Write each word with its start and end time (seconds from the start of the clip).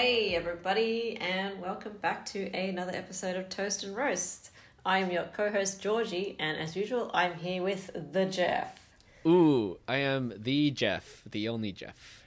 Hey, 0.00 0.34
everybody, 0.34 1.18
and 1.20 1.60
welcome 1.60 1.92
back 2.00 2.24
to 2.26 2.50
another 2.56 2.92
episode 2.94 3.36
of 3.36 3.50
Toast 3.50 3.84
and 3.84 3.94
Roast. 3.94 4.50
I'm 4.82 5.10
your 5.10 5.24
co 5.24 5.50
host, 5.50 5.82
Georgie, 5.82 6.36
and 6.38 6.56
as 6.56 6.74
usual, 6.74 7.10
I'm 7.12 7.34
here 7.34 7.62
with 7.62 7.90
the 8.12 8.24
Jeff. 8.24 8.80
Ooh, 9.26 9.76
I 9.86 9.96
am 9.96 10.32
the 10.38 10.70
Jeff, 10.70 11.22
the 11.30 11.50
only 11.50 11.72
Jeff. 11.72 12.24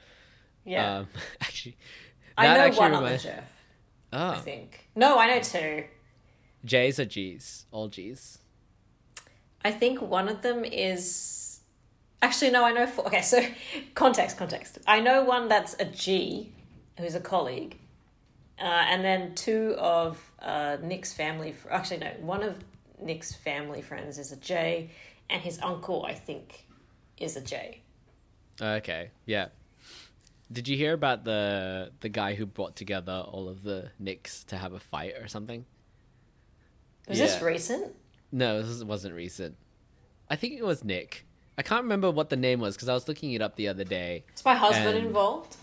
Yeah. 0.63 0.99
Um, 0.99 1.07
actually, 1.41 1.75
I 2.37 2.45
know 2.53 2.59
actually 2.59 2.79
one 2.79 2.93
other 2.93 3.17
Jeff, 3.17 3.51
Oh. 4.13 4.29
I 4.29 4.37
think. 4.37 4.87
No, 4.95 5.17
I 5.17 5.25
know 5.25 5.41
two. 5.41 5.85
J's 6.65 6.99
or 6.99 7.05
G's? 7.05 7.65
All 7.71 7.87
G's. 7.87 8.37
I 9.65 9.71
think 9.71 9.99
one 9.99 10.29
of 10.29 10.43
them 10.43 10.63
is. 10.63 11.61
Actually, 12.21 12.51
no, 12.51 12.65
I 12.65 12.71
know 12.71 12.85
four. 12.85 13.07
Okay, 13.07 13.23
so 13.23 13.43
context, 13.95 14.37
context. 14.37 14.77
I 14.85 14.99
know 14.99 15.23
one 15.23 15.47
that's 15.47 15.73
a 15.79 15.85
G, 15.85 16.53
who's 16.97 17.15
a 17.15 17.19
colleague, 17.19 17.77
uh, 18.59 18.63
and 18.63 19.03
then 19.03 19.33
two 19.35 19.75
of 19.77 20.19
uh, 20.41 20.77
Nick's 20.81 21.13
family. 21.13 21.51
fr- 21.53 21.69
Actually, 21.69 21.97
no, 21.99 22.11
one 22.21 22.43
of 22.43 22.55
Nick's 23.01 23.33
family 23.33 23.81
friends 23.81 24.17
is 24.17 24.31
a 24.31 24.35
J, 24.37 24.89
and 25.29 25.41
his 25.41 25.59
uncle, 25.61 26.05
I 26.05 26.13
think, 26.13 26.65
is 27.17 27.35
a 27.35 27.41
J. 27.41 27.81
Okay, 28.61 29.09
yeah. 29.25 29.47
Did 30.51 30.67
you 30.67 30.77
hear 30.77 30.93
about 30.93 31.23
the 31.23 31.91
the 32.01 32.09
guy 32.09 32.35
who 32.35 32.45
brought 32.45 32.75
together 32.75 33.23
all 33.27 33.49
of 33.49 33.63
the 33.63 33.89
Knicks 33.97 34.43
to 34.45 34.57
have 34.57 34.73
a 34.73 34.79
fight 34.79 35.15
or 35.19 35.27
something? 35.27 35.65
Was 37.07 37.17
this 37.17 37.41
recent? 37.41 37.93
No, 38.31 38.61
this 38.61 38.83
wasn't 38.83 39.15
recent. 39.15 39.55
I 40.29 40.35
think 40.35 40.53
it 40.53 40.63
was 40.63 40.83
Nick. 40.83 41.25
I 41.57 41.61
can't 41.63 41.83
remember 41.83 42.09
what 42.11 42.29
the 42.29 42.35
name 42.35 42.59
was 42.59 42.75
because 42.75 42.87
I 42.89 42.93
was 42.93 43.07
looking 43.07 43.33
it 43.33 43.41
up 43.41 43.55
the 43.55 43.67
other 43.67 43.83
day. 43.83 44.23
Is 44.35 44.45
my 44.45 44.55
husband 44.55 44.97
And- 44.97 45.07
involved? 45.07 45.55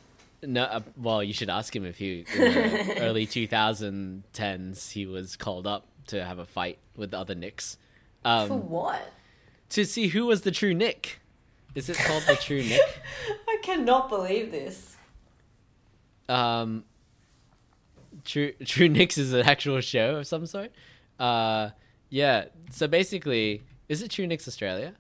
No, 0.43 0.63
uh, 0.65 0.81
well, 0.97 1.23
you 1.23 1.33
should 1.35 1.51
ask 1.51 1.75
him 1.75 1.85
if 1.85 1.99
he 1.99 2.25
in 2.35 2.41
the 2.41 2.97
early 3.01 3.27
2010s 3.27 4.91
he 4.93 5.07
was 5.07 5.37
called 5.37 5.67
up 5.67 5.87
to 6.09 6.25
have 6.25 6.39
a 6.39 6.47
fight 6.47 6.79
with 6.97 7.11
the 7.11 7.19
other 7.19 7.35
Knicks. 7.35 7.77
For 8.23 8.29
Um, 8.31 8.69
what? 8.71 9.13
to 9.71 9.85
see 9.85 10.09
who 10.09 10.27
was 10.27 10.43
the 10.43 10.51
true 10.51 10.75
Nick. 10.75 11.21
Is 11.75 11.89
it 11.89 11.97
called 11.99 12.25
the 12.27 12.37
true 12.37 12.63
Nick? 12.63 12.81
I 13.49 13.59
cannot 13.63 14.09
believe 14.09 14.51
this. 14.51 14.97
Um, 16.29 16.85
True 18.25 18.53
True 18.65 18.89
Nicks 18.89 19.19
is 19.19 19.33
an 19.33 19.43
actual 19.47 19.81
show 19.81 20.17
of 20.17 20.27
some 20.27 20.47
sort. 20.47 20.73
Uh, 21.19 21.71
yeah. 22.09 22.47
So 22.71 22.87
basically, 22.89 23.63
is 23.89 24.03
it 24.03 24.11
True 24.11 24.27
Nicks 24.27 24.49
Australia? 24.49 24.95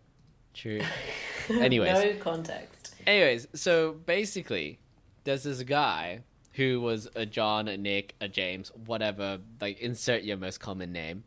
True. 0.54 0.80
Anyways, 1.50 1.92
no 1.92 2.14
context. 2.20 2.94
anyways. 3.06 3.48
So 3.54 3.92
basically, 4.06 4.78
there's 5.24 5.44
this 5.44 5.62
guy 5.62 6.20
who 6.54 6.80
was 6.80 7.08
a 7.14 7.26
John, 7.26 7.68
a 7.68 7.76
Nick, 7.76 8.14
a 8.20 8.28
James, 8.28 8.72
whatever. 8.86 9.38
Like 9.60 9.78
insert 9.80 10.22
your 10.22 10.36
most 10.36 10.60
common 10.60 10.92
name, 10.92 11.24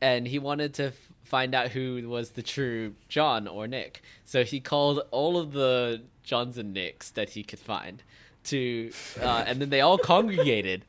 and 0.00 0.26
he 0.26 0.38
wanted 0.38 0.74
to 0.74 0.84
f- 0.86 1.12
find 1.22 1.54
out 1.54 1.68
who 1.68 2.08
was 2.08 2.30
the 2.30 2.42
true 2.42 2.94
John 3.08 3.48
or 3.48 3.66
Nick. 3.66 4.02
So 4.24 4.44
he 4.44 4.60
called 4.60 5.00
all 5.10 5.36
of 5.36 5.52
the 5.52 6.02
Johns 6.22 6.58
and 6.58 6.72
Nicks 6.72 7.10
that 7.10 7.30
he 7.30 7.42
could 7.42 7.58
find 7.58 8.02
to, 8.44 8.90
uh, 9.20 9.44
and 9.46 9.60
then 9.60 9.70
they 9.70 9.80
all 9.80 9.98
congregated, 9.98 10.84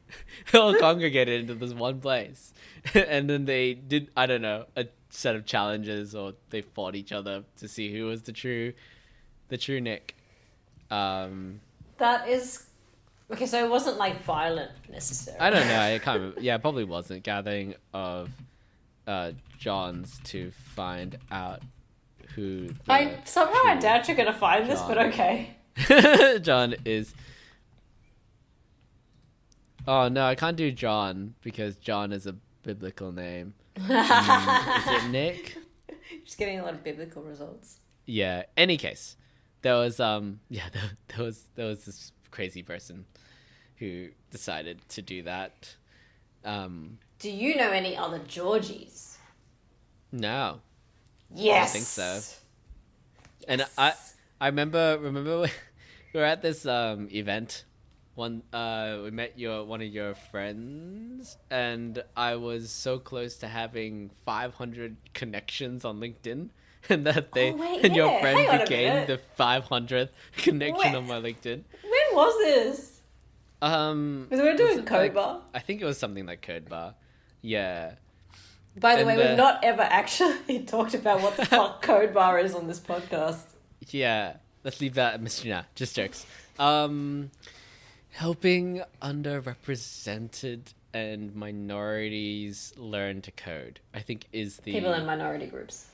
They 0.51 0.59
all 0.59 0.75
congregated 0.75 1.41
into 1.41 1.55
this 1.55 1.73
one 1.73 1.99
place, 1.99 2.53
and 2.93 3.29
then 3.29 3.45
they 3.45 3.73
did 3.73 4.09
I 4.15 4.25
don't 4.25 4.41
know 4.41 4.65
a 4.75 4.87
set 5.09 5.35
of 5.35 5.45
challenges 5.45 6.15
or 6.15 6.33
they 6.49 6.61
fought 6.61 6.95
each 6.95 7.11
other 7.11 7.43
to 7.57 7.67
see 7.67 7.93
who 7.93 8.05
was 8.05 8.23
the 8.23 8.31
true, 8.31 8.73
the 9.49 9.57
true 9.57 9.81
Nick. 9.81 10.15
Um, 10.89 11.61
That 12.01 12.27
is 12.27 12.65
okay. 13.31 13.45
So 13.45 13.63
it 13.63 13.69
wasn't 13.69 13.97
like 13.97 14.23
violent 14.23 14.71
necessarily. 14.89 15.39
I 15.39 15.49
don't 15.51 15.67
know. 15.67 15.79
I 15.79 15.99
can't. 15.99 16.19
Remember. 16.19 16.41
Yeah, 16.41 16.55
it 16.55 16.61
probably 16.61 16.83
wasn't 16.83 17.21
gathering 17.21 17.75
of 17.93 18.31
uh, 19.05 19.33
Johns 19.59 20.19
to 20.23 20.49
find 20.49 21.19
out 21.31 21.61
who. 22.33 22.69
the 22.69 22.91
I 22.91 23.19
somehow 23.25 23.59
I 23.65 23.75
doubt 23.75 24.07
you're 24.07 24.17
gonna 24.17 24.33
find 24.33 24.67
this, 24.67 24.81
but 24.81 24.97
okay. 24.97 25.55
John 26.41 26.73
is. 26.85 27.13
Oh 29.87 30.07
no, 30.07 30.25
I 30.25 30.33
can't 30.33 30.57
do 30.57 30.71
John 30.71 31.35
because 31.43 31.75
John 31.75 32.11
is 32.11 32.25
a 32.25 32.35
biblical 32.63 33.11
name. 33.11 33.53
Mm, 33.77 34.97
is 34.97 35.03
it 35.03 35.09
Nick? 35.09 35.57
Just 36.25 36.37
getting 36.37 36.59
a 36.59 36.63
lot 36.63 36.73
of 36.73 36.83
biblical 36.83 37.21
results. 37.21 37.77
Yeah. 38.05 38.43
Any 38.57 38.75
case, 38.77 39.15
there 39.61 39.75
was 39.75 39.99
um 39.99 40.39
yeah 40.49 40.69
there, 40.73 40.91
there 41.07 41.25
was 41.25 41.43
there 41.55 41.67
was 41.67 41.85
this 41.85 42.11
crazy 42.31 42.63
person 42.63 43.05
who 43.77 44.09
decided 44.29 44.79
to 44.89 45.01
do 45.01 45.23
that. 45.23 45.75
Um 46.45 46.97
Do 47.19 47.29
you 47.31 47.55
know 47.55 47.71
any 47.71 47.97
other 47.97 48.19
Georgies? 48.19 49.17
no, 50.11 50.59
Yes. 51.33 51.69
I 51.69 51.73
think 51.73 51.85
so. 51.85 52.19
and 53.47 53.65
I 53.77 53.93
I 54.39 54.47
remember 54.47 54.97
remember 54.99 55.41
we 56.13 56.19
were 56.19 56.25
at 56.25 56.41
this 56.41 56.65
um 56.65 57.07
event 57.11 57.63
one 58.15 58.43
uh 58.51 58.99
we 59.03 59.11
met 59.11 59.39
your 59.39 59.63
one 59.63 59.81
of 59.81 59.87
your 59.87 60.13
friends 60.15 61.37
and 61.49 62.03
I 62.17 62.35
was 62.35 62.69
so 62.69 62.99
close 62.99 63.37
to 63.37 63.47
having 63.47 64.11
500 64.25 64.97
connections 65.13 65.85
on 65.85 65.99
LinkedIn 66.01 66.49
and 66.89 67.05
that 67.05 67.31
they 67.33 67.51
Oh, 67.51 67.55
wait, 67.55 67.85
and 67.85 67.95
your 67.95 68.07
yeah, 68.07 68.21
friend 68.21 68.39
hang 68.39 68.59
became 68.61 69.07
the 69.07 69.19
500th 69.39 70.09
connection 70.37 70.95
on 70.95 71.07
my 71.07 71.19
LinkedIn. 71.21 71.63
When 71.83 72.07
was 72.15 72.37
this? 72.39 73.01
Um 73.61 74.27
We 74.31 74.41
were 74.41 74.55
doing 74.55 74.83
Code 74.85 74.99
like- 75.01 75.13
Bar. 75.13 75.41
I 75.53 75.59
think 75.59 75.81
it 75.81 75.85
was 75.85 75.97
something 75.97 76.25
like 76.25 76.41
Code 76.41 76.67
Bar. 76.69 76.95
Yeah. 77.41 77.93
By 78.79 78.93
the 78.95 78.99
and, 78.99 79.07
way, 79.07 79.17
we've 79.17 79.25
uh, 79.25 79.35
not 79.35 79.63
ever 79.63 79.81
actually 79.81 80.63
talked 80.65 80.93
about 80.93 81.21
what 81.21 81.35
the 81.37 81.45
fuck 81.45 81.81
Code 81.89 82.13
Bar 82.13 82.39
is 82.39 82.55
on 82.55 82.67
this 82.67 82.79
podcast. 82.79 83.43
Yeah, 83.89 84.37
let's 84.63 84.79
leave 84.79 84.93
that 84.95 85.15
a 85.15 85.17
mystery 85.17 85.49
now. 85.49 85.65
Just 85.75 85.95
jokes. 85.95 86.25
Um, 86.57 87.31
helping 88.11 88.83
underrepresented 89.01 90.73
and 90.93 91.35
minorities 91.35 92.73
learn 92.77 93.21
to 93.21 93.31
code. 93.31 93.79
I 93.93 93.99
think 94.01 94.25
is 94.31 94.57
the 94.57 94.71
People 94.73 94.93
in 94.93 95.05
minority 95.05 95.47
groups. 95.47 95.87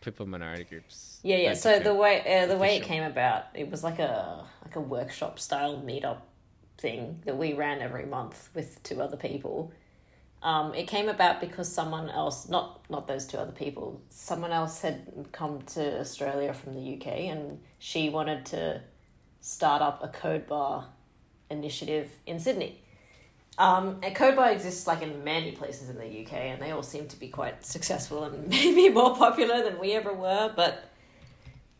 People 0.00 0.26
minority 0.26 0.64
groups. 0.64 1.20
Yeah, 1.22 1.36
yeah. 1.36 1.54
So 1.54 1.78
the 1.78 1.94
way 1.94 2.42
uh, 2.42 2.46
the 2.46 2.56
way 2.56 2.76
it 2.76 2.82
came 2.82 3.02
about, 3.02 3.44
it 3.54 3.70
was 3.70 3.82
like 3.82 3.98
a 3.98 4.44
like 4.64 4.76
a 4.76 4.80
workshop 4.80 5.38
style 5.38 5.82
meetup 5.84 6.18
thing 6.78 7.20
that 7.24 7.36
we 7.36 7.52
ran 7.54 7.80
every 7.80 8.06
month 8.06 8.50
with 8.54 8.82
two 8.82 9.00
other 9.00 9.16
people. 9.16 9.72
Um, 10.42 10.74
it 10.74 10.86
came 10.86 11.08
about 11.08 11.40
because 11.40 11.72
someone 11.72 12.10
else, 12.10 12.48
not 12.48 12.88
not 12.90 13.06
those 13.08 13.26
two 13.26 13.38
other 13.38 13.52
people, 13.52 14.02
someone 14.10 14.52
else 14.52 14.82
had 14.82 15.28
come 15.32 15.62
to 15.62 16.00
Australia 16.00 16.52
from 16.52 16.74
the 16.74 16.94
UK, 16.96 17.06
and 17.06 17.60
she 17.78 18.10
wanted 18.10 18.44
to 18.46 18.82
start 19.40 19.82
up 19.82 20.02
a 20.02 20.08
code 20.08 20.46
bar 20.46 20.86
initiative 21.50 22.10
in 22.26 22.38
Sydney. 22.38 22.80
Um, 23.56 24.00
and 24.02 24.14
Code 24.16 24.34
Bar 24.36 24.50
exists 24.50 24.86
like 24.86 25.02
in 25.02 25.22
many 25.22 25.52
places 25.52 25.88
in 25.88 25.96
the 25.96 26.24
UK, 26.24 26.32
and 26.32 26.60
they 26.60 26.72
all 26.72 26.82
seem 26.82 27.06
to 27.08 27.16
be 27.18 27.28
quite 27.28 27.64
successful 27.64 28.24
and 28.24 28.48
maybe 28.48 28.88
more 28.88 29.16
popular 29.16 29.62
than 29.62 29.78
we 29.78 29.92
ever 29.92 30.12
were. 30.12 30.52
But 30.54 30.90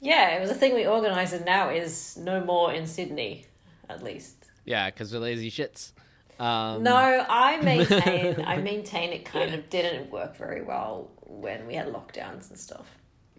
yeah, 0.00 0.36
it 0.36 0.40
was 0.40 0.50
a 0.50 0.54
thing 0.54 0.74
we 0.74 0.86
organised, 0.86 1.32
and 1.32 1.44
now 1.44 1.70
is 1.70 2.16
no 2.16 2.44
more 2.44 2.72
in 2.72 2.86
Sydney, 2.86 3.46
at 3.88 4.02
least. 4.02 4.36
yeah, 4.64 4.88
because 4.90 5.12
we're 5.12 5.18
lazy 5.20 5.50
shits. 5.50 5.92
Um, 6.38 6.82
No, 6.82 6.94
I 6.96 7.56
maintain 7.62 8.44
I 8.44 8.56
maintain 8.70 9.12
it 9.12 9.24
kind 9.24 9.54
of 9.54 9.68
didn't 9.70 10.10
work 10.10 10.36
very 10.36 10.62
well 10.62 11.10
when 11.22 11.66
we 11.66 11.74
had 11.74 11.86
lockdowns 11.88 12.50
and 12.50 12.58
stuff. 12.58 12.86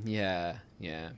Yeah, 0.04 0.58
yeah. 0.80 1.10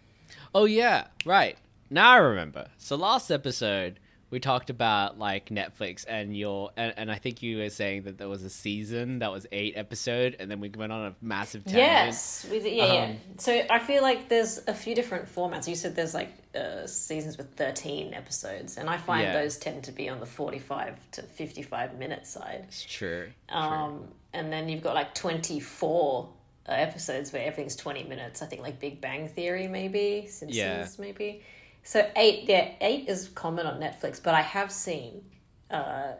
Oh 0.54 0.66
yeah, 0.66 1.08
right. 1.26 1.58
Now 1.90 2.12
I 2.12 2.18
remember. 2.18 2.68
So 2.78 2.96
last 2.96 3.32
episode 3.32 4.00
we 4.30 4.40
talked 4.42 4.70
about 4.70 5.18
like 5.18 5.50
Netflix 5.50 6.04
and 6.08 6.36
your 6.36 6.72
and, 6.76 6.94
and 6.98 7.12
I 7.12 7.16
think 7.16 7.42
you 7.42 7.60
were 7.60 7.70
saying 7.70 8.04
that 8.04 8.18
there 8.18 8.28
was 8.28 8.44
a 8.44 8.50
season 8.50 9.20
that 9.20 9.32
was 9.32 9.48
eight 9.54 9.74
episode 9.78 10.36
and 10.40 10.52
then 10.52 10.60
we 10.60 10.70
went 10.70 10.92
on 10.92 11.06
a 11.08 11.16
massive 11.22 11.64
tangent. 11.64 11.82
Yes, 11.84 12.46
we 12.52 12.60
did, 12.60 12.74
yeah, 12.74 12.94
yeah. 12.94 13.04
Um, 13.06 13.18
So 13.38 13.64
I 13.70 13.80
feel 13.80 14.02
like 14.02 14.28
there's 14.28 14.60
a 14.68 14.74
few 14.74 14.96
different 14.96 15.34
formats. 15.34 15.68
You 15.68 15.76
said 15.76 15.96
there's 15.96 16.14
like 16.14 16.34
uh, 16.54 16.86
seasons 16.88 17.38
with 17.38 17.54
13 17.56 18.14
episodes, 18.14 18.78
and 18.78 18.90
I 18.90 18.98
find 18.98 19.24
Yeah. 19.24 19.34
those 19.42 19.58
tend 19.58 19.84
to 19.86 19.92
be 19.92 20.10
on 20.10 20.20
the 20.20 20.26
45 20.26 20.96
to 21.12 21.22
55 21.24 21.98
minute 21.98 22.28
side. 22.28 22.66
It's 22.68 22.84
true. 22.84 23.30
true. 23.50 23.58
Um, 23.58 24.08
and 24.34 24.52
then 24.52 24.68
you've 24.68 24.84
got 24.84 24.94
like 24.94 25.14
24 25.16 26.30
uh, 26.68 26.72
episodes 26.74 27.32
where 27.32 27.44
everything's 27.44 27.76
20 27.78 28.04
minutes. 28.04 28.42
I 28.42 28.46
think 28.46 28.62
like 28.62 28.80
Big 28.80 29.00
Bang 29.00 29.30
Theory, 29.30 29.68
maybe, 29.68 30.28
Simpsons, 30.28 30.56
Yeah. 30.58 30.86
maybe. 31.00 31.42
So 31.88 32.06
eight, 32.18 32.50
yeah, 32.50 32.72
eight 32.82 33.08
is 33.08 33.30
common 33.30 33.66
on 33.66 33.80
Netflix, 33.80 34.22
but 34.22 34.36
I 34.36 34.42
have 34.42 34.74
seen 34.74 35.24
uh, 35.72 36.16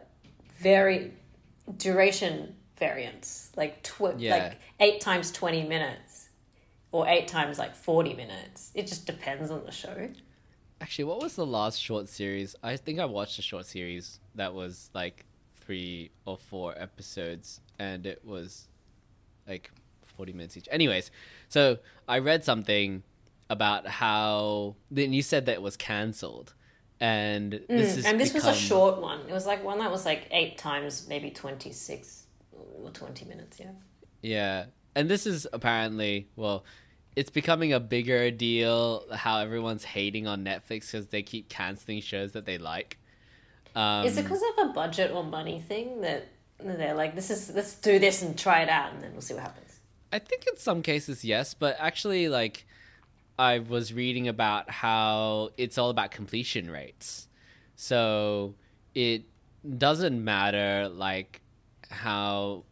very 0.58 1.12
duration 1.76 2.54
variants, 2.78 3.52
like 3.54 3.82
tw- 3.82 4.16
Yeah. 4.16 4.34
like 4.34 4.58
eight 4.80 5.02
times 5.02 5.30
20 5.30 5.64
minutes 5.64 6.30
or 6.90 7.06
eight 7.06 7.28
times 7.28 7.58
like 7.58 7.76
40 7.76 8.14
minutes. 8.14 8.70
It 8.74 8.86
just 8.86 9.04
depends 9.04 9.50
on 9.50 9.66
the 9.66 9.70
show. 9.70 10.08
Actually, 10.80 11.04
what 11.04 11.20
was 11.20 11.36
the 11.36 11.44
last 11.44 11.78
short 11.78 12.08
series? 12.08 12.56
I 12.62 12.78
think 12.78 12.98
I 12.98 13.04
watched 13.04 13.38
a 13.38 13.42
short 13.42 13.66
series 13.66 14.20
that 14.36 14.54
was 14.54 14.88
like 14.94 15.26
three 15.60 16.10
or 16.24 16.38
four 16.38 16.72
episodes, 16.78 17.60
and 17.78 18.06
it 18.06 18.24
was 18.24 18.68
like 19.46 19.70
40 20.16 20.32
minutes 20.32 20.56
each. 20.56 20.68
Anyways, 20.70 21.10
so 21.50 21.76
I 22.08 22.20
read 22.20 22.42
something 22.42 23.02
about 23.50 23.86
how 23.86 24.76
then 24.90 25.12
you 25.12 25.22
said 25.22 25.46
that 25.46 25.52
it 25.52 25.62
was 25.62 25.76
cancelled. 25.76 26.54
And 27.00 27.52
this 27.68 27.98
Mm, 27.98 28.10
and 28.10 28.20
this 28.20 28.34
was 28.34 28.44
a 28.44 28.54
short 28.54 29.00
one. 29.00 29.20
It 29.28 29.32
was 29.32 29.46
like 29.46 29.62
one 29.62 29.78
that 29.78 29.90
was 29.90 30.04
like 30.04 30.26
eight 30.32 30.58
times, 30.58 31.06
maybe 31.08 31.30
twenty 31.30 31.72
six 31.72 32.26
or 32.52 32.90
twenty 32.90 33.24
minutes. 33.24 33.60
Yeah. 33.60 33.70
Yeah. 34.22 34.64
And 34.96 35.08
this 35.08 35.26
is 35.26 35.46
apparently, 35.52 36.28
well, 36.34 36.64
it's 37.14 37.30
becoming 37.30 37.72
a 37.72 37.80
bigger 37.80 38.30
deal 38.30 39.04
how 39.12 39.38
everyone's 39.38 39.84
hating 39.84 40.26
on 40.26 40.44
Netflix 40.44 40.90
because 40.90 41.08
they 41.08 41.22
keep 41.22 41.48
canceling 41.48 42.00
shows 42.00 42.32
that 42.32 42.46
they 42.46 42.58
like. 42.58 42.98
Um, 43.76 44.06
Is 44.06 44.18
it 44.18 44.22
because 44.22 44.42
of 44.42 44.70
a 44.70 44.72
budget 44.72 45.12
or 45.12 45.22
money 45.22 45.60
thing 45.60 46.00
that 46.00 46.26
they're 46.58 46.94
like, 46.94 47.14
this 47.14 47.30
is 47.30 47.52
let's 47.54 47.74
do 47.74 47.98
this 48.00 48.22
and 48.22 48.36
try 48.36 48.62
it 48.62 48.68
out, 48.68 48.92
and 48.92 49.02
then 49.02 49.12
we'll 49.12 49.20
see 49.20 49.34
what 49.34 49.44
happens. 49.44 49.78
I 50.12 50.18
think 50.18 50.46
in 50.46 50.56
some 50.56 50.82
cases, 50.82 51.24
yes, 51.24 51.54
but 51.54 51.76
actually, 51.78 52.28
like, 52.28 52.66
I 53.38 53.60
was 53.60 53.92
reading 53.92 54.26
about 54.28 54.68
how 54.70 55.50
it's 55.56 55.78
all 55.78 55.90
about 55.90 56.10
completion 56.10 56.70
rates. 56.70 57.28
So 57.76 58.54
it 58.94 59.24
doesn't 59.78 60.22
matter, 60.22 60.88
like, 60.88 61.40
how. 61.90 62.64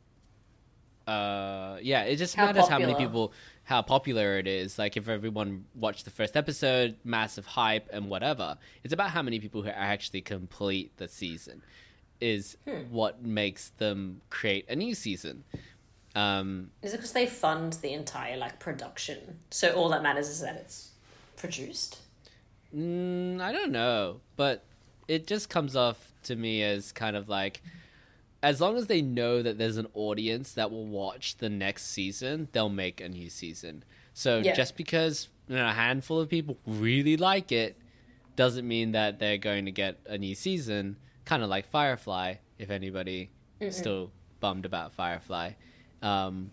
Uh, 1.07 1.79
yeah, 1.83 2.03
it 2.03 2.17
just 2.17 2.35
How 2.35 2.47
matters 2.47 2.67
how 2.67 2.81
many 2.81 2.95
people, 2.97 3.33
how 3.63 3.81
popular 3.81 4.39
it 4.39 4.49
is. 4.49 4.77
Like, 4.77 4.97
if 4.97 5.09
everyone 5.09 5.67
watched 5.77 6.05
the 6.05 6.11
first 6.11 6.37
episode, 6.37 6.97
massive 7.05 7.47
hype 7.47 7.89
and 7.93 8.11
whatever. 8.11 8.59
It's 8.83 8.93
about 8.93 9.11
how 9.11 9.23
many 9.23 9.39
people 9.39 9.63
who 9.63 9.69
actually 9.69 10.23
complete 10.23 10.97
the 10.97 11.07
season, 11.07 11.63
is 12.21 12.57
Hmm. 12.67 12.91
what 12.91 13.23
makes 13.23 13.71
them 13.79 14.21
create 14.31 14.69
a 14.69 14.75
new 14.75 14.97
season. 14.97 15.45
Um, 16.17 16.71
Is 16.83 16.95
it 16.95 16.97
because 16.97 17.13
they 17.13 17.27
fund 17.27 17.75
the 17.75 17.93
entire 17.93 18.37
like 18.39 18.59
production? 18.59 19.39
So 19.51 19.73
all 19.75 19.91
that 19.91 20.03
matters 20.03 20.29
is 20.29 20.41
that 20.41 20.57
it's 20.57 20.91
produced. 21.37 21.99
Mm, 22.75 23.41
I 23.41 23.53
don't 23.53 23.71
know, 23.71 24.21
but 24.35 24.65
it 25.09 25.27
just 25.27 25.51
comes 25.51 25.77
off 25.77 26.13
to 26.25 26.35
me 26.35 26.63
as 26.63 26.91
kind 26.91 27.17
of 27.17 27.29
like, 27.29 27.63
as 28.43 28.61
long 28.63 28.77
as 28.77 28.87
they 28.87 29.03
know 29.03 29.43
that 29.43 29.59
there's 29.59 29.77
an 29.77 29.89
audience 29.93 30.53
that 30.55 30.71
will 30.71 30.87
watch 30.87 31.37
the 31.37 31.51
next 31.51 31.89
season, 31.91 32.49
they'll 32.53 32.69
make 32.71 33.01
a 33.01 33.09
new 33.09 33.29
season. 33.29 33.85
So 34.15 34.39
Yeah. 34.39 34.55
just 34.55 34.77
because 34.77 35.29
you 35.49 35.57
know, 35.57 35.69
a 35.69 35.73
handful 35.73 36.19
of 36.19 36.31
people 36.31 36.57
really 36.67 37.17
like 37.19 37.53
it, 37.53 37.77
doesn't 38.37 38.67
mean 38.67 38.93
that 38.93 39.19
they're 39.19 39.39
going 39.39 39.65
to 39.67 39.71
get 39.71 39.99
a 40.07 40.19
new 40.19 40.35
season. 40.35 40.97
Kind 41.25 41.43
of 41.43 41.49
like 41.51 41.67
Firefly, 41.69 42.35
if 42.59 42.71
anybody 42.71 43.31
is 43.61 43.77
still 43.77 44.11
bummed 44.41 44.65
about 44.65 44.93
Firefly. 44.93 45.53
Um, 46.03 46.51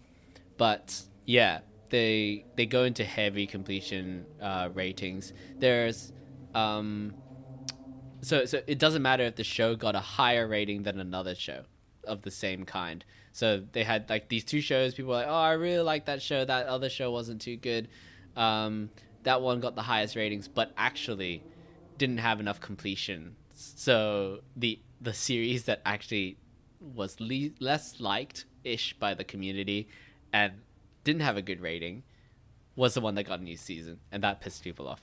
but 0.58 1.02
yeah, 1.26 1.60
they 1.90 2.46
they 2.56 2.66
go 2.66 2.84
into 2.84 3.04
heavy 3.04 3.48
completion 3.48 4.26
uh, 4.42 4.70
ratings. 4.74 5.34
There's 5.60 6.12
um, 6.54 7.14
so 8.22 8.46
so 8.46 8.62
it 8.68 8.80
doesn't 8.80 9.02
matter 9.02 9.24
if 9.24 9.36
the 9.36 9.44
show 9.44 9.76
got 9.76 9.96
a 9.96 10.00
higher 10.00 10.48
rating 10.48 10.84
than 10.84 11.00
another 11.00 11.36
show 11.36 11.64
of 12.06 12.22
the 12.22 12.32
same 12.32 12.66
kind. 12.66 13.04
So 13.32 13.64
they 13.72 13.84
had 13.84 14.10
like 14.10 14.30
these 14.30 14.44
two 14.44 14.62
shows. 14.62 14.94
People 14.94 15.10
were 15.10 15.18
like, 15.18 15.28
"Oh, 15.28 15.34
I 15.34 15.54
really 15.54 15.84
like 15.84 16.06
that 16.06 16.22
show. 16.22 16.46
That 16.46 16.68
other 16.68 16.90
show 16.90 17.12
wasn't 17.12 17.42
too 17.42 17.58
good. 17.58 17.90
Um, 18.36 18.90
that 19.24 19.42
one 19.42 19.60
got 19.60 19.76
the 19.76 19.82
highest 19.82 20.16
ratings, 20.16 20.48
but 20.48 20.72
actually 20.78 21.44
didn't 21.98 22.18
have 22.20 22.40
enough 22.40 22.60
completion. 22.60 23.36
So 23.54 24.40
the 24.56 24.80
the 25.02 25.14
series 25.14 25.66
that 25.66 25.82
actually 25.86 26.38
was 26.84 27.20
le- 27.20 27.52
less 27.60 28.00
liked 28.00 28.46
ish 28.64 28.94
by 29.00 29.14
the 29.14 29.24
community 29.24 29.88
and 30.32 30.54
didn't 31.04 31.22
have 31.22 31.38
a 31.38 31.42
good 31.42 31.62
rating 31.62 32.04
was 32.76 32.94
the 32.94 33.02
one 33.02 33.16
that 33.16 33.24
got 33.24 33.40
a 33.40 33.44
new 33.44 33.58
season, 33.58 34.00
and 34.12 34.24
that 34.24 34.42
pissed 34.42 34.64
people 34.64 34.88
off. 34.88 35.02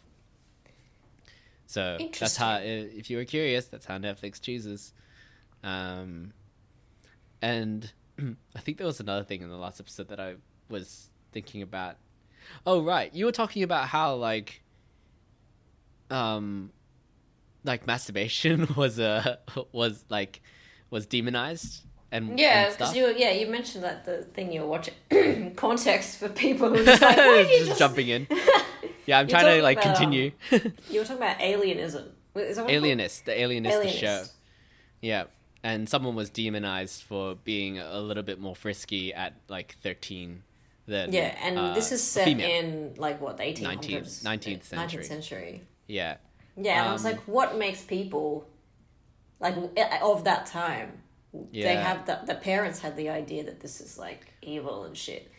So 1.67 1.99
that's 2.19 2.37
how. 2.37 2.57
If 2.57 3.11
you 3.11 3.17
were 3.17 3.25
curious, 3.25 3.67
that's 3.67 3.87
how 3.87 3.97
Netflix 3.99 4.41
chooses. 4.41 4.93
Um, 5.63 6.33
and 7.41 7.93
I 8.19 8.61
think 8.61 8.79
there 8.79 8.87
was 8.87 9.01
another 9.01 9.25
thing 9.25 9.43
in 9.43 9.49
the 9.49 9.57
last 9.57 9.79
episode 9.79 10.09
that 10.09 10.19
I 10.19 10.35
was 10.69 11.11
thinking 11.33 11.63
about. 11.63 11.97
Oh 12.67 12.83
right, 12.83 13.15
you 13.15 13.25
were 13.25 13.33
talking 13.33 13.63
about 13.63 13.87
how 13.87 14.15
like, 14.17 14.63
um, 16.11 16.73
like 17.63 17.87
masturbation 17.87 18.67
was 18.77 18.99
a 18.99 19.39
was 19.71 20.05
like 20.09 20.43
was 20.91 21.07
demonized 21.07 21.83
and 22.13 22.39
Yeah, 22.39 22.71
because 22.71 22.95
you 22.97 23.15
yeah 23.17 23.31
you 23.31 23.47
mentioned 23.47 23.85
that 23.85 24.05
the 24.05 24.25
thing 24.25 24.53
you 24.53 24.63
were 24.63 24.67
watching 24.67 24.95
context 25.57 26.19
for 26.19 26.29
people 26.29 26.69
who 26.69 26.81
are 26.83 26.85
just 26.85 27.03
like 27.03 27.17
why 27.17 27.25
did 27.43 27.51
you 27.51 27.57
just, 27.59 27.69
just 27.69 27.79
jumping 27.79 28.09
in. 28.09 28.27
Yeah, 29.07 29.19
I'm 29.19 29.27
trying 29.29 29.57
to 29.57 29.63
like 29.63 29.79
about, 29.79 29.87
um, 29.89 29.95
continue. 29.95 30.33
You 30.91 31.01
were 31.01 31.05
talking 31.05 31.17
about 31.17 31.39
alienism. 31.39 31.83
Is 31.83 31.93
that 31.95 32.05
what 32.33 32.45
it's 32.45 32.59
called? 32.59 32.71
Alienist, 32.71 33.25
the 33.25 33.41
Alienist, 33.41 33.83
the 33.83 33.89
show. 33.89 34.23
Yeah, 35.01 35.25
and 35.65 35.89
someone 35.89 36.15
was 36.15 36.31
demonized 36.31 37.03
for 37.03 37.35
being 37.35 37.79
a 37.81 37.99
little 37.99 38.23
bit 38.23 38.39
more 38.39 38.55
frisky 38.55 39.13
at 39.13 39.35
like 39.49 39.75
13 39.83 40.43
than 40.87 41.13
Yeah, 41.13 41.35
and 41.43 41.59
uh, 41.59 41.75
this 41.75 41.91
is 41.91 42.03
set 42.03 42.25
female. 42.25 42.49
in 42.49 42.95
like 42.99 43.21
what 43.21 43.37
the 43.39 43.43
1800s, 43.45 44.23
19th 44.23 44.23
19th 44.23 44.63
century. 44.65 45.03
19th 45.03 45.07
century. 45.07 45.63
Yeah, 45.89 46.17
Yeah, 46.57 46.81
and 46.81 46.89
I 46.91 46.93
was 46.93 47.05
Um, 47.05 47.13
like, 47.13 47.21
what 47.23 47.57
makes 47.59 47.83
people 47.83 48.47
like 49.41 49.57
eh, 49.77 49.99
of 50.03 50.25
that 50.25 50.47
time? 50.47 51.03
They 51.53 51.77
have 51.77 52.07
the 52.07 52.21
the 52.27 52.35
parents 52.35 52.81
had 52.81 52.97
the 52.97 53.09
idea 53.09 53.45
that 53.45 53.61
this 53.61 53.81
is 53.81 53.99
like 53.99 54.35
evil 54.43 54.85
and 54.85 54.97
shit. 54.97 55.31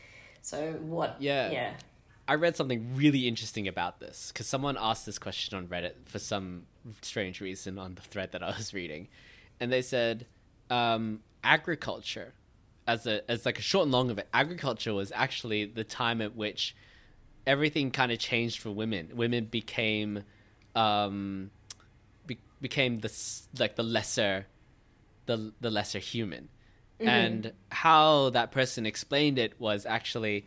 So 0.41 0.73
what? 0.81 1.17
Yeah. 1.19 1.51
yeah. 1.51 1.73
I 2.27 2.35
read 2.35 2.55
something 2.55 2.95
really 2.95 3.27
interesting 3.27 3.67
about 3.67 3.99
this 3.99 4.31
because 4.31 4.47
someone 4.47 4.77
asked 4.79 5.05
this 5.05 5.19
question 5.19 5.57
on 5.57 5.67
Reddit 5.67 5.93
for 6.05 6.17
some 6.17 6.63
strange 7.01 7.41
reason 7.41 7.77
on 7.77 7.95
the 7.95 8.01
thread 8.01 8.31
that 8.31 8.41
I 8.41 8.55
was 8.57 8.73
reading, 8.73 9.09
and 9.59 9.71
they 9.71 9.81
said 9.81 10.25
um, 10.69 11.19
agriculture, 11.43 12.33
as 12.87 13.05
a 13.05 13.29
as 13.29 13.45
like 13.45 13.59
a 13.59 13.61
short 13.61 13.83
and 13.83 13.91
long 13.91 14.09
of 14.09 14.17
it, 14.17 14.27
agriculture 14.33 14.93
was 14.93 15.11
actually 15.13 15.65
the 15.65 15.83
time 15.83 16.21
at 16.21 16.35
which 16.35 16.75
everything 17.45 17.91
kind 17.91 18.11
of 18.11 18.19
changed 18.19 18.61
for 18.61 18.71
women. 18.71 19.09
Women 19.13 19.45
became 19.45 20.23
um, 20.75 21.51
became 22.61 22.99
the 22.99 23.11
like 23.59 23.75
the 23.75 23.83
lesser 23.83 24.47
the 25.25 25.53
the 25.59 25.69
lesser 25.69 25.99
human. 25.99 26.49
And 26.99 27.53
how 27.71 28.29
that 28.29 28.51
person 28.51 28.85
explained 28.85 29.39
it 29.39 29.59
was 29.59 29.87
actually 29.87 30.45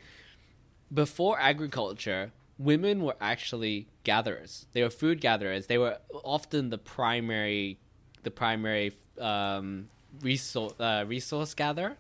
before 0.93 1.39
agriculture, 1.41 2.33
women 2.59 3.03
were 3.03 3.17
actually 3.21 3.89
gatherers. 4.05 4.67
They 4.73 4.83
were 4.83 4.91
food 4.91 5.21
gatherers. 5.21 5.67
They 5.67 5.79
were 5.79 5.99
often 6.23 6.71
the 6.71 6.79
primary, 6.79 7.79
the 8.23 8.31
primary 8.31 8.93
um, 9.21 9.89
resource 10.21 10.75
uh, 10.79 11.05
resource 11.07 11.55
gatherer. 11.55 11.97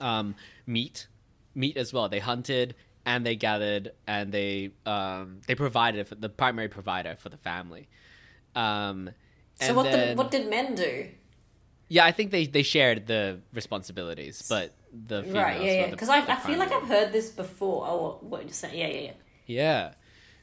Um, 0.00 0.36
meat, 0.66 1.08
meat 1.54 1.76
as 1.76 1.92
well. 1.92 2.08
They 2.08 2.20
hunted 2.20 2.74
and 3.04 3.26
they 3.26 3.36
gathered 3.36 3.92
and 4.06 4.32
they 4.32 4.70
um, 4.86 5.40
they 5.46 5.54
provided 5.54 6.06
for 6.06 6.14
the 6.14 6.28
primary 6.28 6.68
provider 6.68 7.16
for 7.16 7.28
the 7.28 7.36
family. 7.36 7.88
Um, 8.54 9.10
So 9.60 9.74
what 9.74 9.84
then- 9.84 10.08
did 10.08 10.18
what 10.18 10.30
did 10.30 10.48
men 10.50 10.74
do? 10.74 11.08
yeah, 11.88 12.04
I 12.04 12.12
think 12.12 12.30
they, 12.30 12.46
they 12.46 12.62
shared 12.62 13.06
the 13.06 13.40
responsibilities, 13.52 14.46
but 14.48 14.74
the 14.92 15.22
females 15.22 15.44
right, 15.44 15.60
yeah, 15.62 15.72
yeah. 15.72 15.90
Because 15.90 16.08
I, 16.08 16.20
the 16.24 16.32
I 16.32 16.36
feel 16.36 16.58
like. 16.58 16.72
I've 16.72 16.88
heard 16.88 17.12
this 17.12 17.30
before. 17.30 17.84
Oh, 17.86 18.18
what, 18.22 18.44
you 18.46 18.52
say? 18.52 18.76
Yeah, 18.78 18.86
yeah, 18.88 19.00
yeah. 19.00 19.12
Yeah. 19.46 19.92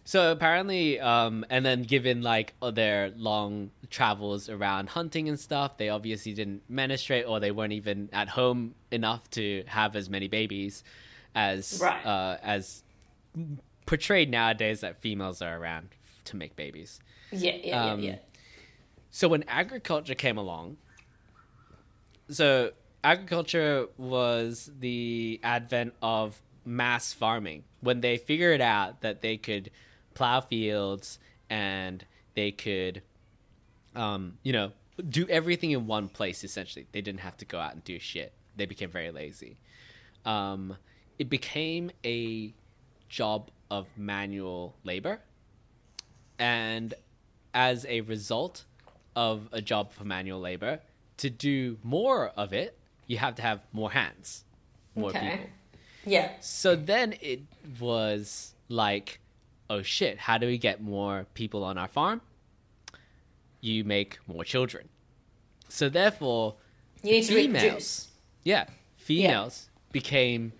So 0.03 0.31
apparently, 0.31 0.99
um, 1.01 1.45
and 1.49 1.65
then 1.65 1.83
given 1.83 2.21
like 2.21 2.53
uh, 2.61 2.71
their 2.71 3.11
long 3.17 3.71
travels 3.89 4.47
around 4.49 4.87
hunting 4.89 5.27
and 5.27 5.37
stuff, 5.37 5.77
they 5.77 5.89
obviously 5.89 6.33
didn't 6.33 6.61
menstruate 6.69 7.25
or 7.27 7.41
they 7.41 7.51
weren't 7.51 7.73
even 7.73 8.09
at 8.13 8.29
home 8.29 8.75
enough 8.91 9.29
to 9.31 9.63
have 9.67 9.97
as 9.97 10.09
many 10.09 10.29
babies 10.29 10.83
as 11.35 11.79
Right. 11.83 12.05
uh, 12.05 12.37
as 12.41 12.83
portrayed 13.85 14.29
nowadays 14.31 14.79
that 14.81 15.01
females 15.01 15.41
are 15.41 15.57
around 15.57 15.89
to 16.25 16.37
make 16.37 16.55
babies. 16.55 16.99
Yeah, 17.31 17.55
yeah, 17.63 17.91
Um, 17.91 17.99
yeah, 17.99 18.11
yeah. 18.11 18.17
So 19.11 19.27
when 19.27 19.43
agriculture 19.47 20.15
came 20.15 20.37
along, 20.37 20.77
so 22.29 22.71
agriculture 23.03 23.87
was 23.97 24.69
the 24.79 25.39
advent 25.43 25.93
of 26.01 26.41
mass 26.65 27.13
farming. 27.13 27.63
When 27.81 28.01
they 28.01 28.17
figured 28.17 28.61
out 28.61 29.01
that 29.01 29.21
they 29.21 29.37
could 29.37 29.71
plow 30.13 30.41
fields 30.41 31.19
and 31.49 32.05
they 32.33 32.51
could, 32.51 33.01
um, 33.95 34.37
you 34.43 34.53
know, 34.53 34.71
do 35.09 35.27
everything 35.29 35.71
in 35.71 35.87
one 35.87 36.09
place. 36.09 36.43
Essentially, 36.43 36.87
they 36.91 37.01
didn't 37.01 37.21
have 37.21 37.37
to 37.37 37.45
go 37.45 37.59
out 37.59 37.73
and 37.73 37.83
do 37.83 37.99
shit. 37.99 38.33
They 38.55 38.65
became 38.65 38.89
very 38.89 39.11
lazy. 39.11 39.57
Um, 40.25 40.75
it 41.19 41.29
became 41.29 41.91
a 42.03 42.53
job 43.09 43.49
of 43.69 43.87
manual 43.95 44.75
labor 44.83 45.21
and 46.39 46.93
as 47.57 47.87
a 47.89 48.01
result 48.01 48.63
of 49.15 49.49
a 49.51 49.61
job 49.63 49.91
for 49.91 50.03
manual 50.03 50.39
labor, 50.39 50.79
to 51.17 51.27
do 51.31 51.79
more 51.83 52.27
of 52.37 52.53
it, 52.53 52.77
you 53.07 53.17
have 53.17 53.33
to 53.33 53.41
have 53.41 53.61
more 53.73 53.91
hands, 53.91 54.43
more 54.95 55.09
Okay. 55.09 55.19
people. 55.31 55.45
Yeah. 56.05 56.31
So 56.39 56.75
then 56.75 57.15
it 57.19 57.41
was 57.79 58.53
like, 58.69 59.19
oh 59.71 59.81
shit, 59.81 60.19
how 60.19 60.37
do 60.37 60.45
we 60.45 60.59
get 60.59 60.81
more 60.81 61.25
people 61.33 61.63
on 61.63 61.79
our 61.79 61.87
farm? 61.87 62.21
You 63.59 63.83
make 63.83 64.19
more 64.27 64.43
children. 64.43 64.87
So 65.67 65.89
therefore, 65.89 66.55
You 67.03 67.11
need 67.13 67.23
to 67.23 67.33
Females. 67.33 68.09
yeah, 68.43 68.65
females 68.97 69.69
became 69.91 70.53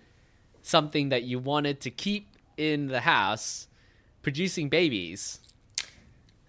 something 0.62 1.10
that 1.10 1.22
you 1.22 1.38
wanted 1.38 1.80
to 1.82 1.90
keep 1.90 2.26
in 2.56 2.88
the 2.88 3.00
house 3.02 3.68
producing 4.22 4.68
babies 4.68 5.38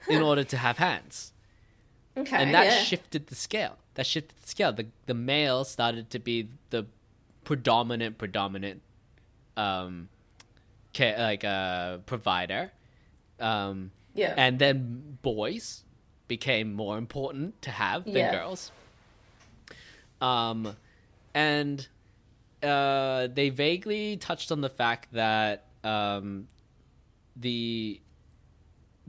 in 0.08 0.22
order 0.22 0.44
to 0.44 0.58
have 0.58 0.78
hands. 0.78 1.34
Okay. 2.18 2.36
And 2.36 2.54
that 2.54 2.66
yeah. 2.66 2.78
shifted 2.84 3.28
the 3.28 3.36
scale. 3.36 3.78
That 3.96 4.06
shifted 4.06 4.38
the 4.42 4.48
scale. 4.48 4.72
The 4.74 4.88
the 5.06 5.14
male 5.14 5.64
started 5.66 6.10
to 6.12 6.20
be 6.20 6.50
the 6.70 6.86
predominant 7.44 8.18
predominant 8.18 8.82
um 9.58 10.10
ca- 10.94 11.16
like 11.18 11.44
uh 11.44 11.98
provider. 12.00 12.72
Um 13.40 13.92
yeah. 14.14 14.34
and 14.38 14.60
then 14.60 15.18
boys 15.22 15.84
became 16.28 16.74
more 16.74 16.98
important 16.98 17.62
to 17.64 17.72
have 17.72 18.06
than 18.06 18.16
Yeah. 18.16 18.32
girls. 18.32 18.72
Um, 20.22 20.76
and 21.34 21.88
uh, 22.62 23.28
they 23.28 23.50
vaguely 23.50 24.18
touched 24.18 24.52
on 24.52 24.62
the 24.62 24.70
fact 24.70 25.14
that 25.14 25.66
um, 25.84 26.48
the 27.36 28.02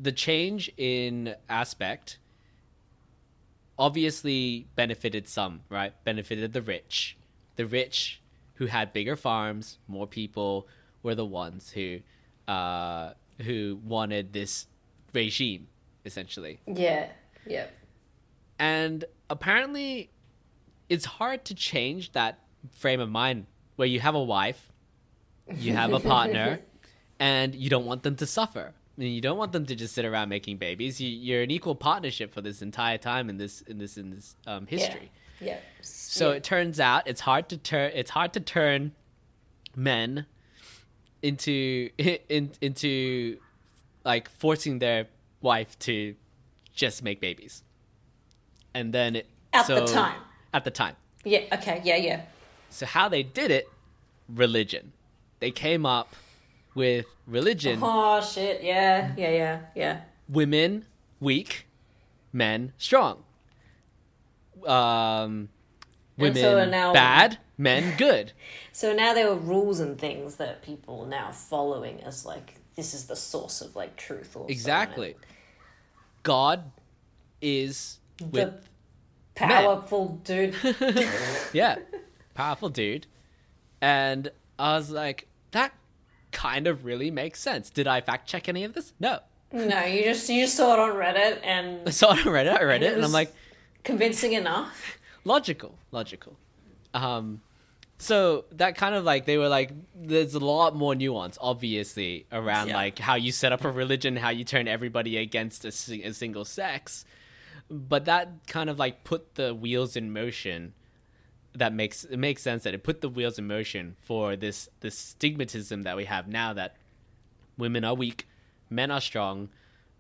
the 0.01 0.13
change 0.13 0.71
in 0.77 1.35
aspect 1.49 2.19
obviously 3.79 4.67
benefited 4.75 5.29
some, 5.29 5.61
right? 5.69 5.93
Benefited 6.05 6.53
the 6.53 6.63
rich. 6.63 7.17
The 7.57 7.67
rich 7.67 8.21
who 8.55 8.67
had 8.67 8.93
bigger 8.93 9.17
farms, 9.17 9.79
more 9.89 10.07
people, 10.07 10.67
were 11.03 11.15
the 11.15 11.25
ones 11.25 11.71
who 11.71 12.01
uh, 12.49 13.13
who 13.39 13.81
wanted 13.85 14.33
this 14.33 14.67
regime, 15.15 15.69
essentially. 16.05 16.61
yeah. 16.67 17.09
Yep. 17.47 17.73
And 18.59 19.05
apparently, 19.31 20.11
it's 20.91 21.07
hard 21.07 21.47
to 21.47 21.55
change 21.55 22.13
that 22.13 22.39
frame 22.73 23.01
of 23.01 23.09
mind 23.09 23.47
where 23.77 23.89
you 23.89 23.99
have 24.01 24.15
a 24.15 24.23
wife, 24.23 24.71
you 25.55 25.73
have 25.73 25.95
a 25.95 26.01
partner, 26.01 26.61
and 27.19 27.55
you 27.55 27.71
don't 27.71 27.87
want 27.87 28.03
them 28.03 28.17
to 28.17 28.27
suffer. 28.27 28.75
And 28.97 29.09
you 29.09 29.21
don't 29.21 29.39
want 29.39 29.53
them 29.53 29.67
to 29.67 29.75
just 29.75 29.95
sit 29.95 30.05
around 30.05 30.29
making 30.29 30.59
babies. 30.59 31.01
You, 31.01 31.09
you're 31.09 31.43
an 31.43 31.51
equal 31.51 31.75
partnership 31.75 32.33
for 32.33 32.41
this 32.41 32.61
entire 32.61 32.99
time 32.99 33.31
in 33.31 33.39
this 33.39 33.63
in 33.63 33.79
this 33.79 33.97
in 33.97 34.11
this 34.11 34.37
um, 34.47 34.67
history. 34.67 35.11
Yeah. 35.41 35.59
So 35.81 36.31
yeah. 36.31 36.37
it 36.37 36.45
turns 36.45 36.81
out 36.81 37.07
it's 37.07 37.21
hard 37.21 37.49
to 37.49 37.57
turn 37.57 37.93
it's 37.95 38.11
hard 38.11 38.33
to 38.35 38.41
turn 38.41 38.93
men 39.75 40.27
into 41.23 41.91
in, 41.99 42.51
into 42.61 43.39
like 44.05 44.29
forcing 44.29 44.79
their 44.79 45.07
wife 45.41 45.79
to 45.81 46.15
just 46.75 47.03
make 47.03 47.21
babies. 47.21 47.63
And 48.75 48.93
then 48.93 49.17
it, 49.17 49.27
At 49.53 49.67
the 49.67 49.85
time. 49.87 50.21
At 50.55 50.65
the 50.65 50.71
time. 50.71 50.97
Yeah. 51.25 51.41
Okay. 51.53 51.81
Yeah. 51.85 51.97
Yeah. 51.97 52.23
So 52.71 52.87
how 52.87 53.09
they 53.09 53.23
did 53.23 53.51
it, 53.51 53.69
religion. 54.29 54.93
They 55.41 55.51
came 55.51 55.85
up 55.85 56.15
with 56.75 57.07
religion, 57.27 57.81
Oh 57.83 58.21
shit. 58.21 58.63
Yeah. 58.63 59.13
Yeah. 59.17 59.31
Yeah. 59.31 59.61
Yeah. 59.75 60.01
women 60.29 60.85
weak, 61.21 61.67
men 62.33 62.73
strong. 62.79 63.25
Um 64.67 65.49
women 66.17 66.37
so 66.43 66.65
now- 66.67 66.93
bad, 66.93 67.39
men 67.59 67.97
good. 67.97 68.33
So 68.73 68.95
now 68.95 69.13
there 69.13 69.29
are 69.29 69.35
rules 69.35 69.79
and 69.81 69.99
things 69.99 70.37
that 70.37 70.63
people 70.63 71.03
are 71.03 71.07
now 71.09 71.33
following 71.33 72.01
as 72.03 72.25
like 72.25 72.55
this 72.77 72.95
is 72.95 73.07
the 73.07 73.17
source 73.17 73.61
of 73.61 73.77
like 73.77 73.97
truth 73.97 74.35
or 74.37 74.47
Exactly. 74.51 75.17
God 76.23 76.71
is 77.43 77.99
with 78.23 78.33
The 78.33 78.61
powerful 79.35 80.21
dude. 80.25 80.55
yeah, 81.53 81.77
powerful 82.35 82.69
dude. 82.71 83.07
And 83.83 84.31
I 84.59 84.77
was 84.77 84.91
like, 84.91 85.27
that 85.51 85.73
kind 86.33 86.67
of 86.67 86.85
really 86.85 87.11
makes 87.11 87.41
sense. 87.41 87.71
Did 87.71 87.87
I 87.87 88.01
fact 88.01 88.29
check 88.29 88.49
any 88.49 88.65
of 88.65 88.75
this? 88.75 88.93
No. 89.01 89.21
no, 89.53 89.85
you 89.85 90.05
just 90.05 90.29
you 90.29 90.45
just 90.45 90.57
saw 90.57 90.75
it 90.75 90.79
on 90.79 90.91
Reddit 90.97 91.41
and 91.45 91.81
I 92.03 92.23
read 92.29 92.47
it, 92.47 92.53
on 92.53 92.59
Reddit. 92.59 92.59
I 92.59 92.63
read 92.63 92.75
And 92.77 92.85
it, 92.85 92.87
it 92.93 92.95
and 92.97 93.05
I'm 93.05 93.13
like, 93.13 93.33
convincing 93.85 94.33
enough. 94.35 94.99
logical, 95.25 95.75
logical. 95.91 96.37
Um, 96.95 97.41
so 97.99 98.47
that 98.53 98.77
kind 98.77 98.95
of 98.95 99.05
like 99.05 99.27
they 99.27 99.37
were 99.37 99.49
like, 99.49 99.73
there's 99.95 100.35
a 100.35 100.39
lot 100.41 100.75
more 100.75 100.95
nuance, 100.95 101.37
obviously, 101.41 102.27
around 102.33 102.69
Yeah. 102.69 102.77
like 102.77 102.99
how 102.99 103.15
you 103.17 103.31
set 103.33 103.53
up 103.53 103.65
a 103.65 103.71
religion, 103.71 104.17
how 104.17 104.31
you 104.31 104.45
turn 104.45 104.67
everybody 104.69 105.17
against 105.19 105.65
a, 105.65 105.69
a 105.69 106.13
single 106.15 106.45
sex, 106.47 107.05
but 107.71 108.07
that 108.07 108.47
kind 108.47 108.71
of 108.71 108.79
like 108.79 109.05
put 109.05 109.35
the 109.35 109.55
wheels 109.55 109.97
in 109.97 110.13
motion. 110.13 110.73
That 111.55 111.73
makes 111.75 112.05
it 112.05 112.17
makes 112.19 112.43
sense 112.43 112.63
that 112.63 112.75
it 112.75 112.85
put 112.85 113.01
the 113.01 113.09
wheels 113.09 113.39
in 113.39 113.47
motion 113.47 113.97
for 114.01 114.37
this 114.37 114.69
this 114.81 115.15
stigmatism 115.19 115.83
that 115.83 115.97
we 115.97 116.05
have 116.05 116.29
now 116.29 116.53
that 116.53 116.77
women 117.59 117.85
are 117.85 117.95
weak, 117.95 118.29
men 118.71 118.91
are 118.91 119.01
strong, 119.01 119.49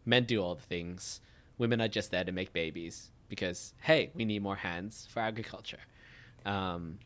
men 0.06 0.24
do 0.24 0.40
all 0.42 0.54
the 0.54 0.62
things, 0.62 1.20
women 1.58 1.80
are 1.80 1.88
just 1.88 2.10
there 2.12 2.22
to 2.24 2.30
make 2.32 2.52
babies 2.52 3.10
because 3.28 3.74
hey, 3.82 4.10
we 4.14 4.24
need 4.24 4.42
more 4.42 4.56
hands 4.56 5.08
for 5.10 5.20
agriculture. 5.20 5.80
Um, 6.46 6.98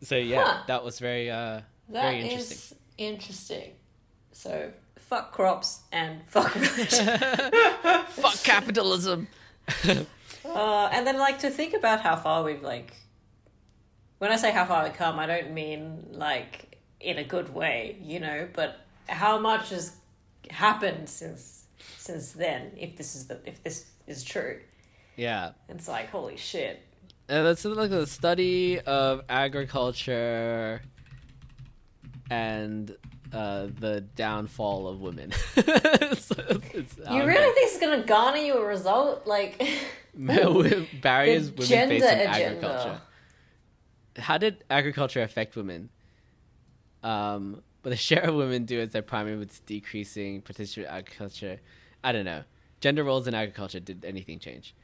so 0.00 0.16
yeah, 0.16 0.44
Huh. 0.44 0.62
that 0.68 0.84
was 0.84 0.98
very 1.00 1.28
uh, 1.30 1.62
That 1.88 2.02
very 2.02 2.20
interesting. 2.20 2.56
is 2.56 2.74
interesting. 2.98 3.72
So 4.30 4.70
fuck 4.96 5.32
crops 5.32 5.80
and 5.90 6.22
fuck. 6.28 6.52
Fuck 8.10 8.42
capitalism. 8.44 9.26
uh, 9.84 10.88
and 10.92 11.06
then 11.06 11.18
like 11.18 11.38
to 11.40 11.50
think 11.50 11.74
about 11.74 12.00
how 12.00 12.16
far 12.16 12.44
we've 12.44 12.62
like. 12.62 12.92
When 14.22 14.30
I 14.30 14.36
say 14.36 14.52
how 14.52 14.64
far 14.66 14.84
we've 14.84 14.92
come, 14.94 15.18
I 15.18 15.26
don't 15.26 15.50
mean 15.50 16.06
like 16.12 16.78
in 17.00 17.18
a 17.18 17.24
good 17.24 17.52
way, 17.52 17.96
you 18.00 18.20
know, 18.20 18.46
but 18.52 18.78
how 19.08 19.36
much 19.36 19.70
has 19.70 19.96
happened 20.48 21.08
since 21.08 21.64
since 21.96 22.30
then. 22.30 22.70
If 22.76 22.96
this 22.96 23.16
is 23.16 23.26
the 23.26 23.40
if 23.44 23.60
this 23.64 23.86
is 24.06 24.22
true, 24.22 24.60
yeah, 25.16 25.54
it's 25.68 25.88
like 25.88 26.10
holy 26.10 26.36
shit. 26.36 26.80
and 27.28 27.44
that's 27.44 27.64
like 27.64 27.90
a 27.90 28.06
study 28.06 28.78
of 28.78 29.22
agriculture 29.28 30.82
and 32.30 32.94
uh, 33.32 33.66
the 33.80 34.02
downfall 34.14 34.86
of 34.86 35.00
women. 35.00 35.32
So 36.16 36.34
it's- 36.38 36.96
You 37.10 37.24
really 37.24 37.54
think 37.54 37.70
it's 37.72 37.78
gonna 37.80 38.04
garner 38.04 38.36
you 38.38 38.54
a 38.56 38.64
result? 38.64 39.26
Like 39.26 39.60
barriers 40.14 41.50
women 41.50 41.88
face 41.88 42.02
in 42.04 42.20
agriculture. 42.20 43.00
How 44.18 44.38
did 44.38 44.64
agriculture 44.70 45.22
affect 45.22 45.56
women? 45.56 45.90
Um, 47.02 47.62
but 47.82 47.90
the 47.90 47.96
share 48.08 48.22
of 48.22 48.34
women 48.34 48.64
do 48.64 48.80
as 48.80 48.90
their 48.90 49.02
primary 49.02 49.36
was 49.36 49.60
decreasing 49.60 50.42
participation 50.42 50.90
in 50.90 50.96
agriculture. 50.96 51.60
I 52.04 52.12
don't 52.12 52.24
know. 52.24 52.42
Gender 52.80 53.04
roles 53.04 53.26
in 53.26 53.34
agriculture 53.34 53.80
did 53.80 54.04
anything 54.04 54.38
change? 54.38 54.74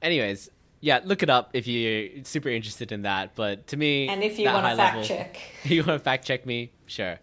Anyways, 0.00 0.50
yeah, 0.80 1.00
look 1.04 1.22
it 1.22 1.30
up 1.30 1.50
if 1.52 1.66
you're 1.66 2.24
super 2.24 2.48
interested 2.48 2.92
in 2.92 3.02
that. 3.02 3.34
But 3.34 3.66
to 3.68 3.76
me, 3.76 4.08
and 4.08 4.22
if 4.22 4.38
you 4.38 4.46
want 4.46 4.66
to 4.66 4.76
fact 4.76 4.96
level- 4.96 5.04
check. 5.04 5.38
you 5.64 5.82
want 5.82 5.98
to 5.98 6.04
fact 6.04 6.26
check 6.26 6.46
me, 6.46 6.72
sure. 6.86 7.18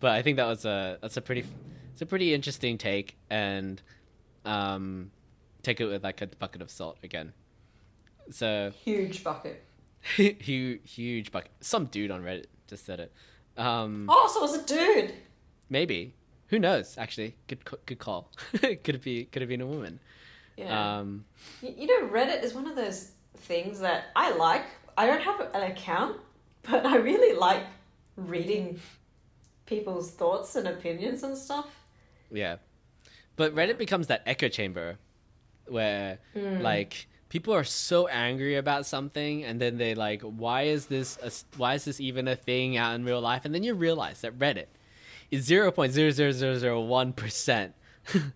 But 0.00 0.12
I 0.12 0.22
think 0.22 0.36
that 0.36 0.46
was 0.46 0.64
a 0.64 0.98
that's 1.00 1.16
a 1.16 1.22
pretty 1.22 1.44
it's 1.92 2.02
a 2.02 2.06
pretty 2.06 2.34
interesting 2.34 2.76
take, 2.76 3.16
and 3.30 3.80
um, 4.44 5.10
take 5.62 5.80
it 5.80 5.86
with 5.86 6.04
like 6.04 6.20
a 6.20 6.26
bucket 6.26 6.62
of 6.62 6.70
salt 6.70 6.98
again. 7.02 7.32
So 8.30 8.72
Huge 8.84 9.24
bucket. 9.24 9.64
huge 10.16 10.80
huge 10.90 11.32
bucket. 11.32 11.50
Some 11.60 11.86
dude 11.86 12.10
on 12.10 12.22
Reddit 12.22 12.46
just 12.68 12.84
said 12.86 13.00
it. 13.00 13.12
Um, 13.56 14.06
Oh, 14.10 14.30
so 14.32 14.40
it 14.40 14.42
was 14.50 14.62
a 14.62 14.66
dude. 14.66 15.14
maybe 15.70 16.14
who 16.48 16.58
knows? 16.58 16.96
Actually, 16.98 17.34
good 17.48 17.58
good 17.86 17.98
call. 17.98 18.30
could 18.60 18.88
it 18.94 19.02
be 19.02 19.24
could 19.26 19.42
it 19.42 19.46
been 19.48 19.60
a 19.60 19.66
woman? 19.66 19.98
Yeah. 20.56 20.98
Um, 20.98 21.24
You 21.60 21.86
know, 21.86 22.08
Reddit 22.08 22.42
is 22.42 22.54
one 22.54 22.66
of 22.66 22.76
those 22.76 23.10
things 23.36 23.80
that 23.80 24.04
I 24.16 24.30
like. 24.32 24.64
I 24.96 25.06
don't 25.06 25.20
have 25.22 25.40
an 25.54 25.70
account, 25.70 26.18
but 26.62 26.86
I 26.86 26.96
really 26.96 27.36
like 27.36 27.64
reading 28.16 28.80
people's 29.66 30.10
thoughts 30.10 30.56
and 30.56 30.66
opinions 30.68 31.22
and 31.22 31.36
stuff. 31.36 31.66
Yeah. 32.30 32.56
But 33.36 33.54
Reddit 33.54 33.76
becomes 33.76 34.06
that 34.06 34.22
echo 34.24 34.48
chamber 34.48 34.98
where 35.66 36.18
like 36.34 37.06
people 37.36 37.52
are 37.52 37.64
so 37.64 38.08
angry 38.08 38.56
about 38.56 38.86
something 38.86 39.44
and 39.44 39.60
then 39.60 39.76
they 39.76 39.94
like 39.94 40.22
why 40.22 40.62
is 40.62 40.86
this 40.86 41.18
a, 41.22 41.30
why 41.58 41.74
is 41.74 41.84
this 41.84 42.00
even 42.00 42.26
a 42.28 42.34
thing 42.34 42.78
out 42.78 42.94
in 42.94 43.04
real 43.04 43.20
life 43.20 43.44
and 43.44 43.54
then 43.54 43.62
you 43.62 43.74
realize 43.74 44.22
that 44.22 44.38
Reddit 44.38 44.68
is 45.30 45.46
0.00001% 45.46 47.72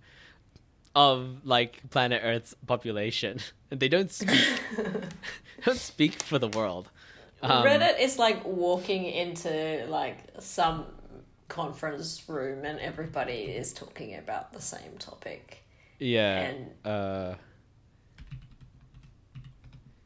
of 0.95 1.38
like 1.45 1.88
planet 1.88 2.21
Earth's 2.23 2.54
population, 2.66 3.38
and 3.71 3.80
they 3.85 3.88
don't 3.88 4.11
speak 4.11 4.61
don't 5.64 5.78
speak 5.78 6.23
for 6.23 6.38
the 6.38 6.49
world. 6.49 6.90
Um, 7.42 7.64
Reddit 7.64 7.99
is 8.00 8.19
like 8.19 8.45
walking 8.45 9.07
into 9.07 9.87
like 9.88 10.19
some 10.40 10.85
conference 11.49 12.23
room 12.28 12.66
and 12.66 12.78
everybody 12.80 13.33
is 13.33 13.73
talking 13.73 14.16
about 14.16 14.52
the 14.52 14.61
same 14.61 14.99
topic. 14.99 15.64
yeah. 15.99 16.40
and- 16.40 16.71
uh, 16.85 17.35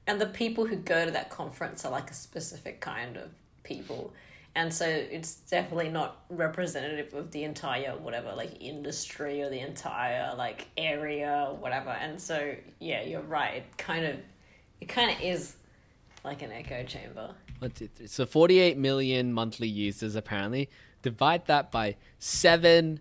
And 0.06 0.20
the 0.20 0.26
people 0.26 0.66
who 0.66 0.76
go 0.76 1.04
to 1.04 1.10
that 1.10 1.30
conference 1.30 1.84
are 1.84 1.90
like 1.90 2.10
a 2.10 2.14
specific 2.14 2.80
kind 2.80 3.16
of 3.16 3.30
people. 3.62 4.12
And 4.56 4.72
so 4.72 4.86
it's 4.86 5.34
definitely 5.34 5.88
not 5.88 6.22
representative 6.30 7.12
of 7.14 7.32
the 7.32 7.42
entire 7.42 7.96
whatever 7.96 8.32
like 8.36 8.52
industry 8.60 9.42
or 9.42 9.50
the 9.50 9.58
entire 9.58 10.32
like 10.36 10.68
area 10.76 11.48
or 11.48 11.56
whatever. 11.56 11.90
And 11.90 12.20
so 12.20 12.54
yeah, 12.78 13.02
you're 13.02 13.22
right. 13.22 13.56
It 13.56 13.76
kind 13.78 14.04
of 14.04 14.18
it 14.80 14.86
kind 14.86 15.10
of 15.10 15.20
is 15.20 15.56
like 16.24 16.42
an 16.42 16.52
echo 16.52 16.84
chamber. 16.84 17.34
So 18.06 18.26
48 18.26 18.78
million 18.78 19.32
monthly 19.32 19.68
users 19.68 20.14
apparently. 20.14 20.70
Divide 21.02 21.46
that 21.46 21.72
by 21.72 21.96
7 22.18 23.00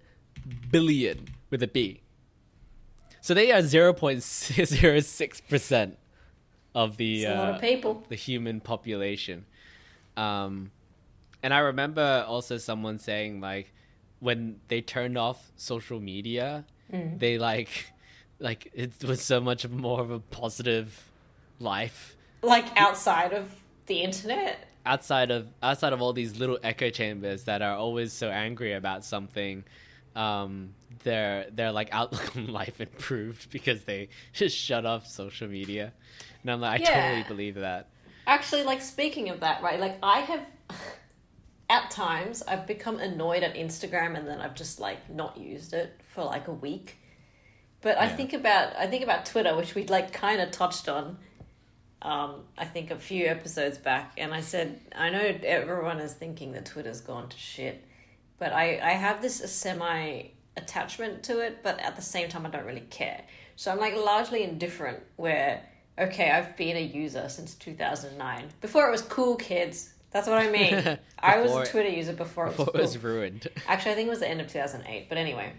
billion 0.71 1.27
with 1.49 1.63
a 1.63 1.67
B. 1.67 2.01
So 3.21 3.33
they 3.33 3.51
are 3.51 3.61
0.06% 3.61 5.95
of 6.75 6.97
the 6.97 7.23
It's 7.23 7.31
a 7.31 7.35
lot 7.35 7.49
uh, 7.49 7.55
of 7.55 7.61
people. 7.61 8.03
the 8.09 8.15
human 8.15 8.59
population. 8.59 9.45
Um, 10.17 10.71
and 11.41 11.53
I 11.53 11.59
remember 11.59 12.25
also 12.27 12.57
someone 12.57 12.97
saying 12.99 13.41
like 13.41 13.71
when 14.19 14.59
they 14.69 14.81
turned 14.81 15.17
off 15.17 15.51
social 15.55 15.99
media, 15.99 16.65
Mm. 16.91 17.17
they 17.17 17.37
like 17.39 17.87
like 18.39 18.69
it 18.73 18.91
was 19.03 19.21
so 19.21 19.39
much 19.39 19.67
more 19.67 20.01
of 20.01 20.11
a 20.11 20.19
positive 20.19 21.09
life 21.59 22.15
Like 22.41 22.65
outside 22.79 23.33
of 23.33 23.49
the 23.87 24.01
internet. 24.01 24.67
outside 24.85 25.31
of 25.31 25.47
outside 25.63 25.93
of 25.93 26.01
all 26.01 26.11
these 26.13 26.37
little 26.37 26.59
echo 26.61 26.89
chambers 26.89 27.45
that 27.45 27.61
are 27.61 27.75
always 27.75 28.11
so 28.13 28.29
angry 28.29 28.73
about 28.73 29.05
something. 29.05 29.63
Um, 30.15 30.75
their 31.03 31.47
their 31.51 31.71
like 31.71 31.89
outlook 31.91 32.35
on 32.35 32.47
life 32.47 32.79
improved 32.87 33.49
because 33.49 33.83
they 33.83 34.09
just 34.33 34.57
shut 34.57 34.85
off 34.85 35.07
social 35.07 35.47
media, 35.47 35.93
and 36.41 36.51
I'm 36.51 36.61
like, 36.61 36.81
I 36.81 36.83
Yeah. 36.83 37.01
totally 37.01 37.23
believe 37.23 37.55
that. 37.55 37.89
Actually, 38.25 38.63
like 38.63 38.81
speaking 38.81 39.29
of 39.29 39.41
that, 39.41 39.61
right? 39.61 39.79
Like 39.79 39.97
I 40.01 40.19
have 40.19 40.45
at 41.69 41.89
times 41.91 42.43
I've 42.47 42.67
become 42.67 42.99
annoyed 42.99 43.43
at 43.43 43.55
Instagram 43.55 44.17
and 44.17 44.27
then 44.27 44.39
I've 44.39 44.55
just 44.55 44.79
like 44.79 45.09
not 45.09 45.37
used 45.37 45.73
it 45.73 45.99
for 46.13 46.23
like 46.23 46.47
a 46.47 46.53
week. 46.53 46.97
But 47.81 47.97
I 47.97 48.07
think 48.07 48.31
about 48.33 48.75
I 48.77 48.87
think 48.87 49.03
about 49.03 49.25
Twitter, 49.25 49.55
which 49.57 49.75
we 49.75 49.85
like 49.87 50.13
kind 50.13 50.39
of 50.41 50.51
touched 50.51 50.87
on. 50.87 51.17
Um, 52.01 52.43
I 52.57 52.65
think 52.65 52.91
a 52.91 52.97
few 52.97 53.27
episodes 53.27 53.77
back, 53.77 54.13
and 54.17 54.33
I 54.33 54.41
said 54.41 54.79
I 54.95 55.09
know 55.09 55.19
everyone 55.43 55.99
is 55.99 56.13
thinking 56.13 56.51
that 56.53 56.65
Twitter's 56.65 57.01
gone 57.01 57.29
to 57.29 57.37
shit, 57.37 57.83
but 58.39 58.53
I 58.53 58.79
I 58.81 58.91
have 58.91 59.21
this 59.21 59.35
semi 59.51 60.27
attachment 60.57 61.23
to 61.23 61.39
it, 61.39 61.59
but 61.63 61.79
at 61.79 61.95
the 61.95 62.01
same 62.01 62.29
time 62.29 62.45
I 62.45 62.49
don't 62.49 62.65
really 62.65 62.87
care. 62.89 63.21
So 63.55 63.71
I'm 63.71 63.79
like 63.79 63.95
largely 63.95 64.43
indifferent. 64.43 64.99
Where 65.15 65.63
okay, 65.97 66.31
I've 66.31 66.55
been 66.57 66.77
a 66.77 66.81
user 66.81 67.29
since 67.29 67.55
two 67.55 67.73
thousand 67.73 68.17
nine. 68.17 68.49
Before 68.61 68.87
it 68.87 68.91
was 68.91 69.01
cool, 69.01 69.35
kids. 69.35 69.89
That's 70.11 70.27
what 70.27 70.37
I 70.37 70.51
mean. 70.51 70.99
I 71.19 71.41
was 71.41 71.51
a 71.51 71.71
Twitter 71.71 71.89
user 71.89 72.13
before 72.13 72.45
it 72.45 72.57
was 72.57 72.67
cool. 72.67 72.75
it 72.75 72.81
was 72.81 72.97
ruined. 72.99 73.47
Actually, 73.67 73.93
I 73.93 73.95
think 73.95 74.07
it 74.07 74.11
was 74.11 74.19
the 74.19 74.29
end 74.29 74.41
of 74.41 74.47
2008. 74.47 75.09
But 75.09 75.17
anyway, 75.17 75.53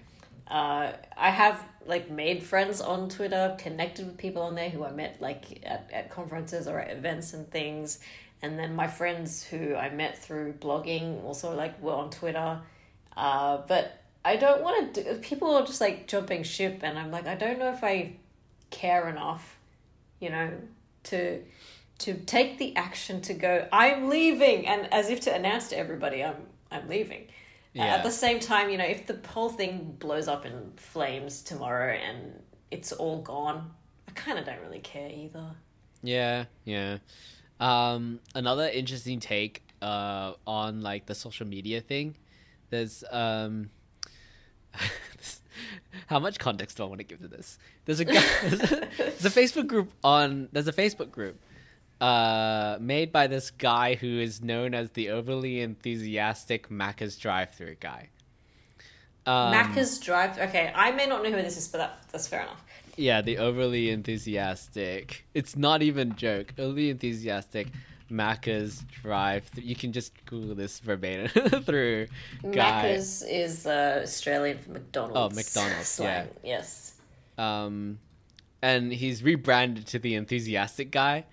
uh, 0.46 0.92
I 1.16 1.30
have 1.30 1.60
like 1.86 2.08
made 2.08 2.42
friends 2.42 2.80
on 2.80 3.08
Twitter, 3.08 3.56
connected 3.58 4.06
with 4.06 4.16
people 4.16 4.42
on 4.42 4.54
there 4.54 4.70
who 4.70 4.84
I 4.84 4.92
met 4.92 5.20
like 5.20 5.60
at, 5.64 5.90
at 5.92 6.10
conferences 6.10 6.68
or 6.68 6.78
at 6.78 6.96
events 6.96 7.34
and 7.34 7.50
things. 7.50 7.98
And 8.42 8.58
then 8.58 8.76
my 8.76 8.86
friends 8.86 9.42
who 9.42 9.74
I 9.74 9.90
met 9.90 10.22
through 10.22 10.54
blogging 10.54 11.24
also 11.24 11.54
like 11.54 11.80
were 11.82 11.92
on 11.94 12.10
Twitter. 12.10 12.60
Uh, 13.16 13.58
but 13.66 14.03
I 14.24 14.36
don't 14.36 14.62
want 14.62 14.94
to 14.94 15.04
do, 15.04 15.14
people 15.20 15.54
are 15.54 15.66
just 15.66 15.80
like 15.80 16.06
jumping 16.08 16.42
ship 16.44 16.80
and 16.82 16.98
I'm 16.98 17.10
like, 17.10 17.26
I 17.26 17.34
don't 17.34 17.58
know 17.58 17.70
if 17.72 17.84
I 17.84 18.16
care 18.70 19.08
enough, 19.08 19.58
you 20.20 20.30
know, 20.30 20.50
to 21.04 21.42
to 21.96 22.14
take 22.14 22.58
the 22.58 22.74
action 22.76 23.20
to 23.20 23.32
go 23.34 23.68
i'm 23.70 24.08
leaving 24.08 24.66
and 24.66 24.92
as 24.92 25.10
if 25.10 25.20
to 25.20 25.32
announce 25.32 25.68
to 25.68 25.78
everybody 25.78 26.24
i'm 26.24 26.34
i'm 26.72 26.88
leaving 26.88 27.26
Yeah. 27.72 27.84
at 27.94 28.02
the 28.02 28.10
same 28.10 28.40
time 28.40 28.68
you 28.68 28.78
know 28.78 28.84
if 28.84 29.06
the 29.06 29.20
whole 29.28 29.48
thing 29.48 29.94
blows 30.00 30.26
up 30.26 30.44
in 30.44 30.72
flames 30.76 31.40
tomorrow 31.42 31.92
and 31.94 32.42
it's 32.72 32.90
all 32.90 33.22
gone 33.22 33.70
i 34.08 34.10
kind 34.12 34.40
of 34.40 34.44
don't 34.44 34.60
really 34.60 34.80
care 34.80 35.08
either 35.08 35.54
Yeah, 36.02 36.46
yeah. 36.64 36.98
Um, 37.60 38.18
another 38.34 38.66
interesting 38.68 39.20
take 39.20 39.62
uh, 39.80 40.32
on 40.46 40.80
like 40.82 41.06
the 41.06 41.14
social 41.14 41.46
media 41.46 41.80
thing. 41.80 42.16
There's 42.70 43.04
um, 43.10 43.70
how 46.06 46.18
much 46.18 46.38
context 46.38 46.76
do 46.76 46.84
I 46.84 46.86
want 46.86 46.98
to 46.98 47.04
give 47.04 47.20
to 47.20 47.28
this? 47.28 47.58
There's 47.84 48.00
a 48.00 48.04
guy, 48.04 48.24
there's 48.42 49.24
a 49.24 49.30
Facebook 49.30 49.66
group 49.66 49.90
on 50.02 50.48
there's 50.52 50.68
a 50.68 50.72
Facebook 50.72 51.10
group 51.10 51.40
uh, 52.00 52.76
made 52.80 53.12
by 53.12 53.26
this 53.26 53.50
guy 53.50 53.94
who 53.94 54.20
is 54.20 54.42
known 54.42 54.74
as 54.74 54.90
the 54.90 55.10
overly 55.10 55.60
enthusiastic 55.60 56.68
Macca's 56.68 57.16
drive-through 57.16 57.76
guy. 57.80 58.08
Um, 59.26 59.54
macca's 59.54 59.98
drive 59.98 60.38
okay 60.38 60.70
i 60.74 60.90
may 60.90 61.06
not 61.06 61.22
know 61.22 61.30
who 61.30 61.36
this 61.36 61.56
is 61.56 61.66
but 61.66 61.78
that, 61.78 62.04
that's 62.12 62.28
fair 62.28 62.42
enough 62.42 62.62
Yeah, 62.96 63.22
the 63.22 63.38
overly 63.38 63.90
enthusiastic. 63.90 65.24
It's 65.34 65.56
not 65.56 65.82
even 65.82 66.14
joke. 66.14 66.54
Overly 66.58 66.90
enthusiastic 66.90 67.68
Macca's 68.10 68.82
drive. 69.02 69.48
You 69.56 69.74
can 69.74 69.92
just 69.92 70.12
Google 70.26 70.54
this 70.54 70.78
verbatim 70.80 71.28
through 71.62 72.06
guy. 72.52 72.92
macca's 72.94 73.22
is 73.22 73.66
uh, 73.66 74.00
australian 74.02 74.58
for 74.58 74.70
mcdonald's 74.72 75.16
Oh, 75.16 75.28
McDonald's, 75.34 75.88
slang. 75.88 76.28
yes 76.42 76.94
Um, 77.38 77.98
and 78.62 78.92
he's 78.92 79.22
rebranded 79.22 79.86
to 79.88 79.98
the 79.98 80.14
enthusiastic 80.14 80.90
guy. 80.90 81.24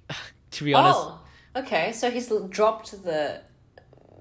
to 0.52 0.64
be 0.64 0.74
honest, 0.74 0.98
oh 0.98 1.20
okay 1.56 1.92
so 1.92 2.10
he's 2.10 2.30
l- 2.30 2.46
dropped 2.48 2.90
the 3.04 3.40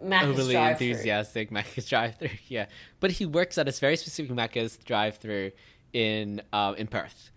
macca's 0.03 0.27
overly 0.29 0.53
drive-thru. 0.53 0.87
enthusiastic 0.87 1.51
Macca's 1.57 1.87
drive-through. 1.89 2.29
Yeah, 2.47 2.67
but 2.99 3.11
he 3.11 3.25
works 3.25 3.57
at 3.57 3.67
a 3.67 3.71
very 3.71 3.97
specific 3.97 4.31
Macca's 4.31 4.77
drive-through 4.77 5.51
in 5.93 6.41
uh, 6.53 6.73
in 6.77 6.87
Perth. 6.87 7.31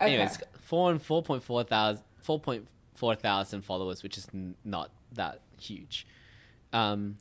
okay. 0.00 0.14
Anyways, 0.14 0.38
four 0.60 0.90
and 0.90 1.00
four 1.00 1.22
point 1.22 1.42
four 1.42 1.62
thousand, 1.64 2.04
four 2.22 2.38
point 2.40 2.66
four 2.94 3.14
thousand 3.14 3.62
followers, 3.62 4.02
which 4.02 4.16
is 4.18 4.26
n- 4.32 4.54
not 4.64 4.90
that 5.12 5.40
huge. 5.58 6.06
Um. 6.72 7.16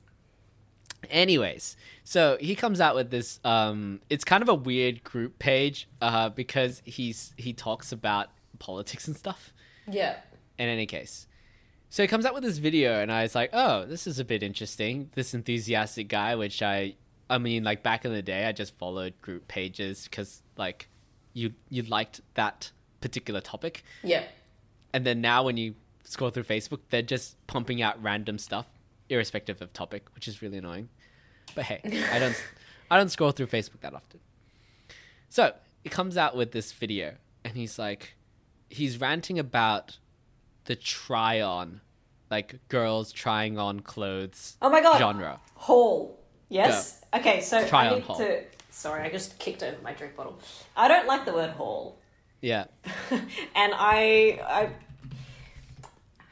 Anyways, 1.09 1.75
so 2.05 2.37
he 2.39 2.55
comes 2.55 2.79
out 2.79 2.95
with 2.95 3.11
this. 3.11 3.39
Um, 3.43 3.99
it's 4.09 4.23
kind 4.23 4.41
of 4.41 4.47
a 4.47 4.53
weird 4.55 5.03
group 5.03 5.37
page, 5.37 5.89
uh, 6.01 6.29
because 6.29 6.81
he's 6.85 7.33
he 7.35 7.51
talks 7.51 7.91
about 7.91 8.29
politics 8.59 9.07
and 9.07 9.17
stuff. 9.17 9.51
yeah 9.91 10.15
In 10.57 10.69
any 10.69 10.85
case, 10.85 11.27
so 11.89 12.03
he 12.03 12.07
comes 12.07 12.25
out 12.25 12.33
with 12.33 12.43
this 12.43 12.57
video, 12.57 13.01
and 13.01 13.11
I 13.11 13.23
was 13.23 13.35
like, 13.35 13.49
"Oh, 13.51 13.85
this 13.85 14.07
is 14.07 14.17
a 14.19 14.23
bit 14.23 14.43
interesting." 14.43 15.09
This 15.13 15.33
enthusiastic 15.33 16.07
guy, 16.07 16.35
which 16.35 16.61
I, 16.61 16.95
I 17.29 17.37
mean, 17.37 17.65
like 17.65 17.83
back 17.83 18.05
in 18.05 18.13
the 18.13 18.21
day, 18.21 18.45
I 18.45 18.53
just 18.53 18.77
followed 18.77 19.13
group 19.21 19.49
pages 19.49 20.05
because 20.05 20.41
like 20.55 20.87
you 21.33 21.53
you 21.69 21.83
liked 21.83 22.21
that 22.35 22.71
particular 23.01 23.41
topic, 23.41 23.83
yeah 24.03 24.23
and 24.93 25.05
then 25.05 25.21
now 25.21 25.43
when 25.43 25.57
you 25.57 25.75
scroll 26.03 26.29
through 26.29 26.43
Facebook, 26.43 26.79
they're 26.89 27.01
just 27.01 27.35
pumping 27.47 27.81
out 27.81 28.01
random 28.01 28.37
stuff, 28.37 28.67
irrespective 29.09 29.61
of 29.61 29.73
topic, 29.73 30.05
which 30.15 30.27
is 30.27 30.41
really 30.41 30.57
annoying. 30.59 30.89
But 31.55 31.65
hey, 31.65 31.81
I 32.11 32.19
don't 32.19 32.35
I 32.91 32.97
don't 32.97 33.09
scroll 33.09 33.31
through 33.31 33.47
Facebook 33.47 33.81
that 33.81 33.93
often. 33.93 34.19
So 35.29 35.53
he 35.83 35.89
comes 35.89 36.15
out 36.17 36.35
with 36.35 36.51
this 36.51 36.71
video, 36.71 37.15
and 37.43 37.55
he's 37.55 37.79
like, 37.79 38.13
he's 38.69 38.99
ranting 39.01 39.39
about 39.39 39.97
the 40.65 40.75
try 40.75 41.41
on, 41.41 41.81
like 42.29 42.59
girls 42.69 43.11
trying 43.11 43.57
on 43.57 43.79
clothes 43.81 44.57
Oh 44.61 44.69
my 44.69 44.81
god. 44.81 44.99
genre. 44.99 45.39
Haul. 45.55 46.19
Yes? 46.49 47.01
Okay, 47.15 47.41
so 47.41 47.65
Try 47.67 47.85
I 47.85 47.87
on 47.89 47.95
need 47.95 48.03
haul. 48.03 48.17
to 48.17 48.43
sorry, 48.69 49.03
I 49.03 49.09
just 49.09 49.39
kicked 49.39 49.63
over 49.63 49.77
my 49.83 49.93
drink 49.93 50.15
bottle. 50.15 50.39
I 50.75 50.87
don't 50.87 51.07
like 51.07 51.25
the 51.25 51.33
word 51.33 51.51
haul. 51.51 51.97
Yeah, 52.41 52.65
and 53.11 53.73
I 53.75 54.39
I 54.45 54.69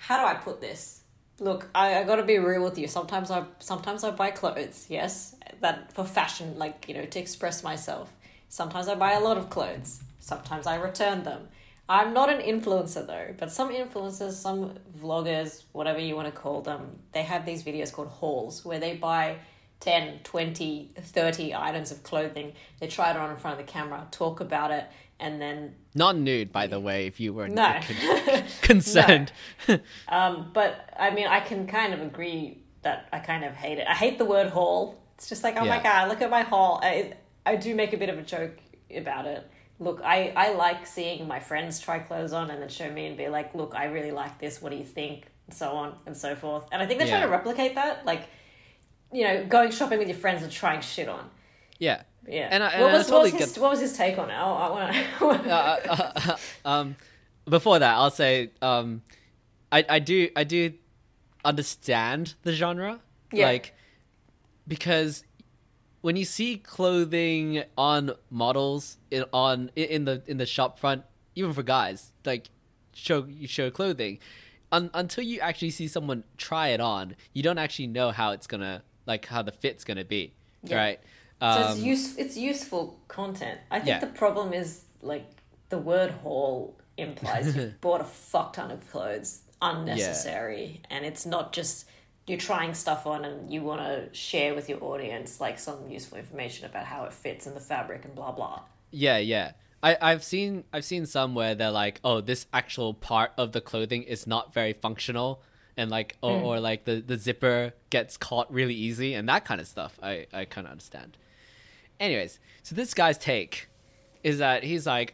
how 0.02 0.20
do 0.20 0.26
I 0.26 0.34
put 0.34 0.60
this? 0.60 1.02
Look, 1.40 1.70
I, 1.76 2.00
I 2.00 2.04
gotta 2.04 2.24
be 2.24 2.40
real 2.40 2.64
with 2.64 2.78
you. 2.78 2.88
Sometimes 2.88 3.30
I 3.30 3.46
sometimes 3.60 4.04
I 4.04 4.10
buy 4.10 4.32
clothes, 4.32 4.88
yes. 4.90 5.36
That 5.60 5.94
for 5.94 6.04
fashion, 6.04 6.58
like, 6.58 6.86
you 6.88 6.96
know, 6.96 7.06
to 7.06 7.20
express 7.20 7.64
myself. 7.64 8.12
Sometimes 8.50 8.88
I 8.88 8.96
buy 8.96 9.14
a 9.14 9.20
lot 9.20 9.38
of 9.38 9.52
clothes. 9.52 10.02
Sometimes 10.20 10.66
I 10.66 10.76
return 10.78 11.22
them. 11.22 11.50
I'm 11.88 12.14
not 12.14 12.32
an 12.32 12.42
influencer 12.42 13.06
though, 13.06 13.36
but 13.38 13.52
some 13.52 13.72
influencers, 13.72 14.34
some 14.34 14.80
vloggers, 15.00 15.64
whatever 15.72 16.00
you 16.00 16.16
want 16.16 16.34
to 16.34 16.42
call 16.42 16.62
them, 16.62 17.00
they 17.12 17.22
have 17.22 17.46
these 17.46 17.64
videos 17.64 17.94
called 17.94 18.08
hauls 18.08 18.66
where 18.66 18.80
they 18.80 18.96
buy 18.96 19.38
10, 19.82 20.22
20, 20.24 20.94
30 20.98 21.54
items 21.54 21.92
of 21.92 22.02
clothing. 22.02 22.54
They 22.80 22.88
try 22.88 23.12
it 23.12 23.18
on 23.18 23.30
in 23.30 23.38
front 23.38 23.60
of 23.60 23.66
the 23.66 23.72
camera, 23.72 24.08
talk 24.10 24.40
about 24.40 24.72
it, 24.72 24.86
and 25.22 25.42
then 25.42 25.76
Not 25.96 26.18
nude, 26.18 26.52
by 26.52 26.68
the 26.68 26.80
way, 26.80 27.08
if 27.08 27.20
you 27.20 27.34
were 27.34 27.48
no. 27.48 27.80
concerned. 28.62 29.32
um, 30.10 30.52
but 30.54 30.94
I 31.00 31.12
mean, 31.12 31.28
I 31.28 31.40
can 31.40 31.68
kind 31.68 31.94
of 31.94 32.02
agree 32.02 32.64
that 32.82 33.08
I 33.14 33.20
kind 33.20 33.44
of 33.46 33.54
hate 33.54 33.78
it. 33.78 33.88
I 33.88 33.94
hate 33.94 34.18
the 34.18 34.26
word 34.26 34.50
haul. 34.50 35.02
It's 35.16 35.30
just 35.30 35.44
like, 35.44 35.56
oh 35.56 35.66
my 35.66 35.82
god, 35.82 36.10
look 36.10 36.22
at 36.22 36.30
my 36.30 36.42
haul. 36.42 36.80
I 36.84 37.14
I 37.46 37.56
do 37.56 37.76
make 37.76 37.94
a 37.94 37.98
bit 37.98 38.10
of 38.10 38.18
a 38.18 38.24
joke 38.24 38.58
about 38.96 39.28
it. 39.28 39.50
Look, 39.80 40.02
I 40.04 40.34
I 40.36 40.54
like 40.54 40.88
seeing 40.88 41.28
my 41.28 41.40
friends 41.40 41.80
try 41.80 42.00
clothes 42.00 42.34
on 42.34 42.50
and 42.50 42.62
then 42.62 42.70
show 42.70 42.92
me 42.92 43.06
and 43.06 43.16
be 43.16 43.28
like, 43.28 43.54
look, 43.54 43.74
I 43.76 43.86
really 43.86 44.12
like 44.12 44.40
this. 44.40 44.62
What 44.62 44.72
do 44.72 44.78
you 44.78 44.84
think? 44.84 45.28
And 45.48 45.56
so 45.56 45.70
on 45.72 45.96
and 46.08 46.18
so 46.18 46.36
forth. 46.36 46.66
And 46.72 46.82
I 46.82 46.86
think 46.88 47.00
they're 47.00 47.08
trying 47.08 47.22
to 47.24 47.28
replicate 47.30 47.76
that, 47.76 48.06
like, 48.06 48.24
you 49.14 49.24
know, 49.24 49.46
going 49.46 49.72
shopping 49.72 50.00
with 50.00 50.08
your 50.08 50.18
friends 50.18 50.42
and 50.44 50.52
trying 50.52 50.82
shit 50.82 51.08
on. 51.08 51.30
yeah. 51.78 52.04
Yeah. 52.28 52.48
And 52.52 52.64
I- 52.64 52.70
and 52.72 52.82
what 52.84 52.94
was 52.94 53.08
totally 53.08 53.32
what 53.32 53.40
was 53.42 53.50
his 53.50 53.60
what 53.60 53.72
was 53.72 53.80
his 53.82 53.94
take 53.98 54.18
on 54.18 54.30
it? 54.30 54.34
I, 54.34 54.44
I 55.20 55.24
want 55.24 55.44
to. 55.44 55.50
uh, 55.50 55.80
uh, 55.90 56.12
uh, 56.66 56.68
um, 56.70 56.96
before 57.50 57.80
that, 57.80 57.96
I'll 57.96 58.12
say 58.12 58.52
um, 58.62 59.02
I 59.72 59.84
I 59.90 60.00
do 60.00 60.30
I 60.36 60.44
do 60.44 60.74
understand 61.44 62.36
the 62.44 62.54
genre, 62.54 63.00
Yeah. 63.34 63.48
like 63.48 63.74
because 64.68 65.24
when 66.02 66.16
you 66.16 66.26
see 66.26 66.58
clothing 66.58 67.64
on 67.78 68.12
models 68.30 68.98
in, 69.12 69.26
on 69.34 69.72
in 69.76 70.06
the 70.06 70.24
in 70.28 70.38
the 70.38 70.46
shop 70.46 70.80
front, 70.80 71.04
even 71.36 71.54
for 71.54 71.64
guys, 71.64 72.12
like 72.26 72.50
show 72.94 73.26
you 73.28 73.48
show 73.48 73.70
clothing, 73.72 74.20
un, 74.72 74.90
until 74.94 75.24
you 75.24 75.40
actually 75.40 75.72
see 75.72 75.88
someone 75.88 76.24
try 76.38 76.70
it 76.70 76.80
on, 76.80 77.16
you 77.34 77.44
don't 77.44 77.58
actually 77.58 77.88
know 77.88 78.12
how 78.12 78.32
it's 78.32 78.48
gonna 78.48 78.84
like 79.06 79.26
how 79.26 79.42
the 79.42 79.52
fit's 79.52 79.84
gonna 79.84 80.06
be, 80.06 80.34
Yeah. 80.64 80.78
right? 80.78 81.00
So 81.42 81.48
Um, 81.48 81.72
it's 81.72 81.80
use 81.80 82.18
it's 82.18 82.38
useful 82.38 83.00
content. 83.08 83.60
I 83.72 83.80
think 83.80 83.88
Yeah. 83.88 84.00
the 84.00 84.08
problem 84.24 84.54
is 84.54 84.84
like 85.02 85.26
the 85.70 85.80
word 85.80 86.12
haul 86.24 86.78
implies 86.98 87.56
you've 87.56 87.82
bought 87.86 88.02
a 88.02 88.06
fuck 88.06 88.54
ton 88.54 88.70
of 88.72 88.88
clothes 88.92 89.42
unnecessary, 89.62 90.82
and 90.90 91.06
it's 91.06 91.26
not 91.26 91.52
just 91.54 91.86
you're 92.28 92.38
trying 92.38 92.74
stuff 92.74 93.08
on 93.08 93.26
and 93.26 93.52
you 93.52 93.62
want 93.64 93.82
to 93.82 94.08
share 94.14 94.54
with 94.54 94.70
your 94.70 94.82
audience 94.84 95.42
like 95.42 95.58
some 95.60 95.90
useful 95.90 96.18
information 96.20 96.66
about 96.66 96.86
how 96.86 97.04
it 97.06 97.12
fits 97.14 97.48
in 97.48 97.54
the 97.56 97.60
fabric 97.60 98.06
and 98.06 98.14
blah 98.16 98.32
blah. 98.32 98.62
Yeah, 98.92 99.18
yeah. 99.18 99.54
I, 99.84 99.98
I've 100.00 100.24
seen 100.24 100.64
I've 100.72 100.86
seen 100.86 101.06
some 101.08 101.34
where 101.34 101.56
they're 101.56 101.72
like, 101.72 102.00
oh, 102.04 102.22
this 102.22 102.46
actual 102.54 102.94
part 102.94 103.32
of 103.38 103.52
the 103.52 103.62
clothing 103.62 104.04
is 104.04 104.28
not 104.28 104.54
very 104.54 104.74
functional, 104.74 105.42
and 105.76 105.90
like, 105.90 106.18
or, 106.22 106.38
or 106.40 106.60
like 106.60 106.86
the, 106.86 107.02
the 107.02 107.18
zipper 107.18 107.74
gets 107.90 108.16
caught 108.16 108.52
really 108.54 108.76
easy, 108.76 109.16
and 109.16 109.28
that 109.28 109.44
kind 109.44 109.60
of 109.60 109.68
stuff. 109.68 109.98
I 110.04 110.28
I 110.32 110.46
kind 110.46 110.68
of 110.68 110.72
understand. 110.72 111.18
Anyways, 112.02 112.40
so 112.64 112.76
this 112.76 112.94
guy's 112.94 113.18
take 113.18 113.70
is 114.24 114.40
that 114.40 114.64
he's 114.64 114.86
like, 114.88 115.14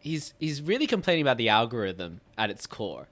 he's 0.00 0.34
he's 0.38 0.60
really 0.60 0.86
complaining 0.86 1.22
about 1.22 1.38
the 1.38 1.48
algorithm 1.48 2.20
at 2.36 2.50
its 2.50 2.66
core. 2.66 3.08